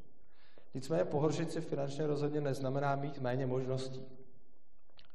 [0.74, 4.06] Nicméně pohoršit si finančně rozhodně neznamená mít méně možností.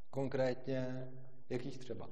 [0.10, 1.12] Konkrétně,
[1.50, 2.10] jakých třeba?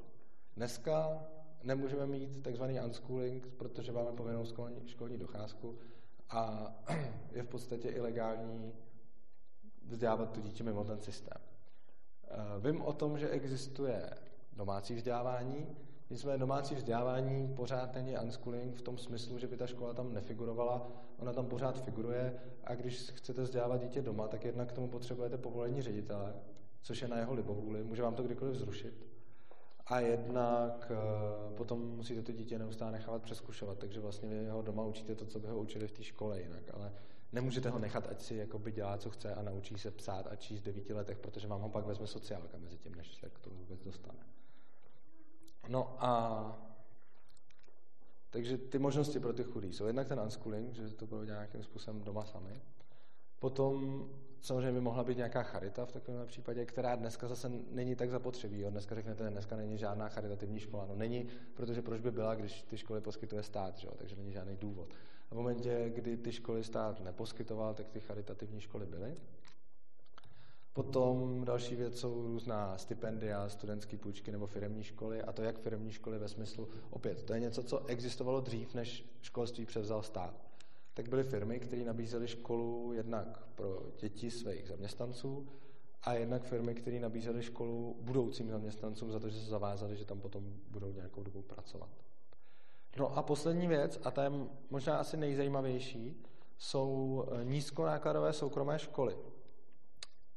[0.55, 1.23] Dneska
[1.63, 5.79] nemůžeme mít takzvaný unschooling, protože máme povinnou školní, školní docházku
[6.29, 6.73] a
[7.31, 8.73] je v podstatě ilegální
[9.85, 11.41] vzdělávat to dítě mimo ten systém.
[12.23, 14.09] Eh, vím o tom, že existuje
[14.53, 15.67] domácí vzdělávání,
[16.11, 20.87] nicméně domácí vzdělávání pořád není unschooling v tom smyslu, že by ta škola tam nefigurovala,
[21.19, 22.33] ona tam pořád figuruje
[22.63, 26.33] a když chcete vzdělávat dítě doma, tak jednak k tomu potřebujete povolení ředitele,
[26.81, 29.05] což je na jeho libovůli, může vám to kdykoliv zrušit.
[29.85, 34.83] A jednak uh, potom musíte to dítě neustále nechávat přeskušovat, takže vlastně vy ho doma
[34.83, 36.93] učíte to, co by ho učili v té škole jinak, ale
[37.31, 40.61] nemůžete ho nechat, ať si jakoby dělá, co chce a naučí se psát a číst
[40.61, 43.55] v devíti letech, protože vám ho pak vezme sociálka mezi tím, než se k tomu
[43.55, 44.19] vůbec dostane.
[45.69, 46.71] No a
[48.29, 52.01] takže ty možnosti pro ty chudí jsou jednak ten unschooling, že to budou nějakým způsobem
[52.01, 52.61] doma sami.
[53.39, 54.05] Potom
[54.41, 58.59] samozřejmě by mohla být nějaká charita v takovém případě, která dneska zase není tak zapotřebí.
[58.59, 58.69] Jo?
[58.69, 60.85] Dneska řeknete, dneska není žádná charitativní škola.
[60.85, 63.93] No není, protože proč by byla, když ty školy poskytuje stát, že jo?
[63.97, 64.93] takže není žádný důvod.
[65.31, 69.17] v momentě, kdy ty školy stát neposkytoval, tak ty charitativní školy byly.
[70.73, 75.91] Potom další věc jsou různá stipendia, studentské půjčky nebo firemní školy a to jak firemní
[75.91, 80.45] školy ve smyslu, opět, to je něco, co existovalo dřív, než školství převzal stát.
[80.93, 85.47] Tak byly firmy, které nabízely školu jednak pro děti svých zaměstnanců
[86.03, 90.21] a jednak firmy, které nabízely školu budoucím zaměstnancům za to, že se zavázali, že tam
[90.21, 91.89] potom budou nějakou dobu pracovat.
[92.97, 94.31] No a poslední věc, a ta je
[94.69, 96.23] možná asi nejzajímavější,
[96.57, 99.17] jsou nízkonákladové soukromé školy.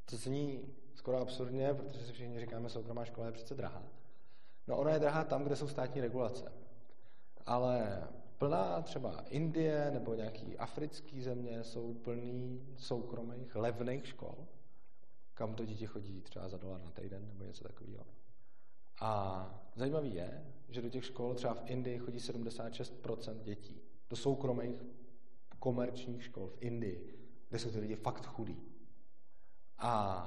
[0.05, 3.83] To zní skoro absurdně, protože si všichni říkáme, soukromá škola je přece drahá.
[4.67, 6.53] No ona je drahá tam, kde jsou státní regulace.
[7.47, 8.03] Ale
[8.39, 14.47] plná třeba Indie nebo nějaký africký země jsou plný soukromých, levných škol,
[15.35, 18.07] kam to děti chodí třeba za dolar na týden nebo něco takového.
[19.01, 23.81] A zajímavý je, že do těch škol třeba v Indii chodí 76% dětí.
[24.11, 24.83] Do soukromých
[25.59, 27.19] komerčních škol v Indii,
[27.49, 28.74] kde jsou ty lidi fakt chudí.
[29.85, 30.27] A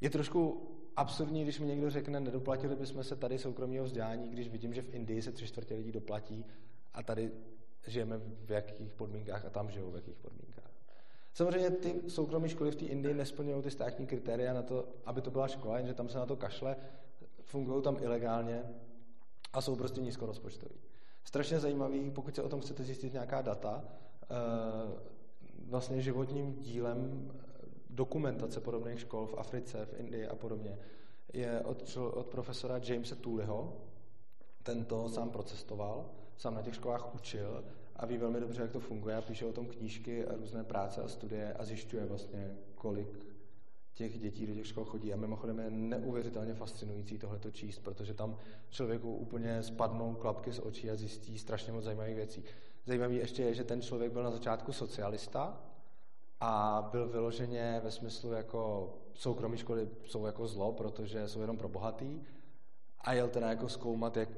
[0.00, 4.74] je trošku absurdní, když mi někdo řekne, nedoplatili bychom se tady soukromého vzdělání, když vidím,
[4.74, 6.44] že v Indii se tři čtvrtě lidí doplatí
[6.94, 7.32] a tady
[7.86, 10.70] žijeme v jakých podmínkách a tam žijou v jakých podmínkách.
[11.34, 15.30] Samozřejmě ty soukromé školy v té Indii nesplňují ty státní kritéria na to, aby to
[15.30, 16.76] byla škola, jenže tam se na to kašle,
[17.42, 18.62] fungují tam ilegálně
[19.52, 20.80] a jsou prostě nízkorozpočtový.
[21.24, 23.84] Strašně zajímavý, pokud se o tom chcete zjistit nějaká data,
[24.22, 24.26] eh,
[25.68, 27.30] vlastně životním dílem
[27.98, 30.78] dokumentace podobných škol v Africe, v Indii a podobně,
[31.32, 33.76] je od, od profesora Jamesa Tooleyho.
[34.62, 37.64] Ten to sám procestoval, sám na těch školách učil
[37.96, 41.02] a ví velmi dobře, jak to funguje a píše o tom knížky a různé práce
[41.02, 43.08] a studie a zjišťuje vlastně, kolik
[43.94, 45.12] těch dětí do těch škol chodí.
[45.12, 48.36] A mimochodem je neuvěřitelně fascinující tohleto číst, protože tam
[48.70, 52.44] člověku úplně spadnou klapky z očí a zjistí strašně moc zajímavých věcí.
[52.86, 55.67] Zajímavý ještě je, že ten člověk byl na začátku socialista
[56.40, 61.68] a byl vyloženě ve smyslu jako soukromí školy jsou jako zlo, protože jsou jenom pro
[61.68, 62.20] bohatý
[63.00, 64.28] a jel teda jako zkoumat, jak,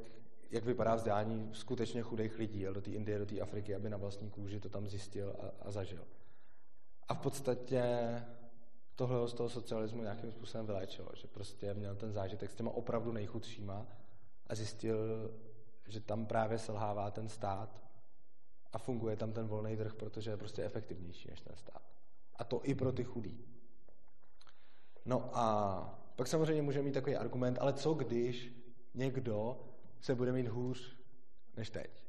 [0.51, 2.61] jak vypadá vzdělání skutečně chudých lidí.
[2.61, 5.67] Jel do té Indie, do té Afriky, aby na vlastní kůži to tam zjistil a,
[5.67, 6.05] a zažil.
[7.09, 7.85] A v podstatě
[8.95, 13.13] tohle z toho socialismu nějakým způsobem vyléčilo, že prostě měl ten zážitek s těma opravdu
[13.13, 13.87] nejchudšíma
[14.47, 15.31] a zjistil,
[15.89, 17.83] že tam právě selhává ten stát
[18.73, 21.83] a funguje tam ten volný trh, protože je prostě efektivnější než ten stát.
[22.37, 23.45] A to i pro ty chudí.
[25.05, 28.53] No a pak samozřejmě můžeme mít takový argument, ale co když
[28.95, 29.61] někdo
[30.01, 30.97] se bude mít hůř
[31.57, 32.05] než teď?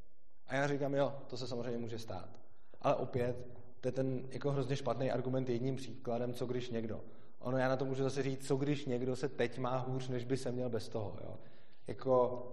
[0.47, 2.39] A já říkám, jo, to se samozřejmě může stát.
[2.81, 3.47] Ale opět,
[3.81, 7.03] to je ten jako hrozně špatný argument jedním příkladem, co když někdo.
[7.39, 10.25] Ono já na to můžu zase říct, co když někdo se teď má hůř, než
[10.25, 11.17] by se měl bez toho.
[11.23, 11.39] Jo?
[11.87, 12.47] Jako,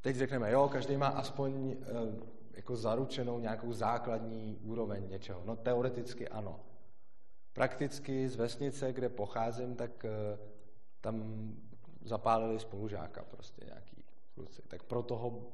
[0.00, 1.76] teď řekneme, jo, každý má aspoň e,
[2.66, 5.42] jako zaručenou nějakou základní úroveň něčeho.
[5.44, 6.60] No teoreticky ano.
[7.52, 10.38] Prakticky z vesnice, kde pocházím, tak e,
[11.00, 11.54] tam
[12.04, 14.62] zapálili spolužáka prostě nějaký kluci.
[14.68, 15.46] Tak pro toho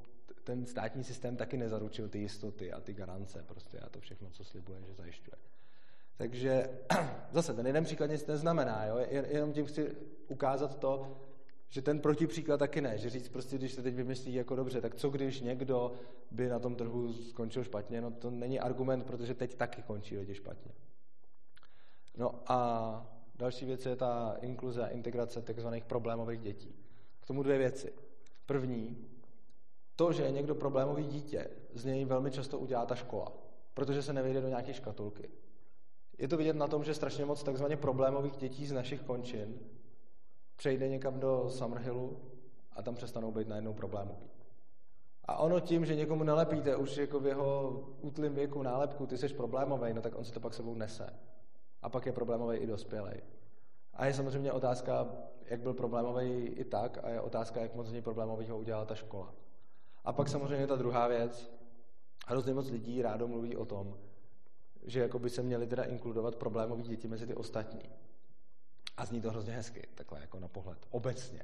[0.45, 4.45] ten státní systém taky nezaručil ty jistoty a ty garance prostě a to všechno, co
[4.45, 5.37] slibuje, že zajišťuje.
[6.17, 6.81] Takže
[7.31, 8.97] zase ten jeden příklad nic neznamená, jo?
[9.11, 9.97] jenom tím chci
[10.29, 11.21] ukázat to,
[11.73, 14.95] že ten protipříklad taky ne, že říct prostě, když se teď vymyslí jako dobře, tak
[14.95, 15.93] co když někdo
[16.31, 20.35] by na tom trhu skončil špatně, no to není argument, protože teď taky končí lidi
[20.35, 20.73] špatně.
[22.17, 26.75] No a další věc je ta inkluze a integrace takzvaných problémových dětí.
[27.21, 27.93] K tomu dvě věci.
[28.47, 29.09] První,
[29.97, 33.33] to, že je někdo problémový dítě, z něj velmi často udělá ta škola,
[33.75, 35.31] protože se nevejde do nějaké škatulky.
[36.19, 39.59] Je to vidět na tom, že strašně moc takzvaně problémových dětí z našich končin
[40.63, 42.17] přejde někam do Summerhillu
[42.73, 44.31] a tam přestanou být najednou problémový.
[45.25, 47.71] A ono tím, že někomu nelepíte už jako v jeho
[48.01, 51.13] útlým věku nálepku, ty jsi problémový, no tak on si to pak sebou nese.
[51.83, 53.23] A pak je problémový i dospělej.
[53.95, 55.09] A je samozřejmě otázka,
[55.45, 58.85] jak byl problémový i tak, a je otázka, jak moc z něj problémový ho udělala
[58.85, 59.35] ta škola.
[60.05, 61.53] A pak samozřejmě ta druhá věc.
[62.27, 63.97] Hrozně moc lidí rádo mluví o tom,
[64.83, 67.91] že jako by se měli teda inkludovat problémové děti mezi ty ostatní.
[68.97, 70.87] A zní to hrozně hezky, takhle jako na pohled.
[70.91, 71.43] Obecně.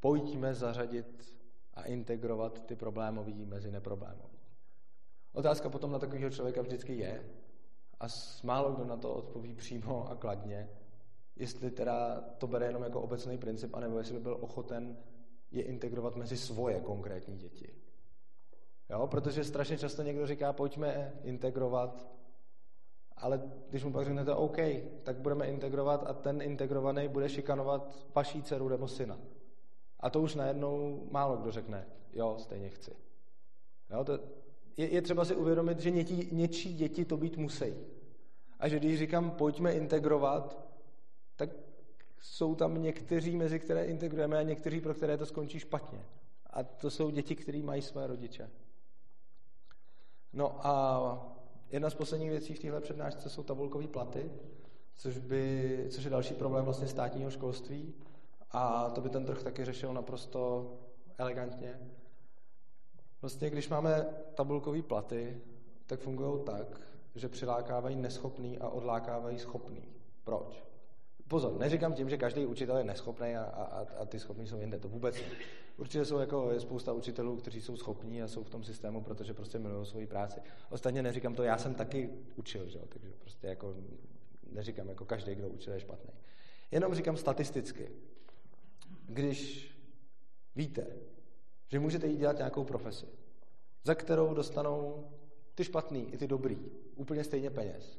[0.00, 1.34] Pojďme zařadit
[1.74, 4.38] a integrovat ty problémový mezi neproblémový.
[5.32, 7.24] Otázka potom na takového člověka vždycky je,
[8.00, 8.06] a
[8.42, 10.68] málo kdo na to odpoví přímo a kladně,
[11.36, 14.98] jestli teda to bere jenom jako obecný princip, anebo jestli by byl ochoten
[15.50, 17.74] je integrovat mezi svoje konkrétní děti.
[18.90, 19.06] Jo?
[19.06, 22.17] Protože strašně často někdo říká, pojďme integrovat,
[23.20, 24.56] ale když mu pak řeknete OK,
[25.02, 29.18] tak budeme integrovat a ten integrovaný bude šikanovat vaší dceru nebo syna.
[30.00, 32.96] A to už najednou málo kdo řekne, jo, stejně chci.
[33.90, 34.18] Jo, to
[34.76, 37.74] je, je třeba si uvědomit, že něčí, něčí děti to být musí.
[38.58, 40.68] A že když říkám, pojďme integrovat,
[41.36, 41.50] tak
[42.20, 46.04] jsou tam někteří, mezi které integrujeme a někteří, pro které to skončí špatně.
[46.50, 48.50] A to jsou děti, které mají své rodiče.
[50.32, 51.37] No a
[51.70, 54.30] jedna z posledních věcí v téhle přednášce jsou tabulkové platy,
[54.94, 57.94] což, by, což je další problém vlastně státního školství.
[58.50, 60.72] A to by ten trh taky řešil naprosto
[61.18, 61.80] elegantně.
[63.20, 65.40] Vlastně, když máme tabulkové platy,
[65.86, 66.80] tak fungují tak,
[67.14, 69.82] že přilákávají neschopný a odlákávají schopný.
[70.24, 70.67] Proč?
[71.28, 74.78] Pozor, neříkám tím, že každý učitel je neschopný a, a, a ty schopní jsou jinde,
[74.78, 75.26] to vůbec ne.
[75.76, 79.34] Určitě jsou jako je spousta učitelů, kteří jsou schopní a jsou v tom systému, protože
[79.34, 80.40] prostě milují svoji práci.
[80.70, 82.78] Ostatně neříkám to, já jsem taky učil, že?
[82.88, 83.74] takže prostě jako
[84.52, 86.10] neříkám jako každý, kdo učil je špatný.
[86.70, 87.90] Jenom říkám statisticky.
[89.06, 89.70] Když
[90.56, 90.86] víte,
[91.68, 93.06] že můžete jít dělat nějakou profesi,
[93.84, 95.08] za kterou dostanou
[95.54, 96.58] ty špatný i ty dobrý
[96.96, 97.98] úplně stejně peněz.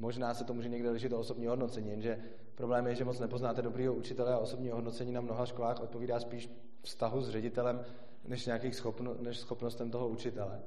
[0.00, 2.18] Možná se to může někde lišit do osobního hodnocení, jenže
[2.54, 6.50] problém je, že moc nepoznáte dobrýho učitele a osobního hodnocení na mnoha školách odpovídá spíš
[6.82, 7.84] vztahu s ředitelem,
[8.24, 10.62] než nějakých schopno, než schopnostem toho učitele.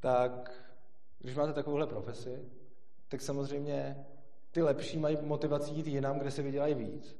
[0.00, 0.62] Tak
[1.18, 2.44] když máte takovouhle profesi,
[3.08, 4.06] tak samozřejmě
[4.50, 7.16] ty lepší mají motivaci jít jinam, kde se vydělají víc.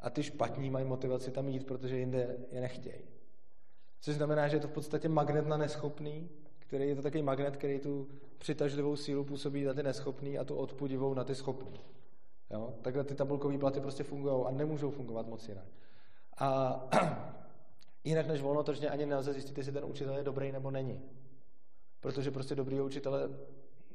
[0.00, 3.04] A ty špatní mají motivaci tam jít, protože jinde je nechtějí.
[4.00, 6.30] Což znamená, že je to v podstatě magnet na neschopný,
[6.68, 8.08] který je to takový magnet, který tu
[8.38, 11.80] přitažlivou sílu působí na ty neschopný a tu odpudivou na ty schopný.
[12.50, 12.74] Jo?
[12.82, 15.64] Takhle ty tabulkové platy prostě fungují a nemůžou fungovat moc jinak.
[16.38, 16.80] A
[18.04, 21.00] jinak než volnotržně ani nelze zjistit, jestli ten učitel je dobrý nebo není.
[22.00, 23.30] Protože prostě dobrý učitele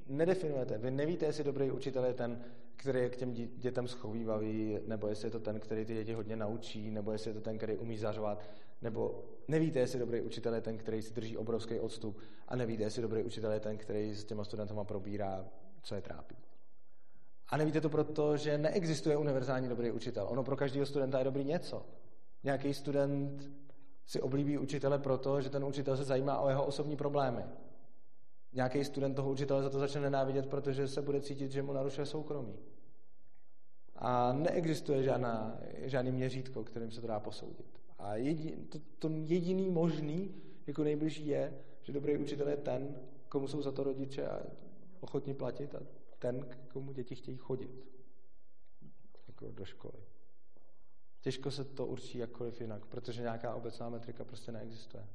[0.08, 0.78] nedefinujete.
[0.78, 2.44] Vy nevíte, jestli dobrý učitel je ten,
[2.76, 6.36] který je k těm dětem schovývavý, nebo jestli je to ten, který ty děti hodně
[6.36, 8.44] naučí, nebo jestli je to ten, který umí zařovat,
[8.84, 13.02] nebo nevíte, jestli dobrý učitel je ten, který si drží obrovský odstup a nevíte, jestli
[13.02, 15.46] dobrý učitel je ten, který s těma studentama probírá,
[15.84, 16.36] co je trápí.
[17.50, 20.28] A nevíte to proto, že neexistuje univerzální dobrý učitel.
[20.30, 21.86] Ono pro každého studenta je dobrý něco.
[22.44, 23.52] Nějaký student
[24.06, 27.44] si oblíbí učitele proto, že ten učitel se zajímá o jeho osobní problémy.
[28.54, 32.06] Nějaký student toho učitele za to začne nenávidět, protože se bude cítit, že mu narušuje
[32.06, 32.60] soukromí.
[33.96, 37.83] A neexistuje žádná, žádný měřítko, kterým se to dá posoudit.
[38.04, 40.36] A jedin, to, to jediný možný,
[40.68, 42.96] jako nejbližší je, že dobrý učitel je ten,
[43.30, 44.42] komu jsou za to rodiče a
[45.00, 45.80] ochotní platit a
[46.20, 47.86] ten, komu děti chtějí chodit
[49.28, 50.04] jako do školy.
[51.22, 55.08] Těžko se to určí jakkoliv jinak, protože nějaká obecná metrika prostě neexistuje.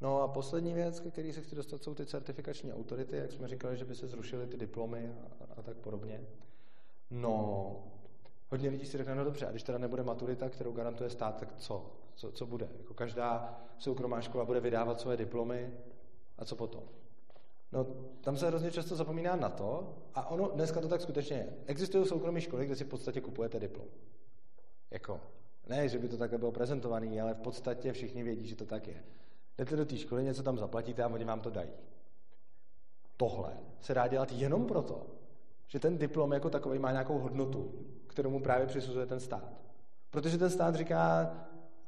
[0.00, 3.48] No a poslední věc, ke který se chci dostat, jsou ty certifikační autority, jak jsme
[3.48, 6.20] říkali, že by se zrušily ty diplomy a, a tak podobně.
[7.10, 7.92] No,
[8.52, 11.54] hodně lidí si řekne, no dobře, a když teda nebude maturita, kterou garantuje stát, tak
[11.56, 11.86] co?
[12.14, 12.68] Co, co bude?
[12.78, 15.74] Jako každá soukromá škola bude vydávat svoje diplomy
[16.38, 16.82] a co potom?
[17.72, 17.86] No,
[18.20, 21.48] tam se hrozně často zapomíná na to, a ono dneska to tak skutečně je.
[21.66, 23.86] Existují soukromé školy, kde si v podstatě kupujete diplom.
[24.90, 25.20] Jako,
[25.68, 28.88] ne, že by to takhle bylo prezentovaný, ale v podstatě všichni vědí, že to tak
[28.88, 29.04] je.
[29.58, 31.70] Jdete do té školy, něco tam zaplatíte a oni vám to dají.
[33.16, 35.06] Tohle se dá dělat jenom proto,
[35.68, 37.72] že ten diplom jako takový má nějakou hodnotu,
[38.12, 39.62] kterou mu právě přisuzuje ten stát.
[40.10, 41.34] Protože ten stát říká,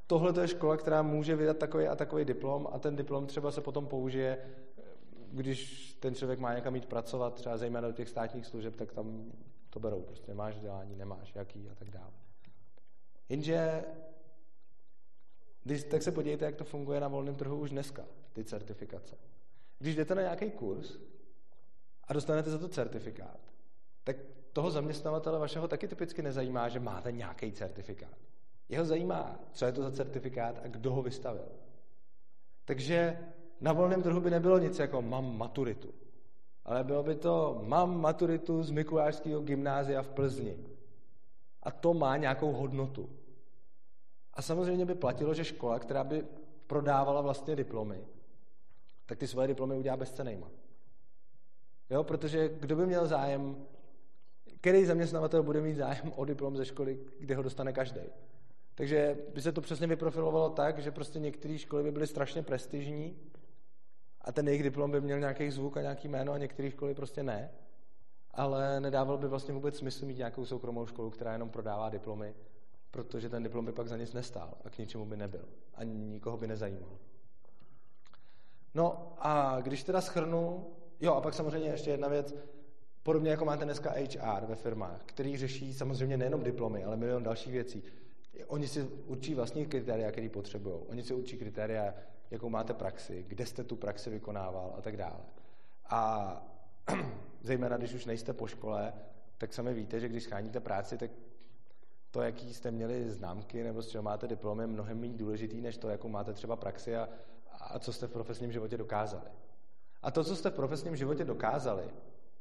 [0.06, 3.50] tohle to je škola, která může vydat takový a takový diplom a ten diplom třeba
[3.50, 4.38] se potom použije,
[5.32, 9.32] když ten člověk má někam jít pracovat, třeba zejména do těch státních služeb, tak tam
[9.70, 10.02] to berou.
[10.02, 12.12] Prostě máš vzdělání, nemáš, jaký a tak dále.
[13.28, 13.84] Jenže
[15.64, 19.16] když, tak se podívejte, jak to funguje na volném trhu už dneska, ty certifikace.
[19.78, 20.98] Když jdete na nějaký kurz
[22.04, 23.40] a dostanete za to certifikát,
[24.04, 24.16] tak
[24.54, 28.18] toho zaměstnavatele vašeho taky typicky nezajímá, že máte nějaký certifikát.
[28.68, 31.48] Jeho zajímá, co je to za certifikát a kdo ho vystavil.
[32.64, 33.18] Takže
[33.60, 35.94] na volném trhu by nebylo nic jako mám maturitu.
[36.64, 40.56] Ale bylo by to mám maturitu z Mikulášského gymnázia v Plzni.
[41.62, 43.10] A to má nějakou hodnotu.
[44.34, 46.24] A samozřejmě by platilo, že škola, která by
[46.66, 48.04] prodávala vlastně diplomy,
[49.06, 50.46] tak ty svoje diplomy udělá bezcenejma.
[51.90, 53.66] Jo, protože kdo by měl zájem,
[54.64, 58.00] který zaměstnavatel bude mít zájem o diplom ze školy, kde ho dostane každý.
[58.74, 63.16] Takže by se to přesně vyprofilovalo tak, že prostě některé školy by byly strašně prestižní
[64.20, 67.22] a ten jejich diplom by měl nějaký zvuk a nějaký jméno a některé školy prostě
[67.22, 67.50] ne.
[68.30, 72.34] Ale nedával by vlastně vůbec smysl mít nějakou soukromou školu, která jenom prodává diplomy
[72.90, 75.48] protože ten diplom by pak za nic nestál a k ničemu by nebyl.
[75.74, 76.98] A nikoho by nezajímal.
[78.74, 80.66] No a když teda schrnu,
[81.00, 82.34] jo a pak samozřejmě ještě jedna věc,
[83.04, 87.52] podobně jako máte dneska HR ve firmách, který řeší samozřejmě nejenom diplomy, ale milion dalších
[87.52, 87.82] věcí.
[88.46, 90.74] Oni si určí vlastní kritéria, které potřebují.
[90.88, 91.94] Oni si určí kritéria,
[92.30, 95.20] jakou máte praxi, kde jste tu praxi vykonával a tak dále.
[95.90, 96.42] A
[97.42, 98.92] zejména, když už nejste po škole,
[99.38, 101.10] tak sami víte, že když scháníte práci, tak
[102.10, 105.76] to, jaký jste měli známky nebo z čeho máte diplom, je mnohem méně důležitý, než
[105.76, 107.08] to, jakou máte třeba praxi a,
[107.60, 109.30] a co jste v profesním životě dokázali.
[110.02, 111.84] A to, co jste v profesním životě dokázali,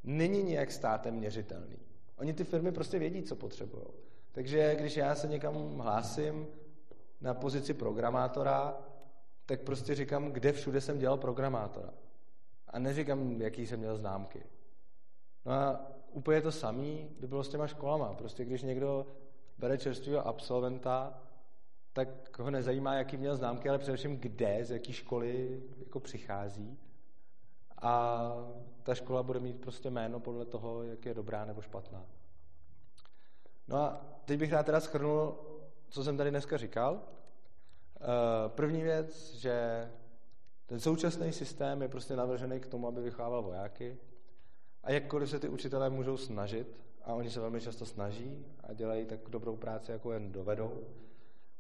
[0.04, 1.78] není nějak státem měřitelný.
[2.18, 3.86] Oni ty firmy prostě vědí, co potřebují.
[4.32, 6.48] Takže když já se někam hlásím
[7.22, 8.78] na pozici programátora,
[9.46, 11.94] tak prostě říkám, kde všude jsem dělal programátora.
[12.68, 14.44] A neříkám, jaký jsem měl známky.
[15.46, 18.14] No a úplně to samé by bylo s těma školama.
[18.14, 19.08] Prostě když někdo
[19.58, 21.22] bere čerstvého absolventa,
[21.94, 26.78] tak ho nezajímá, jaký měl známky, ale především kde, z jaký školy jako přichází.
[27.84, 28.36] A
[28.84, 32.06] ta škola bude mít prostě jméno podle toho, jak je dobrá nebo špatná.
[33.68, 35.36] No a teď bych rád teda schrnul,
[35.90, 37.02] co jsem tady dneska říkal.
[37.96, 39.90] Eh, první věc, že
[40.66, 43.98] ten současný systém je prostě navržený k tomu, aby vychovával vojáky.
[44.84, 49.06] A jakkoliv se ty učitelé můžou snažit, a oni se velmi často snaží a dělají
[49.06, 50.84] tak dobrou práci, jako jen dovedou,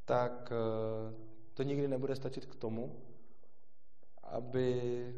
[0.05, 1.13] tak eh,
[1.53, 2.95] to nikdy nebude stačit k tomu,
[4.23, 5.15] aby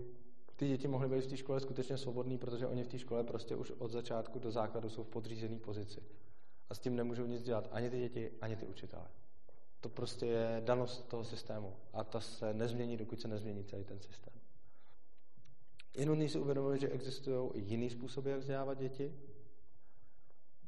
[0.55, 3.55] ty děti mohly být v té škole skutečně svobodný, protože oni v té škole prostě
[3.55, 6.03] už od začátku do základu jsou v podřízené pozici.
[6.69, 9.07] A s tím nemůžou nic dělat ani ty děti, ani ty učitelé.
[9.81, 11.73] To prostě je danost toho systému.
[11.93, 14.33] A ta se nezmění, dokud se nezmění celý ten systém.
[15.95, 19.13] Je si uvědomit, že existují i jiný způsoby, jak vzdělávat děti,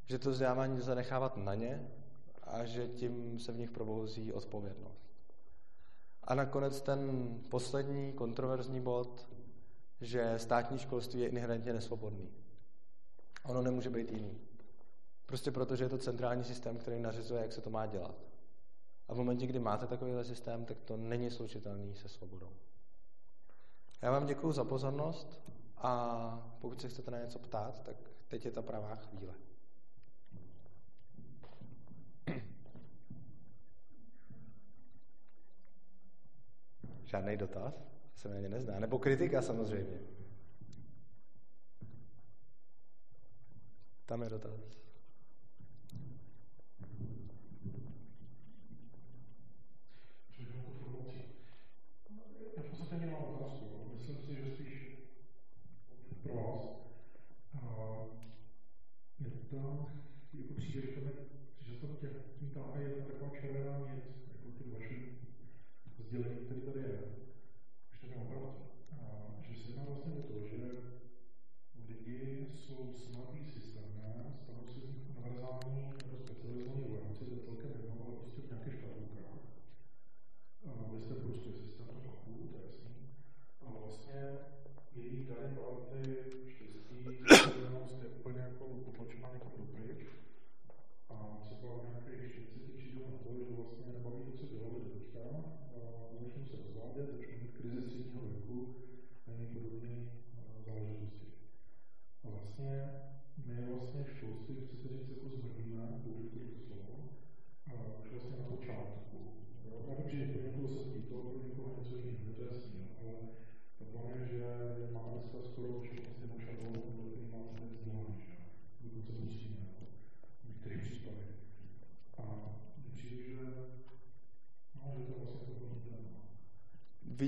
[0.06, 1.92] že to vzdělávání zanechávat na ně
[2.44, 5.08] a že tím se v nich probouzí odpovědnost.
[6.24, 9.30] A nakonec ten poslední kontroverzní bod,
[10.02, 12.30] že státní školství je inherentně nesvobodný.
[13.44, 14.38] Ono nemůže být jiný.
[15.26, 18.16] Prostě proto, že je to centrální systém, který nařizuje, jak se to má dělat.
[19.08, 22.54] A v momentě, kdy máte takovýhle systém, tak to není slučitelný se svobodou.
[24.02, 25.42] Já vám děkuji za pozornost
[25.78, 27.96] a pokud se chcete na něco ptát, tak
[28.28, 29.34] teď je ta pravá chvíle.
[37.06, 37.97] Žádný dotaz?
[38.28, 38.80] Mě nezná.
[38.80, 40.00] Nebo kritika samozřejmě.
[44.06, 44.78] Tam je dotaz.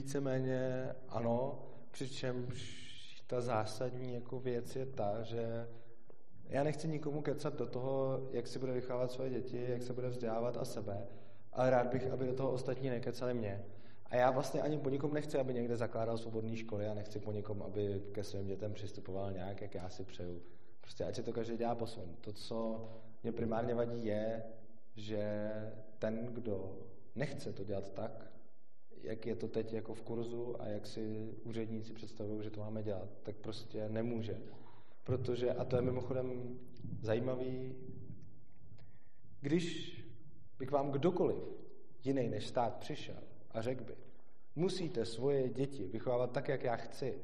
[0.09, 1.59] Víceméně ano,
[1.91, 5.67] přičemž ta zásadní jako věc je ta, že
[6.45, 10.09] já nechci nikomu kecat do toho, jak si bude vychovávat svoje děti, jak se bude
[10.09, 11.07] vzdělávat a sebe,
[11.53, 13.65] ale rád bych, aby do toho ostatní nekecali mě.
[14.05, 17.31] A já vlastně ani po nikom nechci, aby někde zakládal svobodné školy a nechci po
[17.31, 20.41] nikom, aby ke svým dětem přistupoval nějak, jak já si přeju.
[20.81, 22.15] Prostě ať si to každý dělá po svém.
[22.21, 22.89] To, co
[23.23, 24.43] mě primárně vadí, je,
[24.95, 25.51] že
[25.99, 26.77] ten, kdo
[27.15, 28.38] nechce to dělat tak,
[29.03, 32.83] jak je to teď jako v kurzu a jak si úředníci představují, že to máme
[32.83, 34.41] dělat, tak prostě nemůže.
[35.03, 36.59] Protože, a to je mimochodem
[37.01, 37.75] zajímavý,
[39.41, 39.95] když
[40.59, 41.43] by k vám kdokoliv
[42.03, 43.95] jiný než stát přišel a řekl by,
[44.55, 47.21] musíte svoje děti vychovávat tak, jak já chci,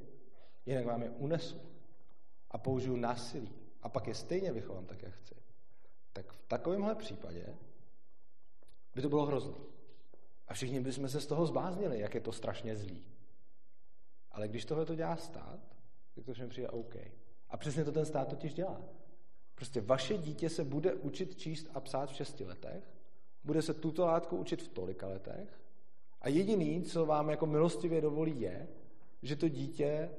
[0.66, 1.62] jinak vám je unesu
[2.52, 5.36] a použiju násilí a pak je stejně vychovám tak, jak chci,
[6.14, 7.46] tak v takovémhle případě
[8.96, 9.75] by to bylo hrozné.
[10.48, 13.06] A všichni bychom se z toho zbáznili, jak je to strašně zlý.
[14.32, 15.60] Ale když tohle to dělá stát,
[16.16, 16.96] tak to všem přijde OK.
[17.50, 18.82] A přesně to ten stát totiž dělá.
[19.56, 22.84] Prostě vaše dítě se bude učit číst a psát v šesti letech,
[23.44, 25.60] bude se tuto látku učit v tolika letech
[26.22, 28.68] A jediný, co vám jako milostivě dovolí, je,
[29.22, 30.10] že to dítě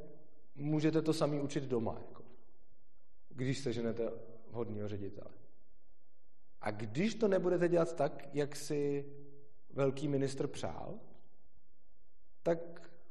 [0.54, 2.22] můžete to sami učit doma, jako,
[3.28, 4.10] když seženete
[4.50, 5.30] vhodného ředitele.
[6.60, 9.06] A když to nebudete dělat tak, jak si
[9.76, 10.94] velký ministr přál,
[12.42, 12.58] tak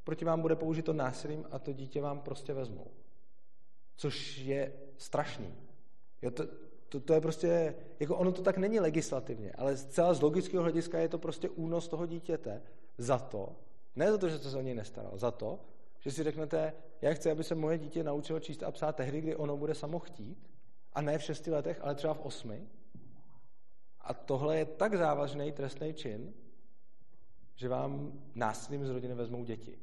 [0.03, 2.87] proti vám bude použito násilím a to dítě vám prostě vezmou.
[3.95, 5.55] Což je strašný.
[6.21, 6.43] Jo, to,
[6.89, 10.99] to, to je prostě, jako ono to tak není legislativně, ale zcela z logického hlediska
[10.99, 12.61] je to prostě únos toho dítěte
[12.97, 13.55] za to,
[13.95, 15.59] ne za to, že to se o něj nestaral, za to,
[15.99, 19.35] že si řeknete, já chci, aby se moje dítě naučilo číst a psát tehdy, kdy
[19.35, 20.49] ono bude samo chtít,
[20.93, 22.67] a ne v šesti letech, ale třeba v osmi.
[24.01, 26.33] A tohle je tak závažný trestný čin,
[27.55, 29.79] že vám násilím z rodiny vezmou děti.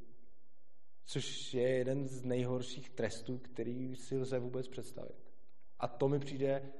[1.05, 5.31] Což je jeden z nejhorších trestů, který si lze vůbec představit.
[5.79, 6.73] A to mi přijde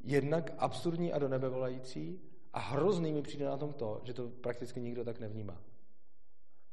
[0.00, 2.20] jednak absurdní a do nebe volající
[2.52, 5.62] a hrozný mi přijde na tom to, že to prakticky nikdo tak nevnímá.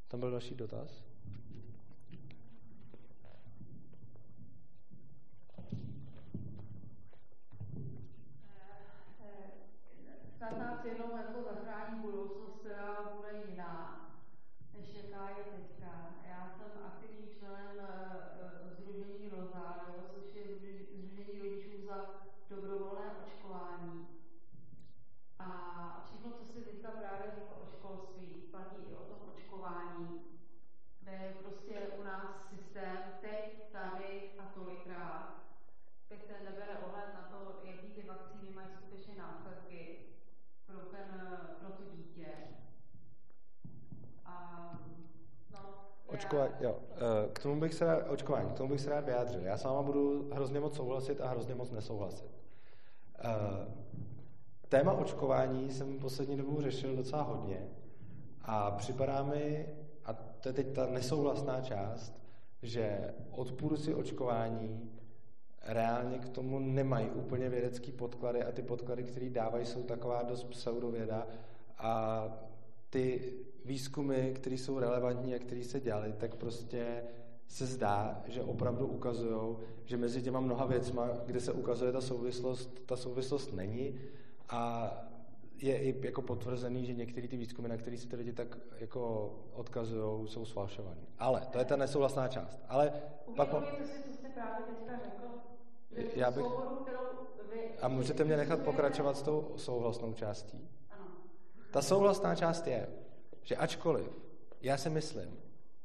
[0.07, 1.03] Tam byl další dotaz?
[10.37, 14.09] Snad nás jednou jako zachrání budoucnost, která bude jiná,
[14.73, 16.15] než jaká je teďka.
[16.29, 24.07] Já jsem aktivním členem uh, Združení Rosario, což je Združení rodičů za dobrovolné očkování.
[25.39, 25.49] A
[26.05, 30.21] všechno, co si teďka právě řekl o školství, platí i o tom očkování,
[30.99, 35.43] kde je prostě u nás systém teď, tady a tolikrát,
[36.07, 39.97] kde se nebere ohled na to, jaký ty vakcíny mají skutečně následky
[40.65, 42.27] pro, ten, pro to dítě.
[44.25, 44.71] A,
[45.51, 45.59] no,
[46.59, 46.75] Jo.
[46.91, 49.41] Eh, k tomu bych se očkování, k tomu bych se rád vyjádřil.
[49.41, 52.31] Já s váma budu hrozně moc souhlasit a hrozně moc nesouhlasit.
[53.19, 53.67] Eh,
[54.69, 57.67] téma očkování jsem poslední dobou řešil docela hodně
[58.41, 59.65] a připadá mi,
[60.05, 62.13] a to je teď ta nesouhlasná část,
[62.61, 64.91] že odpůrci očkování
[65.65, 70.43] reálně k tomu nemají úplně vědecký podklady a ty podklady, které dávají, jsou taková dost
[70.43, 71.27] pseudověda
[71.77, 72.23] a
[72.89, 73.33] ty
[73.65, 77.03] výzkumy, které jsou relevantní a které se dělaly, tak prostě
[77.47, 82.81] se zdá, že opravdu ukazují, že mezi těma mnoha věcma, kde se ukazuje ta souvislost,
[82.85, 83.99] ta souvislost není
[84.49, 84.91] a
[85.61, 89.31] je i jako potvrzený, že některé ty výzkumy, na které se ty lidi tak jako
[89.53, 91.01] odkazují, jsou sfalšované.
[91.19, 92.59] Ale to je ta nesouhlasná část.
[92.67, 92.93] Ale
[93.35, 93.49] pak...
[93.49, 93.53] Že
[96.15, 96.45] Já bych...
[97.81, 100.69] A můžete mě nechat pokračovat s tou souhlasnou částí?
[101.71, 102.87] Ta souhlasná část je,
[103.43, 104.27] že ačkoliv
[104.61, 105.37] já si myslím,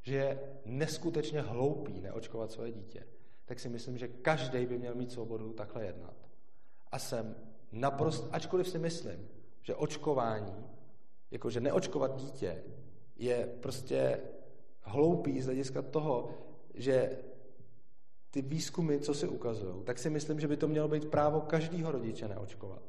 [0.02, 3.06] že je neskutečně hloupý neočkovat svoje dítě,
[3.44, 6.16] tak si myslím, že každý by měl mít svobodu takhle jednat.
[6.92, 7.36] A jsem
[7.72, 9.28] naprosto, ačkoliv si myslím,
[9.62, 10.66] že očkování,
[11.30, 12.62] jakože neočkovat dítě,
[13.16, 14.20] je prostě
[14.80, 16.30] hloupý z hlediska toho,
[16.74, 17.18] že
[18.30, 21.92] ty výzkumy, co si ukazují, tak si myslím, že by to mělo být právo každého
[21.92, 22.82] rodiče neočkovat.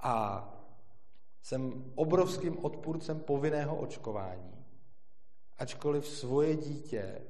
[0.00, 0.42] A
[1.48, 4.64] jsem obrovským odpůrcem povinného očkování,
[5.58, 7.22] ačkoliv svoje dítě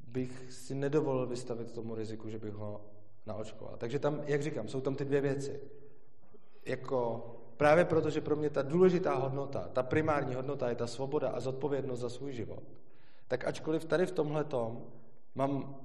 [0.00, 2.80] bych si nedovolil vystavit tomu riziku, že bych ho
[3.26, 3.76] naočkoval.
[3.76, 5.60] Takže tam, jak říkám, jsou tam ty dvě věci.
[6.64, 11.30] Jako právě proto, že pro mě ta důležitá hodnota, ta primární hodnota je ta svoboda
[11.30, 12.62] a zodpovědnost za svůj život,
[13.28, 14.86] tak ačkoliv tady v tomhle tom
[15.34, 15.80] mám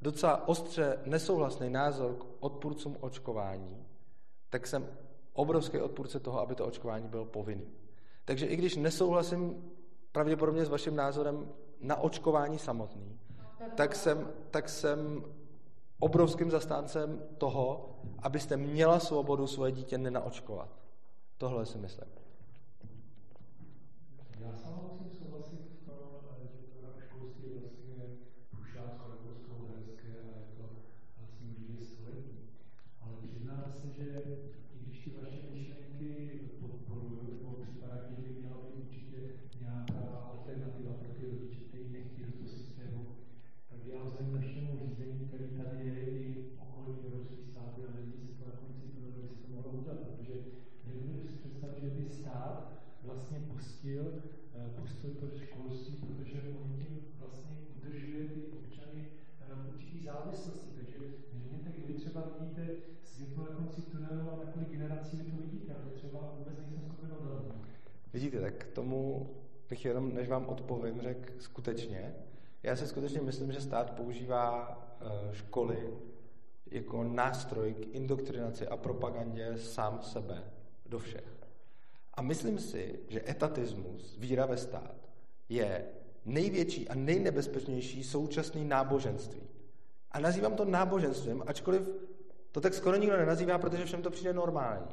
[0.00, 3.86] docela ostře nesouhlasný názor k odpůrcům očkování,
[4.50, 5.03] tak jsem
[5.34, 7.66] obrovský odpůrce toho, aby to očkování bylo povinný.
[8.24, 9.72] Takže i když nesouhlasím
[10.12, 11.48] pravděpodobně s vaším názorem
[11.80, 13.18] na očkování samotný,
[13.74, 15.24] tak jsem, tak jsem
[15.98, 17.90] obrovským zastáncem toho,
[18.22, 20.68] abyste měla svobodu svoje dítě nenaočkovat.
[21.38, 22.08] Tohle si myslím.
[24.40, 25.98] Já sám musím souhlasit v tom,
[26.42, 27.94] že program školství je vlastně
[28.50, 30.64] prušácko rakousko-uherské a je to
[31.18, 32.38] vlastně dvě století.
[33.00, 34.22] Ale přiznám se, že
[34.74, 39.18] i když ty vaše myšlenky podporuju, nebo připadá mi, že by měla být určitě
[39.60, 40.00] nějaká
[40.32, 43.06] alternativa pro ty rodiče, kteří nechtějí do toho systému,
[43.70, 48.12] tak já vzhledem k našemu řízení, který tady je i okolí evropských států, a nevím,
[48.12, 50.34] jestli to nakonec si to by se to mohlo udělat, protože
[50.86, 54.04] nedovedu si představit, že by stát vlastně pustil,
[54.54, 59.08] eh, pustil to školství, protože on tím vlastně udržuje ty občany
[59.40, 60.70] eh, v určitý závislosti.
[60.76, 60.98] Takže
[61.32, 62.66] řekněte, kdy třeba vidíte
[63.02, 66.80] světlo na konci tunelu a na kolik generací vy to vidíte, ale třeba vůbec nejsem
[66.80, 67.66] schopen odhadnout.
[68.12, 69.30] Vidíte, tak k tomu
[69.84, 72.14] bych jenom, než vám odpovím, řekl skutečně.
[72.62, 75.94] Já si skutečně myslím, že stát používá eh, školy
[76.70, 80.44] jako nástroj k indoktrinaci a propagandě sám sebe
[80.86, 81.24] do všech.
[82.14, 84.94] A myslím si, že etatismus, víra ve stát,
[85.48, 85.84] je
[86.24, 89.42] největší a nejnebezpečnější současný náboženství.
[90.10, 91.90] A nazývám to náboženstvím, ačkoliv
[92.52, 94.88] to tak skoro nikdo nenazývá, protože všem to přijde normální.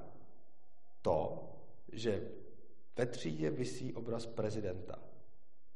[1.02, 1.44] To,
[1.92, 2.22] že
[2.98, 5.00] ve třídě visí obraz prezidenta.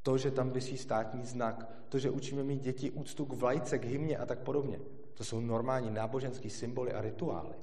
[0.02, 1.70] To, že tam visí státní znak.
[1.90, 4.80] To, že učíme mít děti úctu k vlajce, k hymně a tak podobně.
[5.14, 7.56] To jsou normální náboženské symboly a rituály.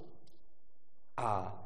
[1.16, 1.58] A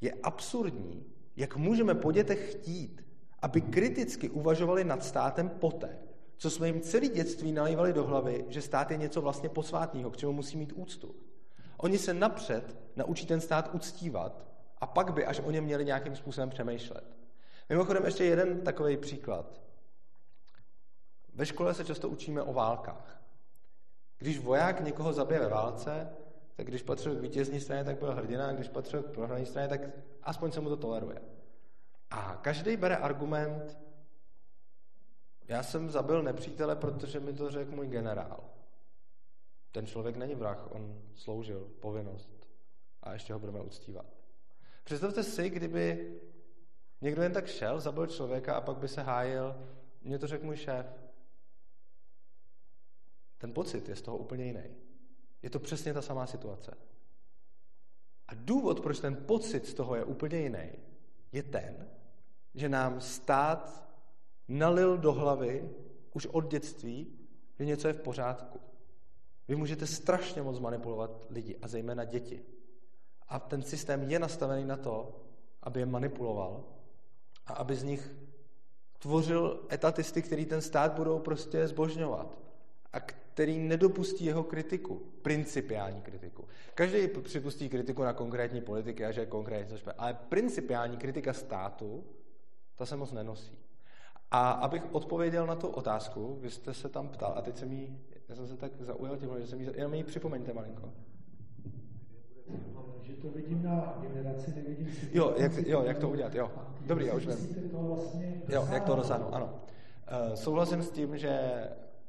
[0.00, 1.06] je absurdní,
[1.36, 3.04] jak můžeme po dětech chtít,
[3.42, 5.98] aby kriticky uvažovali nad státem poté,
[6.36, 10.16] co jsme jim celý dětství nalývali do hlavy, že stát je něco vlastně posvátného, k
[10.16, 11.14] čemu musí mít úctu.
[11.76, 14.49] Oni se napřed naučí ten stát uctívat
[14.80, 17.04] a pak by až o něm měli nějakým způsobem přemýšlet.
[17.68, 19.60] Mimochodem ještě jeden takový příklad.
[21.34, 23.22] Ve škole se často učíme o válkách.
[24.18, 26.12] Když voják někoho zabije ve válce,
[26.56, 29.68] tak když patřil k vítězní straně, tak byl hrdina, a když patřil k prohrané straně,
[29.68, 29.80] tak
[30.22, 31.22] aspoň se mu to toleruje.
[32.10, 33.78] A každý bere argument,
[35.48, 38.44] já jsem zabil nepřítele, protože mi to řekl můj generál.
[39.72, 42.48] Ten člověk není vrah, on sloužil povinnost
[43.02, 44.19] a ještě ho budeme uctívat.
[44.90, 46.12] Představte si, kdyby
[47.00, 49.68] někdo jen tak šel, zabil člověka a pak by se hájil,
[50.02, 50.86] mě to řekl můj šéf.
[53.38, 54.62] Ten pocit je z toho úplně jiný.
[55.42, 56.76] Je to přesně ta samá situace.
[58.28, 60.70] A důvod, proč ten pocit z toho je úplně jiný,
[61.32, 61.88] je ten,
[62.54, 63.90] že nám stát
[64.48, 65.70] nalil do hlavy
[66.12, 67.18] už od dětství,
[67.58, 68.60] že něco je v pořádku.
[69.48, 72.59] Vy můžete strašně moc manipulovat lidi, a zejména děti.
[73.30, 75.16] A ten systém je nastavený na to,
[75.62, 76.64] aby je manipuloval
[77.46, 78.10] a aby z nich
[78.98, 82.38] tvořil etatisty, který ten stát budou prostě zbožňovat
[82.92, 86.44] a který nedopustí jeho kritiku, principiální kritiku.
[86.74, 92.04] Každý připustí kritiku na konkrétní politiky a že je konkrétně ale principiální kritika státu,
[92.74, 93.58] ta se moc nenosí.
[94.30, 97.98] A abych odpověděl na tu otázku, vy jste se tam ptal a teď jsem jí,
[98.28, 100.92] já jsem se tak zaujal tím, že jsem jí, jenom jí připomeňte malinko.
[103.22, 105.08] To vidím na generaci, nevidím si...
[105.12, 106.50] Jo, jak, jo, jak to udělat, jo.
[106.86, 107.70] Dobrý, já už vím.
[107.72, 109.54] Vlastně jo, jak to dosáhnout, ano.
[110.28, 111.40] Uh, souhlasím s tím, že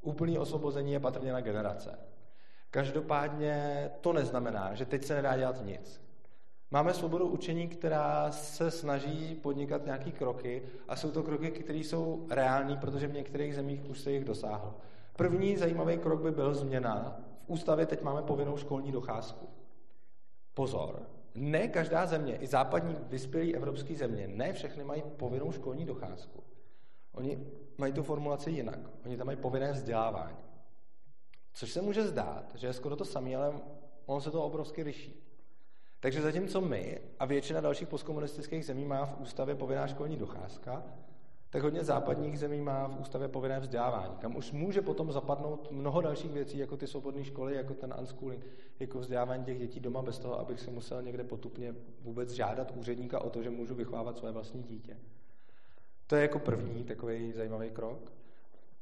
[0.01, 1.99] úplný osvobození je patrně na generace.
[2.71, 6.01] Každopádně to neznamená, že teď se nedá dělat nic.
[6.71, 12.25] Máme svobodu učení, která se snaží podnikat nějaké kroky a jsou to kroky, které jsou
[12.29, 14.73] reální, protože v některých zemích už se jich dosáhlo.
[15.15, 17.19] První zajímavý krok by byl změna.
[17.45, 19.47] V ústavě teď máme povinnou školní docházku.
[20.53, 26.43] Pozor, ne každá země, i západní vyspělé evropské země, ne všechny mají povinnou školní docházku.
[27.11, 27.47] Oni
[27.77, 28.79] mají tu formulaci jinak.
[29.05, 30.37] Oni tam mají povinné vzdělávání.
[31.53, 33.53] Což se může zdát, že je skoro to samé, ale
[34.05, 35.27] ono se to obrovsky liší.
[35.99, 40.83] Takže zatímco my a většina dalších postkomunistických zemí má v ústavě povinná školní docházka,
[41.51, 46.01] tak hodně západních zemí má v ústavě povinné vzdělávání, kam už může potom zapadnout mnoho
[46.01, 48.45] dalších věcí, jako ty svobodné školy, jako ten unschooling,
[48.79, 53.19] jako vzdělávání těch dětí doma bez toho, abych si musel někde potupně vůbec žádat úředníka
[53.19, 54.97] o to, že můžu vychovávat své vlastní dítě.
[56.07, 58.11] To je jako první takový zajímavý krok.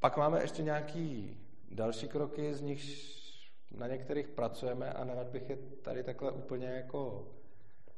[0.00, 1.36] Pak máme ještě nějaký
[1.70, 3.10] další kroky, z nich
[3.76, 7.28] na některých pracujeme a nerad bych je tady takhle úplně jako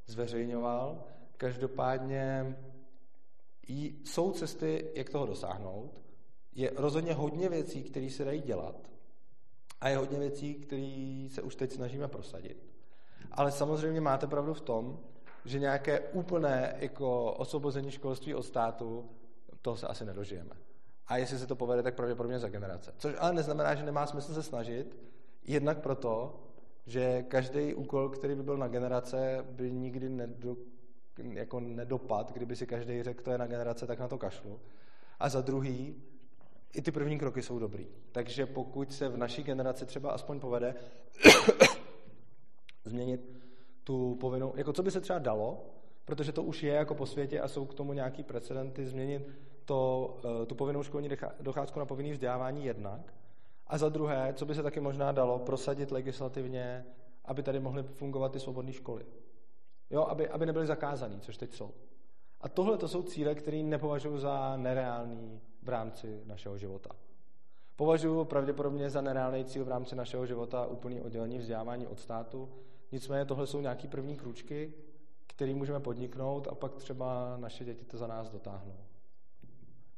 [0.06, 1.04] zveřejňoval.
[1.36, 2.56] Každopádně
[4.04, 6.00] jsou cesty, jak toho dosáhnout.
[6.54, 8.90] Je rozhodně hodně věcí, které se dají dělat.
[9.80, 12.66] A je hodně věcí, které se už teď snažíme prosadit.
[13.32, 14.98] Ale samozřejmě máte pravdu v tom,
[15.44, 19.10] že nějaké úplné jako osvobození školství od státu,
[19.62, 20.56] toho se asi nedožijeme.
[21.06, 22.92] A jestli se to povede, tak pravděpodobně za generace.
[22.96, 24.98] Což ale neznamená, že nemá smysl se snažit,
[25.44, 26.40] jednak proto,
[26.86, 30.56] že každý úkol, který by byl na generace, by nikdy nedo,
[31.18, 34.60] jako nedopad, kdyby si každý řekl, to je na generace, tak na to kašlu.
[35.20, 36.02] A za druhý,
[36.74, 37.86] i ty první kroky jsou dobrý.
[38.12, 40.74] Takže pokud se v naší generaci třeba aspoň povede
[42.84, 43.42] změnit
[43.84, 45.64] tu povinnou, jako co by se třeba dalo,
[46.04, 49.28] protože to už je jako po světě a jsou k tomu nějaký precedenty, změnit
[49.64, 51.10] to, eh, tu povinnou školní
[51.40, 53.14] docházku na povinný vzdělávání jednak.
[53.66, 56.84] A za druhé, co by se taky možná dalo, prosadit legislativně,
[57.24, 59.04] aby tady mohly fungovat ty svobodné školy.
[59.92, 61.70] Jo, aby, aby nebyly zakázaný, což teď jsou.
[62.40, 66.90] A tohle to jsou cíle, které nepovažuji za nereální v rámci našeho života.
[67.76, 72.48] Považuji pravděpodobně za nereálný cíl v rámci našeho života úplný oddělení vzdělávání od státu.
[72.92, 74.74] Nicméně tohle jsou nějaké první kručky,
[75.26, 78.76] které můžeme podniknout a pak třeba naše děti to za nás dotáhnou.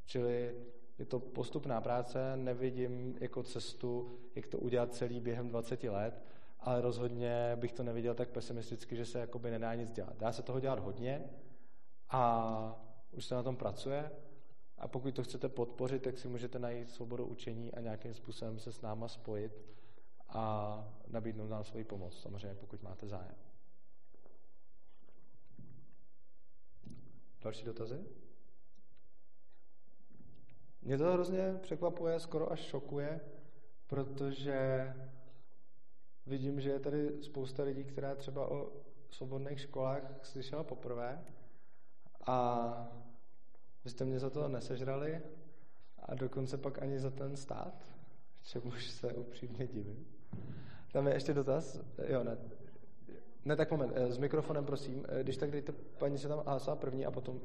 [0.07, 0.55] Čili
[0.99, 6.23] je to postupná práce, nevidím jako cestu, jak to udělat celý během 20 let,
[6.65, 10.17] ale rozhodně bych to neviděl tak pesimisticky, že se jakoby nedá nic dělat.
[10.17, 11.25] Dá se toho dělat hodně
[12.09, 12.81] a
[13.11, 14.11] už se na tom pracuje.
[14.79, 18.73] A pokud to chcete podpořit, tak si můžete najít svobodu učení a nějakým způsobem se
[18.73, 19.65] s náma spojit
[20.29, 23.35] a nabídnout nám svoji pomoc, samozřejmě pokud máte zájem.
[27.43, 28.05] Další dotazy?
[30.83, 33.21] Mě to hrozně překvapuje, skoro až šokuje,
[33.87, 34.87] protože
[36.27, 38.73] vidím, že je tady spousta lidí, která třeba o
[39.11, 41.25] svobodných školách slyšela poprvé
[42.27, 42.69] a
[43.85, 45.21] vy jste mě za to nesežrali
[45.99, 47.87] a dokonce pak ani za ten stát,
[48.43, 50.07] čemuž se upřímně divím.
[50.93, 51.81] Tam je ještě dotaz?
[52.09, 52.39] Jo, ne.
[53.45, 56.77] Ne, tak moment, eh, s mikrofonem prosím, eh, když tak dejte paní se tam hlásá
[56.77, 57.41] první a potom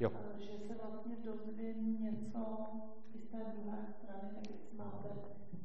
[0.00, 0.12] Jo.
[0.38, 2.66] Že se vlastně dozvím něco
[3.14, 5.08] z té druhé strany, tak jestli máte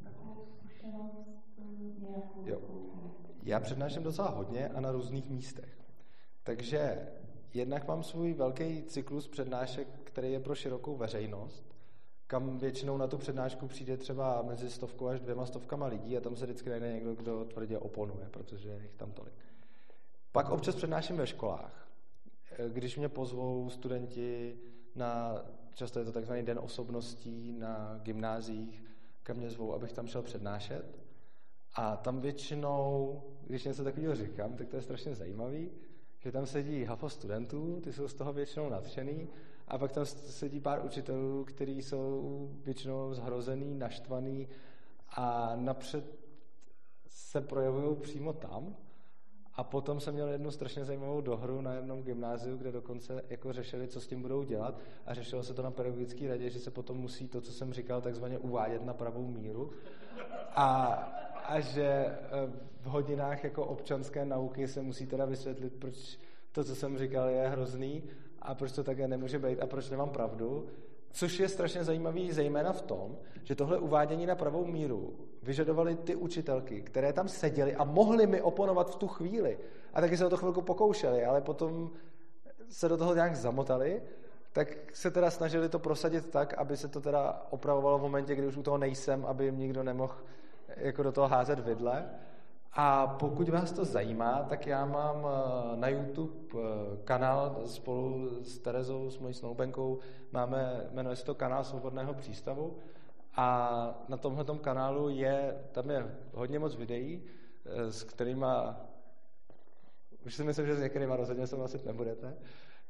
[0.03, 1.27] takovou zkušenost
[1.99, 2.43] nějakou.
[2.45, 2.61] Jo.
[3.51, 5.77] Já přednáším docela hodně a na různých místech.
[6.43, 7.07] Takže
[7.53, 11.75] jednak mám svůj velký cyklus přednášek, který je pro širokou veřejnost,
[12.27, 16.35] kam většinou na tu přednášku přijde třeba mezi stovkou až dvěma stovkama lidí a tam
[16.35, 19.45] se vždycky najde někdo, kdo tvrdě oponuje, protože je jich tam tolik.
[20.31, 21.87] Pak občas přednáším ve školách.
[22.67, 24.59] Když mě pozvou studenti
[24.95, 25.41] na,
[25.73, 28.83] často je to takzvaný den osobností na gymnázích,
[29.23, 31.00] kam mě zvou, abych tam šel přednášet.
[31.75, 35.71] A tam většinou, když něco takového říkám, tak to je strašně zajímavý,
[36.19, 39.29] že tam sedí hafo studentů, ty jsou z toho většinou nadšený,
[39.67, 44.47] a pak tam sedí pár učitelů, kteří jsou většinou zhrozený, naštvaný
[45.09, 46.19] a napřed
[47.07, 48.75] se projevují přímo tam.
[49.53, 53.87] A potom jsem měl jednu strašně zajímavou dohru na jednom gymnáziu, kde dokonce jako řešili,
[53.87, 56.97] co s tím budou dělat a řešilo se to na pedagogické radě, že se potom
[56.97, 59.71] musí to, co jsem říkal, takzvaně uvádět na pravou míru
[60.55, 60.93] a,
[61.45, 62.17] a že eh,
[62.81, 66.19] v hodinách jako občanské nauky se musí teda vysvětlit, proč
[66.51, 68.03] to, co jsem říkal, je hrozný
[68.41, 70.67] a proč to také nemůže být a proč nemám pravdu.
[71.11, 75.13] Což je strašně zajímavý zejména v tom, že tohle uvádění na pravou míru
[75.43, 79.59] vyžadovali ty učitelky, které tam seděly a mohly mi oponovat v tu chvíli.
[79.93, 81.91] A taky se o to chvilku pokoušeli, ale potom
[82.69, 84.01] se do toho nějak zamotali,
[84.53, 88.47] tak se teda snažili to prosadit tak, aby se to teda opravovalo v momentě, kdy
[88.47, 90.15] už u toho nejsem, aby jim nikdo nemohl
[90.77, 92.09] jako do toho házet vidle.
[92.73, 96.57] A pokud vás to zajímá, tak já mám eh, na YouTube eh,
[97.03, 99.99] kanál spolu s Terezou, s mojí snoubenkou,
[100.31, 102.77] máme, jmenuje se to kanál Svobodného přístavu
[103.35, 107.23] a na tomhle kanálu je, tam je hodně moc videí,
[107.65, 108.81] eh, s kterýma,
[110.25, 112.37] už si myslím, že s některýma rozhodně souhlasit nebudete.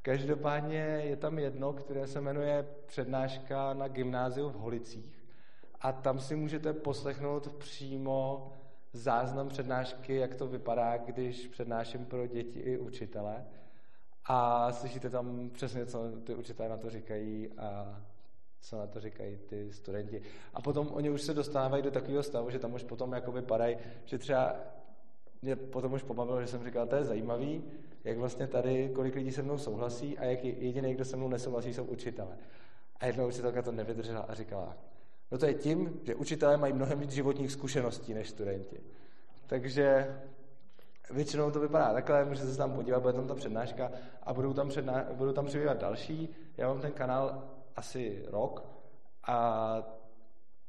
[0.02, 5.20] Každopádně je tam jedno, které se jmenuje Přednáška na gymnáziu v Holicích
[5.82, 8.52] a tam si můžete poslechnout přímo
[8.94, 13.45] záznam přednášky, jak to vypadá, když přednáším pro děti i učitele.
[14.26, 18.02] A slyšíte tam přesně, co ty učitelé na to říkají a
[18.62, 20.22] co na to říkají ty studenti.
[20.53, 23.78] A potom oni už se dostávají do takového stavu, že tam už potom jako vypadají,
[24.06, 24.56] že třeba
[25.41, 27.64] mě potom už pobavilo, že jsem říkal, to je zajímavý,
[28.03, 31.74] jak vlastně tady, kolik lidí se mnou souhlasí a jak jediný, kdo se mnou nesouhlasí,
[31.74, 32.38] jsou učitele.
[32.99, 34.78] A jedna učitelka to nevydržela a říkala,
[35.32, 38.82] No to je tím, že učitelé mají mnohem víc životních zkušeností než studenti.
[39.48, 40.16] Takže
[41.12, 43.91] většinou to vypadá takhle, můžete se tam podívat, bude tam ta přednáška
[44.24, 46.30] a budou tam, předná, budou tam přibývat další.
[46.58, 47.44] Já mám ten kanál
[47.76, 48.66] asi rok
[49.28, 49.78] a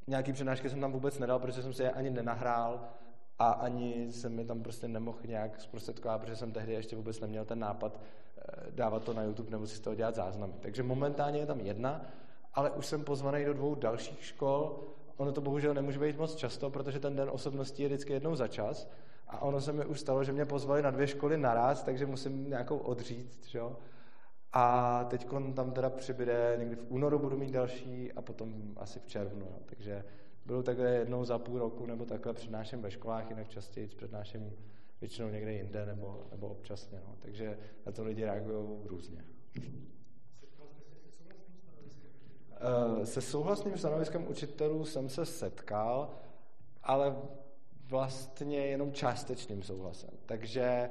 [0.07, 2.89] nějaký přednášky jsem tam vůbec nedal, protože jsem si je ani nenahrál
[3.39, 7.45] a ani jsem mi tam prostě nemohl nějak zprostředkovat, protože jsem tehdy ještě vůbec neměl
[7.45, 8.01] ten nápad
[8.39, 10.53] eh, dávat to na YouTube nebo si z toho dělat záznamy.
[10.61, 12.07] Takže momentálně je tam jedna
[12.55, 14.81] ale už jsem pozvaný do dvou dalších škol.
[15.17, 18.49] Ono to bohužel nemůže být moc často, protože ten den osobností je vždycky jednou za
[18.49, 18.91] čas.
[19.29, 22.51] A ono se mi už stalo, že mě pozvali na dvě školy naraz, takže musím
[22.51, 23.47] nějakou odříct.
[23.47, 23.61] Že?
[24.53, 29.07] A teď tam teda přibude, někdy v únoru budu mít další a potom asi v
[29.07, 29.47] červnu.
[29.51, 29.59] No.
[29.67, 30.05] Takže
[30.47, 34.53] bylo takhle jednou za půl roku nebo takhle přednáším ve školách, jinak častěji přednáším
[35.01, 37.01] většinou někde jinde nebo, nebo občasně.
[37.07, 37.17] No.
[37.19, 39.25] Takže na to lidi reagují různě.
[42.63, 46.11] Eh, se souhlasným stanoviskem učitelů jsem se setkal,
[46.83, 47.17] ale
[47.89, 50.11] vlastně jenom částečným souhlasem.
[50.27, 50.91] Takže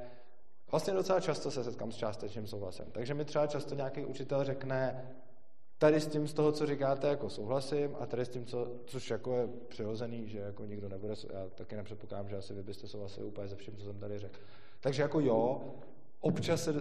[0.70, 2.86] vlastně docela často se setkám s částečným souhlasem.
[2.92, 5.10] Takže mi třeba často nějaký učitel řekne,
[5.78, 9.10] tady s tím z toho, co říkáte, jako souhlasím a tady s tím, co, což
[9.10, 13.26] jako je přirozený, že jako nikdo nebude, já taky nepředpokládám, že asi vy byste souhlasili
[13.26, 14.38] úplně se vším, co jsem tady řekl.
[14.80, 15.62] Takže jako jo,
[16.20, 16.74] občas se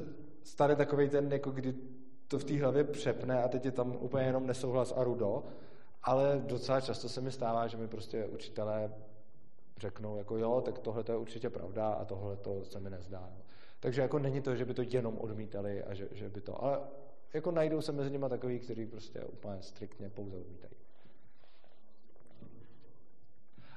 [0.43, 1.73] stane takový ten, jako kdy
[2.31, 5.43] to v té hlavě přepne a teď je tam úplně jenom nesouhlas a rudo,
[6.03, 8.93] ale docela často se mi stává, že mi prostě učitelé
[9.77, 13.29] řeknou, jako jo, tak tohle to je určitě pravda a tohle to se mi nezdá.
[13.79, 16.79] Takže jako není to, že by to jenom odmítali a že, že by to, ale
[17.33, 20.73] jako najdou se mezi nimi takový, kteří prostě úplně striktně pouze odmítají.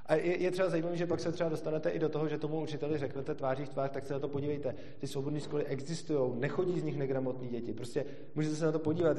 [0.06, 2.60] A je, je třeba zajímavé, že pak se třeba dostanete i do toho, že tomu
[2.60, 4.74] učiteli řeknete tváří v tvář, tak se na to podívejte.
[4.98, 7.72] Ty svobodné školy existují, nechodí z nich negramotní děti.
[7.72, 8.04] Prostě
[8.34, 9.16] můžete se na to podívat.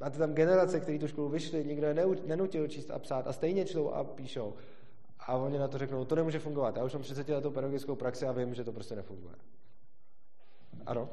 [0.00, 1.94] Máte tam generace, které tu školu vyšly, nikdo je
[2.26, 4.54] nenutil číst a psát a stejně čtou a píšou.
[5.20, 6.76] A oni na to řeknou, to nemůže fungovat.
[6.76, 9.34] Já už mám 30 letou pedagogickou praxi a vím, že to prostě nefunguje.
[10.86, 11.08] Ano?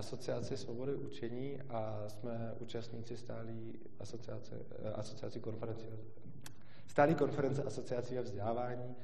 [0.00, 5.86] Asociaci svobody učení a jsme účastníci stálí asociace, eh, asociaci konference,
[6.86, 8.96] stálí konference asociací a vzdělávání,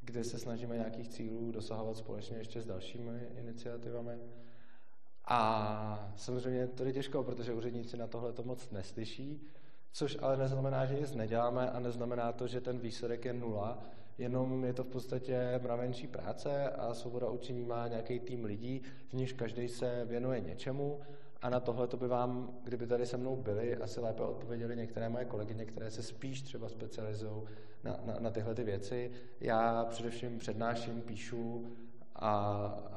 [0.00, 4.18] kde se snažíme nějakých cílů dosahovat společně ještě s dalšími iniciativami.
[5.24, 9.48] A samozřejmě to je těžko, protože úředníci na tohle to moc neslyší,
[9.92, 13.78] což ale neznamená, že nic neděláme a neznamená to, že ten výsledek je nula,
[14.18, 19.12] jenom je to v podstatě mravenčí práce a svoboda učení má nějaký tým lidí, z
[19.12, 21.00] níž každý se věnuje něčemu
[21.42, 25.08] a na tohle to by vám, kdyby tady se mnou byli, asi lépe odpověděli některé
[25.08, 27.42] moje kolegyně, které se spíš třeba specializují
[27.84, 29.10] na, na, na tyhle ty věci.
[29.40, 31.66] Já především přednáším, píšu
[32.16, 32.92] a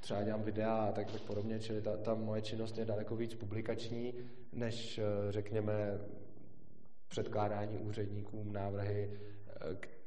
[0.00, 3.34] třeba dělám videa a tak, tak podobně, čili ta, ta moje činnost je daleko víc
[3.34, 4.14] publikační,
[4.52, 5.00] než
[5.30, 5.98] řekněme
[7.08, 9.20] předkládání úředníkům návrhy,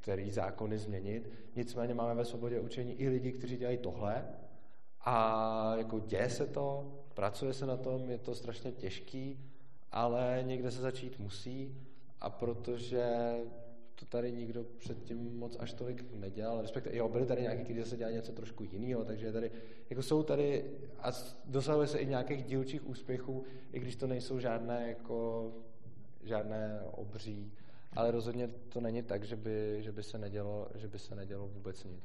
[0.02, 1.30] který zákony změnit.
[1.56, 4.26] Nicméně máme ve svobodě učení i lidi, kteří dělají tohle
[5.02, 9.40] a jako děje se to, pracuje se na tom, je to strašně těžký,
[9.92, 11.78] ale někde se začít musí
[12.22, 13.36] a protože
[13.96, 17.98] to tady nikdo předtím moc až tolik nedělal, respektive jo, byli tady nějaký, kteří se
[17.98, 19.52] dělali něco trošku jiného, takže tady,
[19.90, 20.66] jako jsou tady
[21.00, 21.12] a
[21.46, 25.52] dosahuje se i nějakých dílčích úspěchů, i když to nejsou žádné jako
[26.24, 27.52] žádné obří
[27.94, 31.48] ale rozhodně to není tak, že by, že by, se, nedělo, že by se nedělo
[31.48, 32.04] vůbec nic.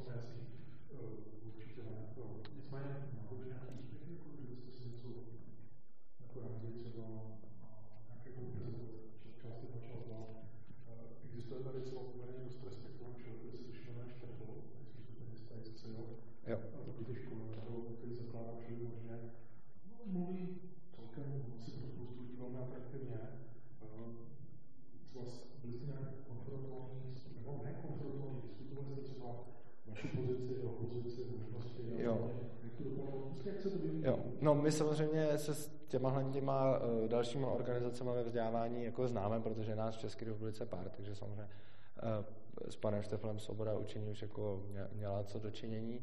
[34.66, 39.96] My samozřejmě se s těma těma uh, dalšími organizacemi ve vzdělávání jako známe, protože nás
[39.96, 44.62] v České republice pár, takže samozřejmě uh, s panem Šteflem Svoboda učení už jako
[44.92, 46.00] měla co dočinění.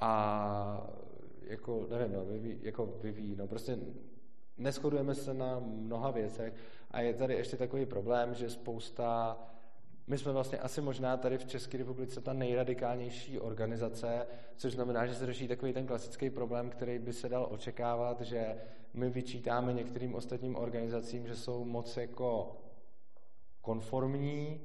[0.00, 0.86] A
[1.42, 3.78] jako, nevím, no, vyvíjí, jako vyvíjí, no prostě
[4.58, 6.54] neschodujeme se na mnoha věcech
[6.90, 9.38] a je tady ještě takový problém, že spousta
[10.10, 14.26] my jsme vlastně asi možná tady v České republice ta nejradikálnější organizace,
[14.56, 18.56] což znamená, že se řeší takový ten klasický problém, který by se dal očekávat, že
[18.94, 22.56] my vyčítáme některým ostatním organizacím, že jsou moc jako
[23.60, 24.60] konformní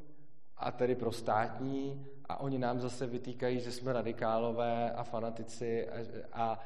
[0.57, 5.97] a tedy prostátní a oni nám zase vytýkají, že jsme radikálové a fanatici a,
[6.33, 6.59] a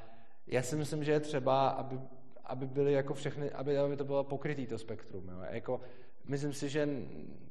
[0.48, 2.00] já si myslím, že je třeba, aby,
[2.46, 5.30] aby byly jako všechny, aby, aby to bylo pokrytý to spektrum.
[5.30, 5.40] Jo.
[5.50, 5.82] Jako,
[6.30, 6.90] myslím si, že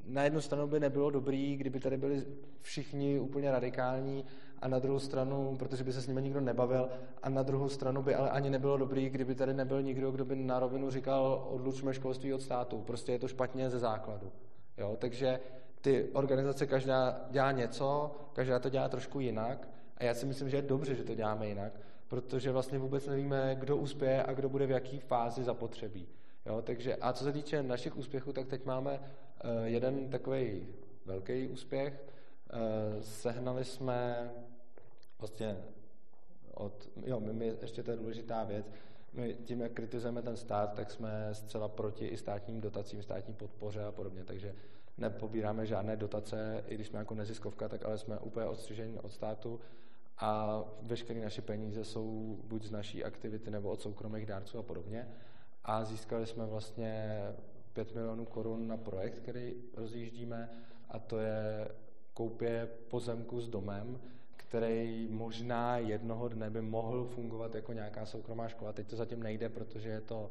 [0.07, 2.27] na jednu stranu by nebylo dobrý, kdyby tady byli
[2.61, 4.25] všichni úplně radikální
[4.63, 6.89] a na druhou stranu, protože by se s nimi nikdo nebavil,
[7.23, 10.37] a na druhou stranu by ale ani nebylo dobrý, kdyby tady nebyl nikdo, kdo by
[10.37, 12.83] na rovinu říkal, odlučme školství od státu.
[12.87, 14.33] Prostě je to špatně ze základu.
[14.79, 14.97] Jo?
[14.99, 15.41] Takže
[15.81, 20.57] ty organizace každá dělá něco, každá to dělá trošku jinak a já si myslím, že
[20.57, 21.73] je dobře, že to děláme jinak,
[22.09, 26.09] protože vlastně vůbec nevíme, kdo uspěje a kdo bude v jaký fázi zapotřebí.
[26.49, 30.67] Jo, takže, a co se týče našich úspěchů, tak teď máme uh, jeden takový
[31.05, 32.05] velký úspěch.
[32.55, 34.31] Uh, sehnali jsme
[35.19, 35.57] vlastně
[36.55, 38.67] od, jo, my, my, ještě to je důležitá věc,
[39.13, 43.85] my tím, jak kritizujeme ten stát, tak jsme zcela proti i státním dotacím, státní podpoře
[43.85, 44.55] a podobně, takže
[44.99, 49.61] nepobíráme žádné dotace, i když jsme jako neziskovka, tak ale jsme úplně odstřiženi od státu
[50.19, 55.09] a veškeré naše peníze jsou buď z naší aktivity nebo od soukromých dárců a podobně.
[55.69, 57.21] A získali jsme vlastně
[57.73, 60.51] 5 milionů korun na projekt, který rozjíždíme
[60.89, 61.69] a to je
[62.15, 64.01] koupě pozemku s domem,
[64.37, 68.73] který možná jednoho dne by mohl fungovat jako nějaká soukromá škola.
[68.73, 70.31] Teď to zatím nejde, protože je to,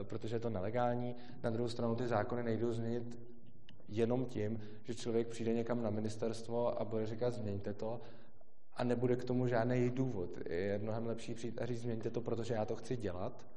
[0.00, 1.16] eh, protože je to nelegální.
[1.42, 3.18] Na druhou stranu ty zákony nejdou změnit
[3.88, 8.00] jenom tím, že člověk přijde někam na ministerstvo a bude říkat změňte to
[8.74, 10.38] a nebude k tomu žádný důvod.
[10.50, 13.51] Je mnohem lepší přijít a říct změňte to, protože já to chci dělat.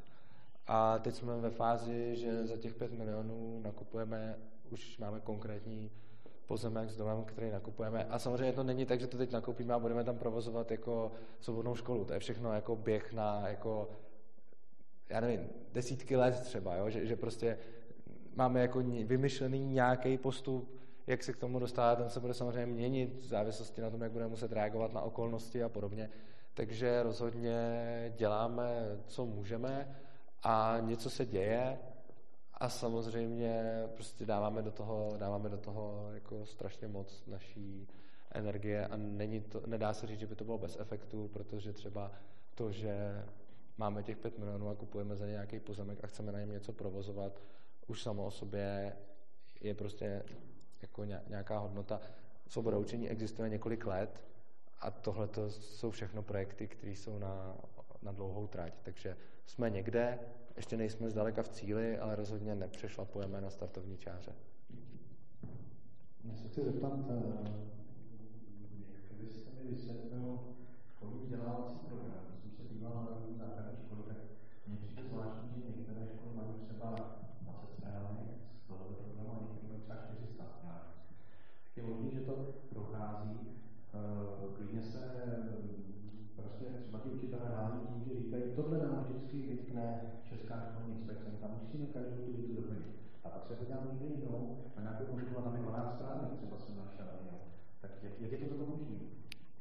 [0.68, 4.36] A teď jsme ve fázi, že za těch 5 milionů nakupujeme,
[4.72, 5.92] už máme konkrétní
[6.46, 8.06] pozemek s domem, který nakupujeme.
[8.06, 11.76] A samozřejmě to není tak, že to teď nakoupíme a budeme tam provozovat jako svobodnou
[11.76, 12.06] školu.
[12.06, 13.90] To je všechno jako běh na jako,
[15.10, 16.90] já nevím, desítky let třeba, jo?
[16.90, 17.58] Že, že prostě
[18.36, 23.20] máme jako vymyšlený nějaký postup, jak se k tomu dostat, ten se bude samozřejmě měnit
[23.20, 26.10] v závislosti na tom, jak budeme muset reagovat na okolnosti a podobně.
[26.54, 27.58] Takže rozhodně
[28.18, 29.96] děláme, co můžeme
[30.46, 31.80] a něco se děje
[32.54, 37.88] a samozřejmě prostě dáváme do toho, dáváme do toho jako strašně moc naší
[38.32, 42.12] energie a není to, nedá se říct, že by to bylo bez efektu, protože třeba
[42.56, 43.26] to, že
[43.78, 47.42] máme těch 5 milionů a kupujeme za nějaký pozemek a chceme na něm něco provozovat,
[47.88, 48.96] už samo o sobě
[49.62, 50.24] je prostě
[50.82, 52.02] jako nějaká hodnota.
[52.48, 54.24] Svoboda učení existuje několik let
[54.80, 57.58] a tohle jsou všechno projekty, které jsou na,
[58.02, 58.74] na dlouhou trať.
[58.84, 60.20] Takže jsme někde,
[60.58, 64.32] ještě nejsme zdaleka v cíli, ale rozhodně nepřešlapujeme na startovní čáře.
[66.24, 67.52] Já se chci zeptat, eh,
[69.12, 70.40] kdybyste mi vysvětlil
[70.90, 74.18] školní vzdělávací program, jsem se díval na různé základní školy, tak
[74.68, 76.96] mně přijde zvláštní, že některé školy mají třeba
[77.42, 78.28] 20 stránek
[78.64, 80.88] z tohoto programu a některé mají třeba 400 stránek.
[81.76, 82.34] Je možné, že to
[82.70, 83.40] prochází,
[83.94, 85.00] uh, klidně se
[86.36, 91.30] prostě třeba ti učitelé hání tím, že říkají, tohle nám vždycky vytkne Česká školní inspekce,
[91.32, 92.86] my tam musíme každou tu větu doplnit.
[93.24, 96.78] A pak se podívám někde jinou, na nějakou školu tam je 12 stránek, třeba jsem
[96.78, 97.06] našel.
[97.26, 97.38] Jo.
[97.82, 98.96] Tak jak, jak je to toto možné?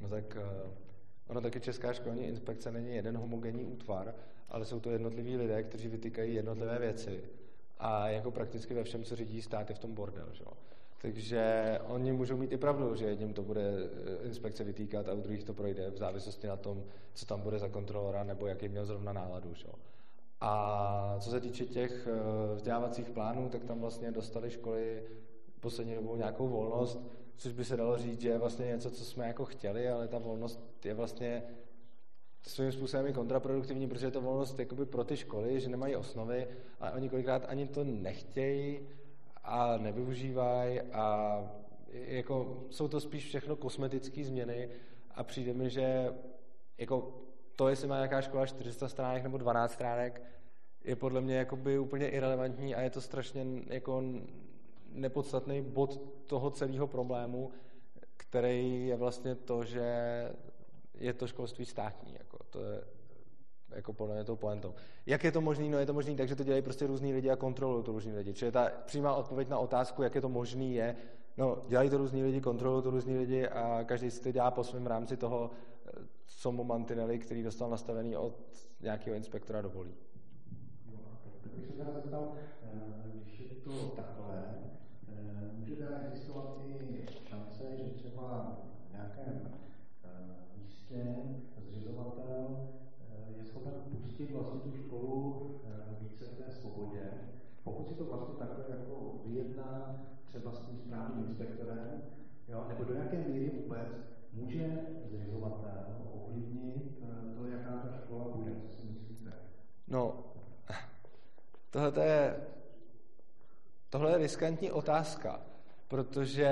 [0.00, 0.70] No tak uh,
[1.28, 4.14] ono taky Česká školní inspekce není jeden homogenní útvar,
[4.48, 7.24] ale jsou to jednotliví lidé, kteří vytýkají jednotlivé věci.
[7.78, 10.28] A jako prakticky ve všem, co řídí stát, je v tom bordel.
[10.32, 10.44] Že?
[11.02, 15.20] Takže oni můžou mít i pravdu, že jedním to bude eh, inspekce vytýkat a u
[15.20, 16.84] druhých to projde v závislosti na tom,
[17.14, 19.54] co tam bude za kontrolora nebo jaký měl zrovna náladu.
[19.54, 19.68] Že?
[20.40, 25.02] A co se týče těch eh, vzdělávacích plánů, tak tam vlastně dostali školy
[25.60, 26.98] poslední dobou nějakou volnost,
[27.36, 30.18] což by se dalo říct, že je vlastně něco, co jsme jako chtěli, ale ta
[30.18, 31.42] volnost je vlastně
[32.46, 36.48] svým způsobem i kontraproduktivní, protože je to volnost jakoby pro ty školy, že nemají osnovy,
[36.80, 38.80] ale oni kolikrát ani to nechtějí
[39.44, 41.38] a nevyužívají a
[41.92, 44.68] jako jsou to spíš všechno kosmetické změny
[45.10, 46.14] a přijde mi, že
[46.78, 47.14] jako
[47.56, 50.22] to, jestli má nějaká škola 400 stránek nebo 12 stránek,
[50.84, 54.02] je podle mě jakoby úplně irrelevantní a je to strašně jako
[54.94, 57.50] nepodstatný bod toho celého problému,
[58.16, 59.84] který je vlastně to, že
[60.94, 62.14] je to školství státní.
[62.18, 62.84] Jako, to je
[63.70, 64.74] jako podle mě tou pointou.
[65.06, 65.68] Jak je to možné?
[65.68, 68.12] No je to možné tak, že to dělají prostě různí lidi a kontrolují to různí
[68.12, 68.34] lidi.
[68.34, 70.96] Čili ta přímá odpověď na otázku, jak je to možné, je,
[71.36, 74.64] no dělají to různí lidi, kontrolují to různí lidi a každý si to dělá po
[74.64, 75.50] svém rámci toho,
[76.26, 78.34] co mu mantinely, který dostal nastavený od
[78.80, 79.94] nějakého inspektora dovolí.
[80.86, 80.98] No,
[81.76, 84.44] se zeptal, eh, když je to takhle,
[85.08, 88.56] eh, může teda existovat i šance, že třeba
[88.88, 89.50] v nějakém
[90.04, 91.16] eh, místě
[91.58, 92.68] zřizovatel
[93.38, 93.72] je schopen
[94.02, 95.50] pustit vlastně tu školu
[96.00, 97.10] více v té svobodě,
[97.64, 102.02] pokud si to vlastně takhle jako vyjedná třeba s tím správným inspektorem,
[102.48, 103.88] jo, nebo do jaké míry vůbec
[104.32, 105.84] může zřizovatel
[106.34, 108.52] ovlivnit eh, to, jaká ta škola bude?
[108.60, 109.32] Co si myslíte?
[109.88, 110.24] No,
[111.90, 112.46] tohle je,
[113.90, 115.40] tohle je riskantní otázka,
[115.88, 116.48] protože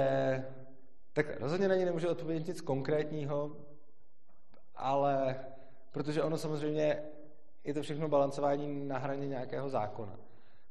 [1.13, 3.57] tak rozhodně na ní nemůžu odpovědět nic konkrétního,
[4.75, 5.45] ale
[5.91, 7.03] protože ono samozřejmě
[7.65, 10.19] je to všechno balancování na hraně nějakého zákona.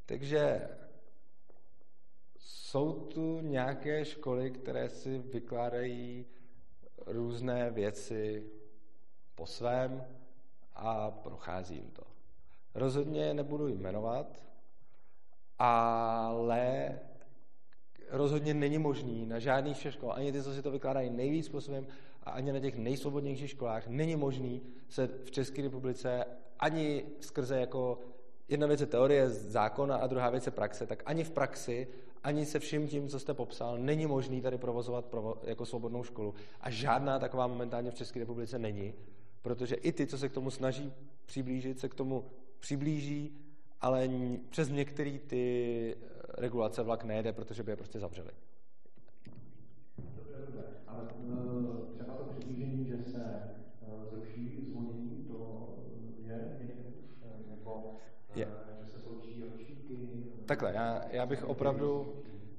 [0.05, 0.69] Takže
[2.37, 6.25] jsou tu nějaké školy, které si vykládají
[7.05, 8.51] různé věci
[9.35, 10.05] po svém
[10.73, 12.03] a prochází jim to.
[12.75, 14.39] Rozhodně nebudu jmenovat,
[15.61, 16.91] ale
[18.09, 21.87] rozhodně není možný na žádných všech škol, ani ty, co si to vykládají nejvíc způsobem,
[22.23, 26.25] a ani na těch nejsvobodnějších školách není možný se v České republice
[26.59, 27.99] ani skrze jako
[28.47, 31.87] jedna věc je teorie zákona a druhá věc je praxe, tak ani v praxi,
[32.23, 36.33] ani se vším tím, co jste popsal, není možný tady provozovat provo- jako svobodnou školu.
[36.61, 38.93] A žádná taková momentálně v České republice není,
[39.41, 40.93] protože i ty, co se k tomu snaží
[41.25, 42.25] přiblížit, se k tomu
[42.59, 43.37] přiblíží,
[43.81, 44.09] ale
[44.49, 45.95] přes některé ty
[46.37, 48.31] regulace vlak nejede, protože by je prostě zavřeli.
[50.87, 53.23] Ale eh, třeba to přiblížení, že se
[53.81, 55.69] eh, zruší zvonění, to
[56.27, 57.97] je eh, nebo
[58.35, 58.47] že
[58.85, 59.97] se sloučí ročníky?
[60.45, 62.13] Takhle, já, já bych opravdu,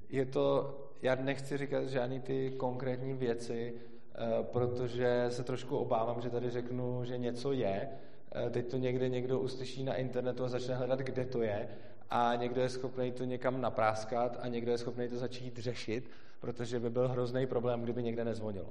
[0.08, 3.74] je to, já nechci říkat žádný ty konkrétní věci,
[4.42, 7.88] protože se trošku obávám, že tady řeknu, že něco je,
[8.50, 11.68] teď to někde někdo uslyší na internetu a začne hledat, kde to je
[12.10, 16.10] a někdo je schopný to někam napráskat a někdo je schopný to začít řešit,
[16.40, 18.68] protože by byl hrozný problém, kdyby někde nezvonilo.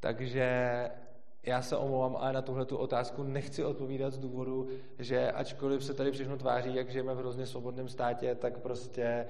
[0.00, 0.46] Takže
[1.42, 4.68] já se omlouvám, ale na tuhle tu otázku nechci odpovídat z důvodu,
[4.98, 9.26] že ačkoliv se tady všechno tváří, jak žijeme v hrozně svobodném státě, tak prostě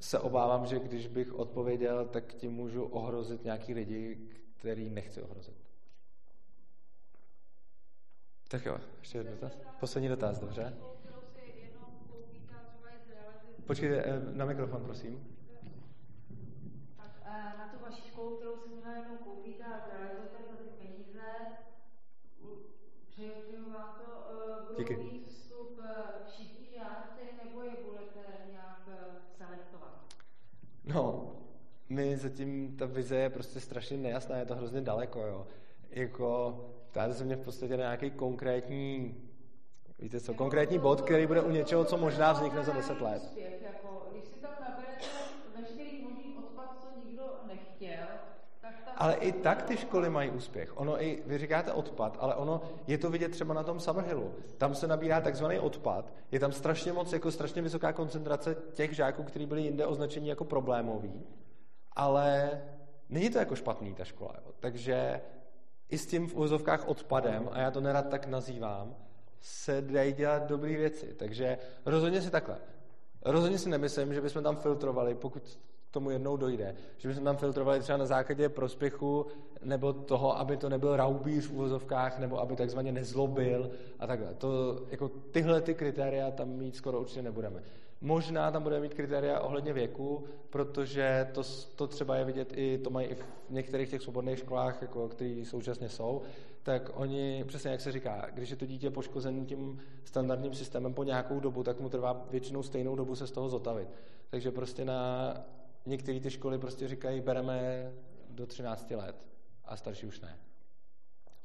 [0.00, 4.18] se obávám, že když bych odpověděl, tak tím můžu ohrozit nějaký lidi,
[4.56, 5.61] který nechci ohrozit.
[8.52, 9.58] Tak jo, ještě jeden dotaz.
[9.80, 10.76] Poslední dotaz, dobře?
[13.66, 15.36] Počkejte, eh, na mikrofon, prosím.
[16.96, 20.86] Tak eh, na tu vaši školu, kterou si měla jenom koupit a zrealizujete za ty
[20.86, 21.22] peníze,
[23.08, 24.96] přeju vám to, uh, budou Díky.
[24.96, 25.80] mít vstup
[26.26, 28.20] všichni žáci, nebo je budete
[28.50, 28.88] nějak
[29.38, 30.04] selektovat?
[30.84, 31.32] No,
[31.88, 35.46] my zatím, ta vize je prostě strašně nejasná, je to hrozně daleko, jo.
[35.90, 36.56] Jako,
[36.92, 39.16] ptáte se mě v podstatě na nějaký konkrétní
[39.98, 43.22] Víte co, konkrétní bod, který bude u něčeho, co možná vznikne za deset let.
[43.36, 44.02] Jako,
[48.96, 50.76] ale i tak ty školy mají úspěch.
[50.76, 54.34] Ono i, vy říkáte odpad, ale ono je to vidět třeba na tom Summerhillu.
[54.58, 56.12] Tam se nabírá takzvaný odpad.
[56.30, 60.44] Je tam strašně moc, jako strašně vysoká koncentrace těch žáků, kteří byli jinde označeni jako
[60.44, 61.22] problémoví,
[61.92, 62.60] ale
[63.08, 64.34] není to jako špatný ta škola.
[64.46, 64.52] Jo.
[64.60, 65.20] Takže
[65.92, 68.94] i s tím v úzovkách odpadem, a já to nerad tak nazývám,
[69.40, 71.14] se dají dělat dobré věci.
[71.16, 72.56] Takže rozhodně si takhle.
[73.24, 75.58] Rozhodně si nemyslím, že bychom tam filtrovali, pokud
[75.90, 79.26] tomu jednou dojde, že bychom tam filtrovali třeba na základě prospěchu
[79.62, 84.34] nebo toho, aby to nebyl raubíř v uvozovkách, nebo aby takzvaně nezlobil a takhle.
[84.34, 84.48] To,
[84.90, 87.62] jako tyhle ty kritéria tam mít skoro určitě nebudeme.
[88.02, 91.42] Možná tam budeme mít kritéria ohledně věku, protože to,
[91.76, 95.42] to třeba je vidět i, to mají i v některých těch svobodných školách, jako, které
[95.44, 96.22] současně jsou,
[96.62, 101.04] tak oni, přesně jak se říká, když je to dítě poškozené tím standardním systémem po
[101.04, 103.88] nějakou dobu, tak mu trvá většinou stejnou dobu se z toho zotavit.
[104.30, 105.34] Takže prostě na
[105.86, 107.90] některé ty školy prostě říkají, bereme
[108.30, 109.26] do 13 let
[109.64, 110.38] a starší už ne.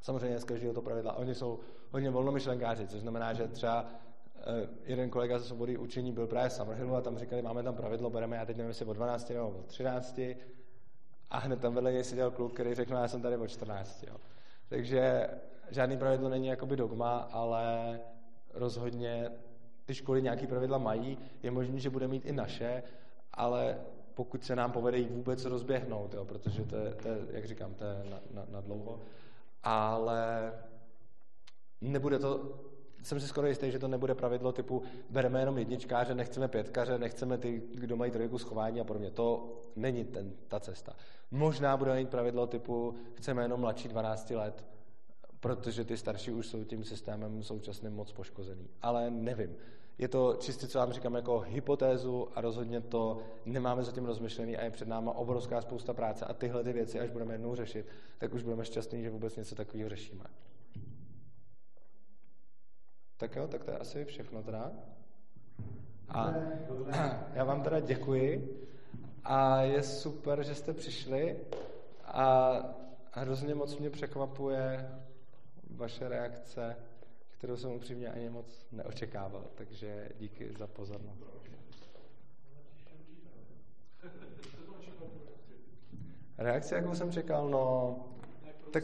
[0.01, 1.13] Samozřejmě z každého to pravidla.
[1.13, 1.59] Oni jsou
[1.91, 3.85] hodně volnomyšlenkáři, což znamená, že třeba
[4.83, 8.35] jeden kolega ze svobody učení byl právě v a tam říkali, máme tam pravidlo, bereme,
[8.35, 10.19] já teď nevím, jestli o 12 nebo o 13
[11.29, 14.03] a hned tam vedle něj seděl kluk, který řekl, no, já jsem tady o 14.
[14.07, 14.15] Jo.
[14.69, 15.29] Takže
[15.69, 17.99] žádný pravidlo není jakoby dogma, ale
[18.53, 19.31] rozhodně
[19.85, 21.17] ty školy nějaký pravidla mají.
[21.43, 22.83] Je možné, že bude mít i naše,
[23.33, 23.77] ale
[24.13, 27.73] pokud se nám povede jich vůbec rozběhnout, jo, protože to je, to je, jak říkám,
[27.73, 28.99] to je na, na, na dlouho.
[29.63, 30.53] Ale
[31.81, 32.59] nebude to,
[33.07, 37.37] jsem si skoro jistý, že to nebude pravidlo typu bereme jenom jedničkáře, nechceme pětkaře, nechceme
[37.37, 39.11] ty, kdo mají trojku schování a podobně.
[39.11, 40.95] To není ten, ta cesta.
[41.31, 44.65] Možná bude mít pravidlo typu chceme jenom mladší 12 let,
[45.39, 48.69] protože ty starší už jsou tím systémem současným moc poškozený.
[48.81, 49.55] Ale nevím.
[49.97, 54.63] Je to čistě, co vám říkám, jako hypotézu a rozhodně to nemáme zatím rozmyšlený a
[54.63, 57.85] je před náma obrovská spousta práce a tyhle ty věci, až budeme jednou řešit,
[58.17, 60.23] tak už budeme šťastní, že vůbec něco takového řešíme.
[63.17, 64.71] Tak jo, tak to je asi všechno teda.
[66.09, 66.33] A
[67.33, 68.57] já vám teda děkuji
[69.23, 71.39] a je super, že jste přišli
[72.05, 72.59] a
[73.11, 74.91] hrozně moc mě překvapuje
[75.69, 76.75] vaše reakce,
[77.29, 81.23] kterou jsem upřímně ani moc neočekával, takže díky za pozornost.
[86.37, 87.97] Reakce, jakou jsem čekal, no,
[88.71, 88.83] tak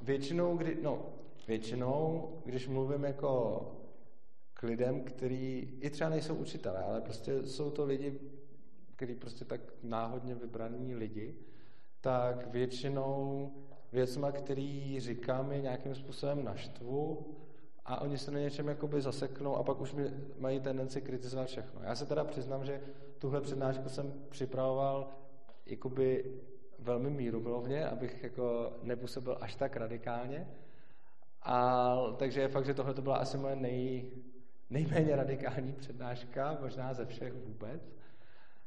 [0.00, 1.06] většinou, kdy, no,
[1.46, 3.60] většinou, když mluvím jako
[4.54, 8.20] k lidem, kteří i třeba nejsou učitelé, ale prostě jsou to lidi
[8.96, 11.34] který prostě tak náhodně vybraní lidi,
[12.00, 13.50] tak většinou
[13.92, 17.26] věcma, který říkám, je nějakým způsobem naštvu
[17.84, 21.80] a oni se na něčem jakoby zaseknou a pak už mi mají tendenci kritizovat všechno.
[21.82, 22.80] Já se teda přiznám, že
[23.18, 25.10] tuhle přednášku jsem připravoval
[25.66, 26.40] jakoby
[26.78, 30.48] velmi mírumilovně, abych jako nepůsobil až tak radikálně.
[31.44, 34.10] A, takže je fakt, že tohle to byla asi moje nej,
[34.70, 37.94] nejméně radikální přednáška, možná ze všech vůbec.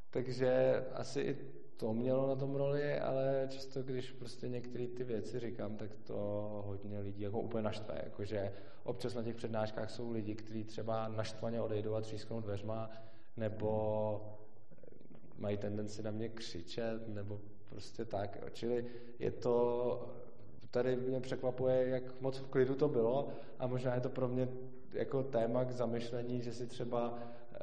[0.09, 1.37] Takže asi i
[1.77, 6.13] to mělo na tom roli, ale často, když prostě některé ty věci říkám, tak to
[6.65, 8.01] hodně lidí jako úplně naštve.
[8.03, 12.89] Jakože občas na těch přednáškách jsou lidi, kteří třeba naštvaně odejdou a třísknou dveřma,
[13.37, 14.37] nebo
[15.37, 18.37] mají tendenci na mě křičet, nebo prostě tak.
[18.53, 18.85] Čili
[19.19, 20.15] je to,
[20.71, 23.29] tady mě překvapuje, jak moc v klidu to bylo
[23.59, 24.47] a možná je to pro mě
[24.93, 27.19] jako téma k zamyšlení, že si třeba
[27.53, 27.57] eh,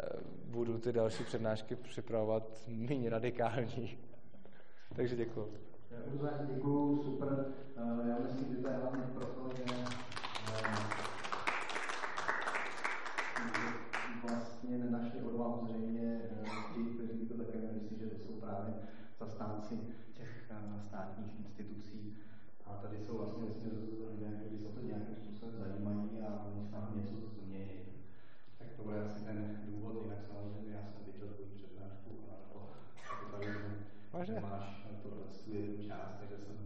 [0.44, 3.98] budu ty další přednášky připravovat méně radikální.
[4.96, 5.52] Takže děkuji.
[6.54, 7.46] Děkuji, super.
[7.76, 9.64] Eh, já myslím, že to je hlavně proto, že
[10.52, 11.04] eh,
[14.28, 16.20] vlastně nenašli odvahu zřejmě
[16.74, 18.74] ti, kteří to také myslí, že to jsou právě
[19.20, 19.78] zastánci
[20.12, 20.50] těch
[20.80, 22.16] státních institucí
[22.82, 23.70] tady jsou vlastně vlastně
[24.12, 27.14] lidé, kteří se to nějakým způsobem zajímají a oni snad něco
[27.44, 27.80] změní.
[28.58, 32.58] Tak to bude asi ten důvod, jinak samozřejmě já jsem viděl tu přednášku a to,
[33.20, 33.46] to tady
[34.12, 34.40] Vážně?
[34.40, 36.56] máš tohle tu jednu část, takže jsem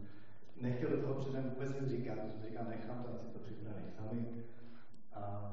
[0.61, 3.85] nechtěl do toho předem vůbec nic říkat, protože říkám, nechám to, ať si to připraví
[3.97, 4.27] sami
[5.15, 5.53] a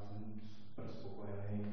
[0.74, 1.64] jsem super spokojený,